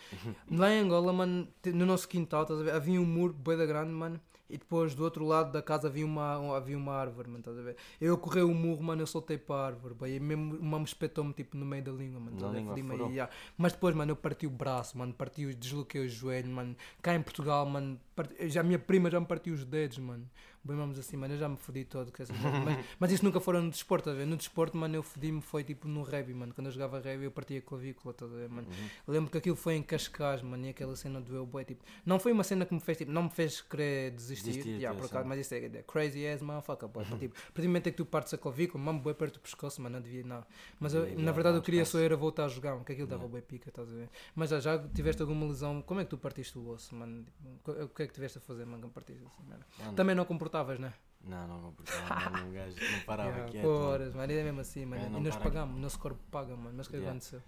Lá 0.51 0.73
em 0.73 0.81
Angola, 0.81 1.13
mano, 1.13 1.49
no 1.67 1.87
nosso 1.87 2.09
quintal, 2.09 2.43
estás 2.43 2.61
a 2.61 2.63
ver? 2.65 2.75
Havia 2.75 3.01
um 3.01 3.05
muro 3.07 3.33
bem 3.33 3.57
da 3.57 3.65
grande, 3.67 3.93
mano. 3.93 4.21
E 4.49 4.57
depois 4.57 4.95
do 4.95 5.03
outro 5.03 5.25
lado 5.25 5.51
da 5.51 5.61
casa 5.61 5.89
havia 5.89 6.07
uma, 6.07 6.39
um- 6.39 6.55
havia 6.55 6.77
uma 6.79 6.93
árvore, 6.95 7.27
mano, 7.27 7.41
estás 7.41 7.59
a 7.59 7.63
ver? 7.63 7.75
Eu 8.01 8.17
corri 8.17 8.43
o 8.43 8.55
murro, 8.55 8.81
mano, 8.81 9.03
eu 9.03 9.07
soltei 9.07 9.37
para 9.37 9.57
a 9.57 9.67
árvore, 9.67 9.95
boy. 9.95 10.15
E 10.15 10.21
mesmo 10.21 10.57
uma 10.59 10.79
me 10.79 10.85
espetou-me 10.85 11.33
tipo 11.33 11.57
no 11.57 11.67
meio 11.67 11.83
da 11.83 11.91
língua, 11.91 12.21
mano. 12.21 12.37
Ver? 12.53 12.59
língua, 12.59 12.75
furou. 12.97 13.11
yeah. 13.13 13.33
Mas 13.59 13.73
depois, 13.73 13.93
mano, 13.97 14.13
eu 14.13 14.17
parti 14.17 14.47
o 14.47 14.51
braço, 14.51 14.97
mano, 14.97 15.13
parti, 15.13 15.47
o- 15.47 15.53
desloquei 15.55 16.07
o 16.07 16.09
joelho, 16.09 16.49
mano. 16.49 16.77
Cá 17.03 17.17
em 17.17 17.23
Portugal, 17.23 17.67
mano, 17.67 18.01
Parti- 18.15 18.49
Já 18.49 18.61
a 18.61 18.65
minha 18.65 18.79
prima 18.79 19.11
já 19.11 19.19
me 19.19 19.27
partiu 19.27 19.53
os 19.53 19.65
dedos, 19.65 19.99
mano. 19.99 20.25
Bem, 20.67 20.77
vamos 20.77 20.99
assim, 20.99 21.17
mano, 21.17 21.35
eu 21.35 21.39
já 21.39 21.49
me 21.49 21.57
fodi 21.57 21.85
todo. 21.85 22.11
com 22.13 22.23
essas 22.23 22.37
merdas. 22.41 22.65
mas, 22.65 22.87
mas 22.99 23.13
isso 23.13 23.25
nunca 23.25 23.39
foram 23.41 23.63
no 23.63 23.71
desporto, 23.71 24.11
a 24.11 24.15
ver? 24.15 24.27
No 24.27 24.37
desporto, 24.37 24.77
mano, 24.77 24.97
eu 24.97 25.03
fodi-me 25.03 25.41
foi 25.41 25.63
tipo 25.63 25.87
no 25.87 26.03
rugby, 26.03 26.35
mano. 26.35 26.53
Quando 26.53 26.67
eu 26.67 26.73
jogava 26.73 26.97
rugby, 26.99 27.25
eu 27.25 27.31
partia 27.31 27.59
a 27.59 27.63
clavícula, 27.63 28.13
estás 28.13 28.33
a 28.33 28.37
ver, 28.37 28.49
mano? 28.49 28.67
Uhum. 28.69 28.89
Lembro 29.15 29.31
que 29.31 29.39
aquilo 29.39 29.55
foi 29.57 29.75
em 29.75 29.83
Cascais, 29.83 30.43
mano, 30.43 30.67
e 30.67 30.71
aquela 30.71 30.97
cena 30.97 31.21
doeu 31.21 31.47
bué, 31.47 31.65
tipo, 31.65 31.85
não 32.05 32.19
foi 32.19 32.33
uma 32.33 32.43
cena 32.43 32.67
que 32.67 32.75
me 32.75 32.81
fez, 32.81 32.99
tipo, 32.99 33.13
não 33.13 33.25
me 33.25 33.31
fez 33.31 33.61
querer 33.61 34.11
desistir, 34.11 34.47
Desistir, 34.49 34.71
yeah, 34.81 34.99
por 34.99 35.07
acaso, 35.07 35.29
mas 35.29 35.39
isso 35.41 35.55
é, 35.55 35.59
é 35.59 35.83
crazy 35.87 36.27
as 36.27 36.43
motherfucker, 36.43 36.89
boy, 36.89 37.05
tipo, 37.21 37.35
partir 37.35 37.63
do 37.63 37.69
momento 37.69 37.87
em 37.87 37.91
que 37.93 37.97
tu 37.97 38.05
partes 38.07 38.35
a 38.35 38.39
clavícula, 38.39 38.83
mano, 38.83 38.99
bué 38.99 39.15
perto 39.15 39.35
do 39.35 39.41
pescoço, 39.41 39.81
mano, 39.81 39.95
não 39.97 40.03
devia, 40.03 40.25
não, 40.25 40.45
mas 40.81 40.95
eu, 40.95 41.05
Devia, 41.07 41.25
na 41.25 41.33
verdade 41.33 41.53
não, 41.55 41.61
eu 41.61 41.63
queria 41.63 41.85
só 41.85 41.99
era 41.99 42.17
voltar 42.17 42.45
a 42.47 42.49
jogar, 42.49 42.75
porque 42.77 42.93
aquilo 42.93 43.07
dava 43.07 43.23
Yeah. 43.23 43.33
bué 43.33 43.41
pica, 43.41 43.69
estás 43.69 43.89
a 43.89 43.95
ver, 43.95 44.09
mas 44.35 44.51
já, 44.51 44.59
já 44.61 44.79
tiveste 44.89 45.23
alguma 45.23 45.47
lesão, 45.47 45.81
como 45.83 46.01
é 46.01 46.05
que 46.05 46.11
tu 46.11 46.19
partiste 46.19 46.59
o 46.59 46.69
osso, 46.69 46.95
mano, 46.95 47.25
Tipo, 47.25 47.83
o 47.85 47.89
que 47.89 48.03
é 48.03 48.07
que 48.07 48.13
tiveste 48.15 48.39
a 48.39 48.41
fazer, 48.41 48.65
mano, 48.65 48.83
quando 48.83 48.93
partiste 48.93 49.23
assim? 49.25 49.49
Mano, 49.49 49.95
Também 49.95 50.15
não 50.15 50.25
comportavas, 50.57 50.79
né? 50.79 50.93
Não, 51.23 51.49
não 51.49 51.61
comportava, 51.61 52.15
mano, 52.31 52.47
um 52.49 52.53
gajo 52.53 52.77
não 52.91 53.01
parava 53.01 53.29
Yeah, 53.31 53.51
quieto. 53.53 53.67
mano. 53.67 53.85
Horas, 53.89 54.15
mano, 54.15 54.33
é 54.33 54.43
mesmo 54.45 54.61
assim, 54.61 54.87
mano, 54.87 55.03
É, 55.03 55.19
e 55.19 55.21
nós 55.21 55.37
pagamos, 55.37 55.77
o 55.77 55.81
nosso 55.81 55.99
corpo 55.99 56.21
paga, 56.31 56.57
mano, 56.57 56.75
mas 56.77 56.87
o 56.87 56.91
que 56.91 56.97
é 56.97 56.99
Yeah. 56.99 57.11
aconteceu? 57.13 57.43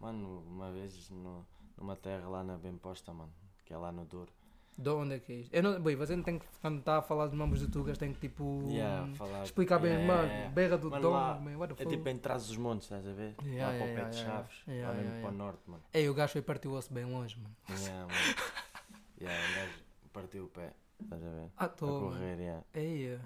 Mano, 0.00 0.42
uma 0.46 0.70
vez 0.70 1.10
no, 1.10 1.46
numa 1.78 1.96
terra 1.96 2.28
lá 2.28 2.42
na 2.44 2.56
Bem 2.56 2.76
Posta, 2.76 3.12
mano, 3.12 3.32
que 3.64 3.72
é 3.72 3.76
lá 3.76 3.90
no 3.92 4.04
Douro. 4.04 4.30
De 4.76 4.88
onde 4.88 5.14
é 5.14 5.18
que 5.18 5.32
é 5.32 5.36
isto? 5.36 5.54
Eu 5.54 5.62
não, 5.62 5.80
bem, 5.80 5.94
você 5.96 6.16
não 6.16 6.22
tem 6.22 6.38
que, 6.38 6.46
quando 6.60 6.78
está 6.80 6.96
a 6.98 7.02
falar 7.02 7.28
de 7.28 7.36
nomes 7.36 7.60
de 7.60 7.68
Tugas, 7.68 7.98
tem 7.98 8.12
que 8.12 8.20
tipo 8.20 8.62
Yeah, 8.70 9.06
falar- 9.14 9.44
explicar 9.44 9.78
bem, 9.78 9.92
Yeah, 9.92 10.06
mano, 10.06 10.22
yeah, 10.22 10.38
yeah. 10.40 10.54
berra 10.54 10.78
do 10.78 10.90
Mano, 10.90 11.02
Dom, 11.02 11.12
lá 11.12 11.34
man, 11.40 11.56
what 11.58 11.74
the 11.74 11.82
É 11.82 11.86
tipo 11.86 12.08
em 12.08 12.18
trás 12.18 12.46
dos 12.46 12.56
montes, 12.56 12.84
estás 12.86 13.06
a 13.06 13.12
ver? 13.12 13.34
Yeah, 13.44 13.70
lá 13.70 13.78
para 13.78 13.84
o 13.84 13.88
yeah, 13.88 13.94
pé 13.94 14.08
de 14.10 14.16
yeah, 14.16 14.36
Chaves, 14.42 14.56
yeah, 14.66 14.88
lá 14.88 14.94
mesmo 14.94 15.08
yeah, 15.10 15.20
para 15.20 15.28
o 15.28 15.32
yeah. 15.32 15.44
norte, 15.44 15.70
mano. 15.70 15.82
Ei, 15.92 16.08
o 16.08 16.14
gajo 16.14 16.32
foi 16.32 16.42
partir 16.42 16.68
o 16.68 16.72
osso 16.72 16.92
bem 16.92 17.04
longe, 17.04 17.36
mano. 17.38 17.54
Yeah, 17.70 18.06
mano. 18.06 18.34
yeah, 19.20 19.50
o 19.50 19.54
gajo 19.54 19.74
partiu 20.12 20.44
o 20.44 20.48
pé, 20.48 20.72
estás 21.02 21.22
a 21.22 21.30
ver? 21.30 21.50
Ah, 21.56 21.64
A 21.64 21.68
tô, 21.68 21.86
mano. 21.86 21.98
correr, 22.10 22.38
yeah. 22.40 22.64
Ei, 22.74 23.18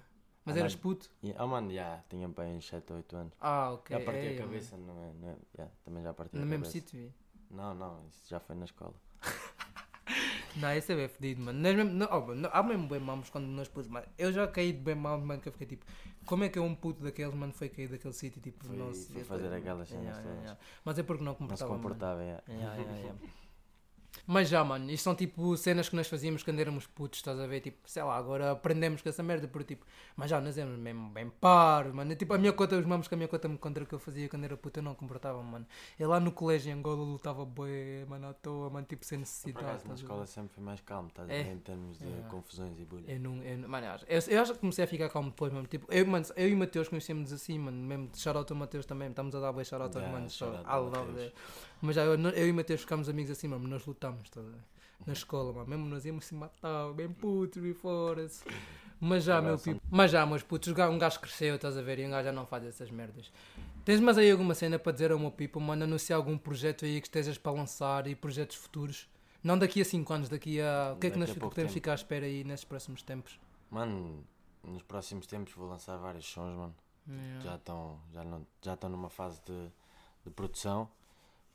mas 0.45 0.57
eras 0.57 0.75
puto? 0.77 1.11
Yeah, 1.23 1.43
Oh, 1.45 1.49
mano, 1.49 1.71
yeah, 1.71 2.03
tinha 2.09 2.29
bem 2.29 2.61
7 2.61 2.93
ou 2.93 2.99
8 2.99 3.17
anos. 3.17 3.33
Ah, 3.41 3.73
ok. 3.73 3.99
já 3.99 4.05
parti 4.05 4.21
a 4.27 4.31
mano. 4.31 4.39
cabeça, 4.39 4.77
não 4.77 5.03
é? 5.05 5.13
Não 5.15 5.29
é? 5.31 5.37
Yeah, 5.57 5.75
também 5.85 6.03
já 6.03 6.15
parti 6.15 6.37
No 6.37 6.43
a 6.43 6.47
mesmo 6.47 6.65
cabeça. 6.65 6.73
sítio? 6.73 7.13
Não, 7.51 7.75
não, 7.75 8.07
isso 8.09 8.29
já 8.29 8.41
foi 8.41 8.57
na 8.57 8.65
escola. 8.65 8.95
Não, 10.57 10.73
esse 10.73 10.91
é 10.91 10.97
bem 10.97 11.07
fedido, 11.09 11.43
mano. 11.43 11.59
Nós 11.61 11.75
mesmo, 11.77 11.93
não, 11.93 12.09
oh, 12.11 12.21
mano, 12.29 12.49
há 12.51 12.63
mesmo 12.63 12.89
bem 12.89 12.99
mamos 12.99 13.29
quando 13.29 13.45
nós 13.47 13.69
putos, 13.69 13.89
mano. 13.91 14.07
Eu 14.17 14.33
já 14.33 14.49
caí 14.49 14.73
de 14.73 14.79
bem 14.79 14.95
mal, 14.95 15.21
mano, 15.21 15.39
que 15.39 15.49
eu 15.49 15.53
fiquei 15.53 15.67
tipo, 15.67 15.85
como 16.25 16.45
é 16.45 16.49
que 16.49 16.59
é 16.59 16.63
um 16.63 16.75
puto 16.75 17.03
daqueles, 17.05 17.35
mano, 17.35 17.53
foi 17.53 17.69
cair 17.69 17.89
daquele 17.89 18.15
sítio, 18.15 18.41
tipo, 18.41 18.65
Foi- 18.65 18.75
nossa, 18.77 19.13
foi 19.13 19.21
eu 19.21 19.27
fazer 19.27 19.53
aquelas 19.53 19.87
cenas. 19.89 20.57
Mas 20.83 20.99
é 20.99 21.03
porque 21.03 21.23
não 21.23 21.33
Não 21.33 21.35
se 21.35 21.39
comportava, 21.41 21.71
mano. 21.73 21.83
comportava, 21.83 22.23
yeah. 22.23 22.43
Yeah, 22.49 22.77
yeah, 22.77 22.99
yeah. 22.99 23.19
Mas 24.27 24.49
já, 24.49 24.65
mano, 24.65 24.91
isto 24.91 25.05
são 25.05 25.15
tipo 25.15 25.57
cenas 25.57 25.89
que 25.89 25.95
nós 25.95 26.09
fazíamos 26.09 26.43
quando 26.43 26.59
éramos 26.59 26.87
putos, 26.87 27.21
estás 27.21 27.39
a 27.39 27.47
ver? 27.47 27.61
Tipo, 27.61 27.79
sei 27.89 28.03
lá, 28.03 28.17
agora 28.17 28.51
aprendemos 28.51 29.01
com 29.01 29.09
essa 29.09 29.23
merda, 29.23 29.47
por 29.47 29.63
tipo, 29.63 29.87
mas 30.17 30.29
já 30.29 30.41
nós 30.41 30.59
éramos 30.59 30.79
mesmo 30.81 31.09
bem 31.11 31.31
paros, 31.31 31.93
mano. 31.95 32.15
Tipo, 32.17 32.35
a 32.35 32.39
minha 32.39 32.53
conta, 32.53 32.77
os 32.77 32.85
mamos 32.85 33.07
que 33.07 33.15
a 33.15 33.17
minha 33.17 33.29
conta 33.29 33.47
me 33.49 33.57
contra 33.57 33.85
o 33.85 33.87
que 33.87 33.95
eu 33.95 33.99
fazia 34.01 34.29
quando 34.29 34.43
era 34.45 34.57
puto, 34.57 34.81
eu 34.81 34.83
não 34.83 34.95
comportava, 34.97 35.41
mano. 35.43 35.65
Eu 35.99 36.09
lá 36.09 36.19
no 36.19 36.33
colégio 36.33 36.71
em 36.71 36.75
Angola 36.75 36.97
lutava 37.05 37.45
bem, 37.47 38.05
mano, 38.09 38.29
à 38.29 38.35
toa, 38.35 38.69
mano, 38.69 38.85
tipo, 38.87 39.05
sem 39.05 39.19
Por 39.19 39.21
necessidade. 39.21 39.65
acaso, 39.67 39.89
na 39.89 39.95
escola 39.95 40.27
sempre 40.27 40.55
fui 40.55 40.65
mais 40.65 40.81
calmo, 40.81 41.09
estás 41.09 41.31
a 41.31 41.33
É. 41.33 41.43
ver? 41.45 41.53
Em 41.53 41.59
termos 41.59 41.99
de 41.99 42.05
Yeah. 42.07 42.29
confusões 42.29 42.79
e 42.81 42.85
bullying. 42.85 43.05
Eu 43.09 43.21
não, 43.21 43.43
eu, 43.43 43.69
mano, 43.69 43.87
eu, 43.87 43.93
acho- 43.93 44.31
eu, 44.31 44.43
acho 44.43 44.53
que 44.55 44.59
comecei 44.59 44.85
a 44.85 44.89
ficar 44.89 45.09
calmo 45.09 45.31
depois, 45.31 45.53
mano. 45.53 45.69
Tipo, 45.69 45.87
eu, 45.93 46.05
mano, 46.05 46.27
eu 46.37 46.49
e 46.49 46.53
o 46.55 46.57
Mateus 46.57 46.89
conhecemos 46.89 47.33
assim, 47.33 47.59
mano. 47.61 47.77
Mesmo 47.77 48.11
shout 48.15 48.37
out 48.37 48.53
ao 48.53 48.59
Mateus 48.59 48.85
também. 48.87 49.09
Estamos 49.09 49.35
a 49.37 49.41
dar 49.41 49.53
bem 49.53 49.65
shout 49.65 49.83
out 49.83 49.97
aos 49.97 50.03
Yeah, 50.03 50.19
manos. 50.19 50.35
shout 50.35 50.53
só. 50.65 50.69
out 50.69 51.21
Mas 51.81 51.97
já 51.97 52.05
eu, 52.05 52.15
eu 52.15 52.49
e 52.49 52.51
o 52.51 52.55
Mateus 52.55 52.81
ficámos 52.81 53.09
amigos 53.09 53.31
assim, 53.31 53.49
mano. 53.49 53.67
Nós 53.69 53.85
lutamos, 53.87 54.25
estás 54.25 54.47
a 54.47 54.51
ver? 54.51 54.61
Na 55.07 55.13
escola, 55.13 55.53
mano. 55.53 55.67
Mesmo 55.69 55.87
nós 55.87 56.05
íamos 56.05 56.25
se 56.25 56.35
matar, 56.35 56.93
bem 56.95 57.09
putos 57.09 57.63
e 57.65 57.75
fora-se. 57.75 58.45
Mas 59.01 59.25
já, 59.25 59.43
meu 59.43 59.59
pipo. 59.59 59.81
Mas 59.91 60.11
já, 60.11 60.25
meus 60.25 60.43
putos, 60.43 60.69
um 60.69 60.99
gajo 60.99 61.21
cresceu, 61.21 61.57
estás 61.57 61.77
a 61.77 61.83
ver? 61.83 61.99
E 61.99 62.07
um 62.07 62.11
gajo 62.11 62.25
já 62.25 62.33
não 62.33 62.47
faz 62.47 62.65
essas 62.65 62.91
merdas. 62.91 63.31
Tens 63.85 64.01
mais 64.01 64.17
aí 64.19 64.31
alguma 64.31 64.55
cena 64.55 64.79
para 64.79 64.93
dizer 64.93 65.13
ao 65.13 65.19
meu 65.19 65.31
pipo, 65.31 65.61
mano? 65.61 65.85
Anunciar 65.85 66.17
algum 66.17 66.37
projeto 66.39 66.85
aí 66.85 67.01
que 67.01 67.07
estejas 67.07 67.37
para 67.37 67.53
lançar 67.53 68.07
e 68.07 68.15
projetos 68.15 68.57
futuros? 68.57 69.07
Não 69.45 69.59
daqui 69.59 69.81
a 69.81 69.85
5 69.85 70.13
anos, 70.13 70.29
daqui 70.29 70.61
a. 70.61 70.95
O 70.97 70.99
que 70.99 71.07
é 71.07 71.11
que 71.11 71.19
nós 71.19 71.31
podemos 71.31 71.55
tempo. 71.55 71.73
ficar 71.73 71.93
à 71.93 71.95
espera 71.95 72.27
aí 72.27 72.43
nesses 72.43 72.65
próximos 72.65 73.03
tempos? 73.03 73.39
Mano, 73.71 74.25
nos 74.65 74.83
próximos 74.83 75.27
tempos 75.27 75.53
vou 75.53 75.69
lançar 75.69 75.97
vários 75.99 76.27
sons, 76.27 76.57
mano. 76.57 76.75
Yeah. 77.09 77.41
Já 77.45 77.55
estão 77.55 78.01
já 78.13 78.25
não, 78.25 78.47
já 78.63 78.75
estão 78.75 78.91
numa 78.91 79.11
fase 79.11 79.41
de, 79.47 79.69
de 80.25 80.31
produção. 80.31 80.89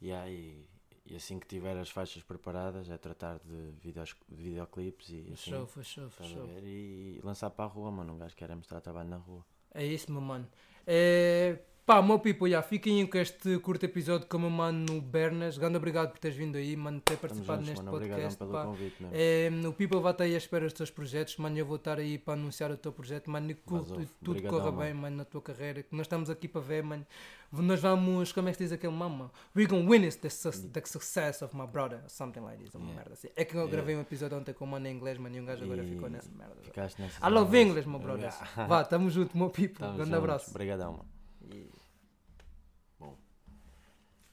E 0.02 0.12
aí, 0.12 0.68
e 1.06 1.16
assim 1.16 1.40
que 1.40 1.48
tiver 1.48 1.78
as 1.78 1.90
faixas 1.90 2.24
preparadas, 2.24 2.90
é 2.90 2.98
tratar 2.98 3.40
de 3.40 3.72
videos, 3.80 4.16
videoclipes 4.28 5.10
e 5.10 5.20
assim. 5.32 5.52
Fechou, 5.52 5.68
fechou, 5.68 6.08
estás 6.08 6.32
a 6.32 6.34
fechou. 6.34 6.48
ver? 6.48 6.64
E 6.64 7.22
lançar 7.24 7.50
para 7.52 7.66
a 7.66 7.68
rua, 7.68 7.92
mano. 7.92 8.14
Um 8.14 8.18
gajo 8.18 8.36
quer 8.36 8.50
é 8.50 8.56
mostrar 8.56 8.82
trabalho 8.82 9.10
na 9.10 9.18
rua. 9.18 9.46
É 9.74 9.86
isso, 9.86 10.12
meu 10.12 10.22
mano. 10.22 10.48
É... 10.88 11.60
Pá, 11.92 12.02
meu 12.02 12.18
people, 12.20 12.50
já, 12.50 12.62
fiquem 12.62 13.06
com 13.06 13.18
este 13.18 13.60
curto 13.60 13.84
episódio 13.86 14.26
com 14.26 14.38
o 14.38 14.40
meu 14.40 14.50
mano 14.50 15.02
Bernas. 15.02 15.58
Grande 15.58 15.76
obrigado 15.76 16.10
por 16.12 16.20
teres 16.20 16.38
vindo 16.38 16.56
aí, 16.58 16.74
mano, 16.78 17.02
ter 17.02 17.18
participado 17.18 17.66
juntos, 17.66 17.84
neste 17.84 17.84
mano. 17.84 17.98
Podcast. 18.00 18.38
pelo 18.38 18.52
pá. 18.54 18.64
convite. 18.64 18.96
É, 19.12 19.50
o 19.68 19.74
People 19.74 20.00
vai 20.00 20.14
estar 20.14 20.24
aí 20.24 20.34
à 20.34 20.38
espera 20.38 20.64
dos 20.64 20.72
teus 20.74 20.90
projetos, 20.90 21.36
mano. 21.36 21.58
Eu 21.58 21.66
vou 21.66 21.76
estar 21.76 22.00
aí 22.00 22.18
para 22.18 22.36
anunciar 22.36 22.72
o 22.72 22.78
teu 22.78 22.94
projeto, 22.94 23.30
mano. 23.30 23.50
Que 23.54 23.60
Mas, 23.70 23.88
tudo 24.24 24.42
corra 24.44 24.72
bem, 24.72 24.94
mano, 24.94 25.18
na 25.18 25.26
tua 25.26 25.42
carreira. 25.42 25.84
Que 25.84 25.94
nós 25.94 26.06
estamos 26.06 26.30
aqui 26.30 26.48
para 26.48 26.62
ver, 26.62 26.82
mano. 26.82 27.06
Nós 27.52 27.82
vamos, 27.82 28.32
como 28.32 28.48
é 28.48 28.52
que 28.54 28.58
se 28.60 28.64
diz 28.64 28.72
aquele 28.72 28.94
mama? 28.94 29.30
We're 29.54 29.70
gonna 29.70 29.86
witness 29.90 30.16
the, 30.16 30.30
su- 30.30 30.70
the 30.70 30.82
success 30.86 31.42
of 31.42 31.54
my 31.58 31.68
brother, 31.68 32.00
something 32.08 32.40
like 32.40 32.64
this. 32.64 32.74
Uma 32.74 32.86
Yeah. 32.86 32.96
merda 33.02 33.14
assim. 33.16 33.28
É 33.36 33.44
que 33.44 33.54
eu 33.54 33.60
Yeah. 33.64 33.70
gravei 33.76 33.98
um 33.98 34.00
episódio 34.00 34.38
ontem 34.38 34.54
com 34.54 34.64
o 34.64 34.68
mano 34.70 34.88
em 34.88 34.96
inglês, 34.96 35.18
mano, 35.18 35.36
e 35.36 35.42
um 35.42 35.46
gajo 35.46 35.66
agora 35.66 35.84
E 35.84 35.88
ficou 35.90 36.10
nessa 36.10 36.32
merda. 36.32 36.56
Ficaste 36.62 37.02
nessa 37.02 37.28
I 37.28 37.30
love 37.30 37.62
English, 37.62 37.86
meu 37.86 38.00
brother. 38.00 38.30
Yeah. 38.32 38.66
Vá, 38.66 38.86
tamo 38.86 39.10
junto, 39.10 39.38
meu 39.38 39.50
people. 39.50 39.74
Tamo 39.80 39.96
Grande 39.96 40.10
juntos. 40.12 40.24
abraço. 40.24 40.50
Obrigadão, 40.52 40.92
mano. 40.94 41.06
Bom. 41.42 41.81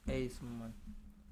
É 0.09 0.19
isso, 0.19 0.43
mano. 0.43 0.73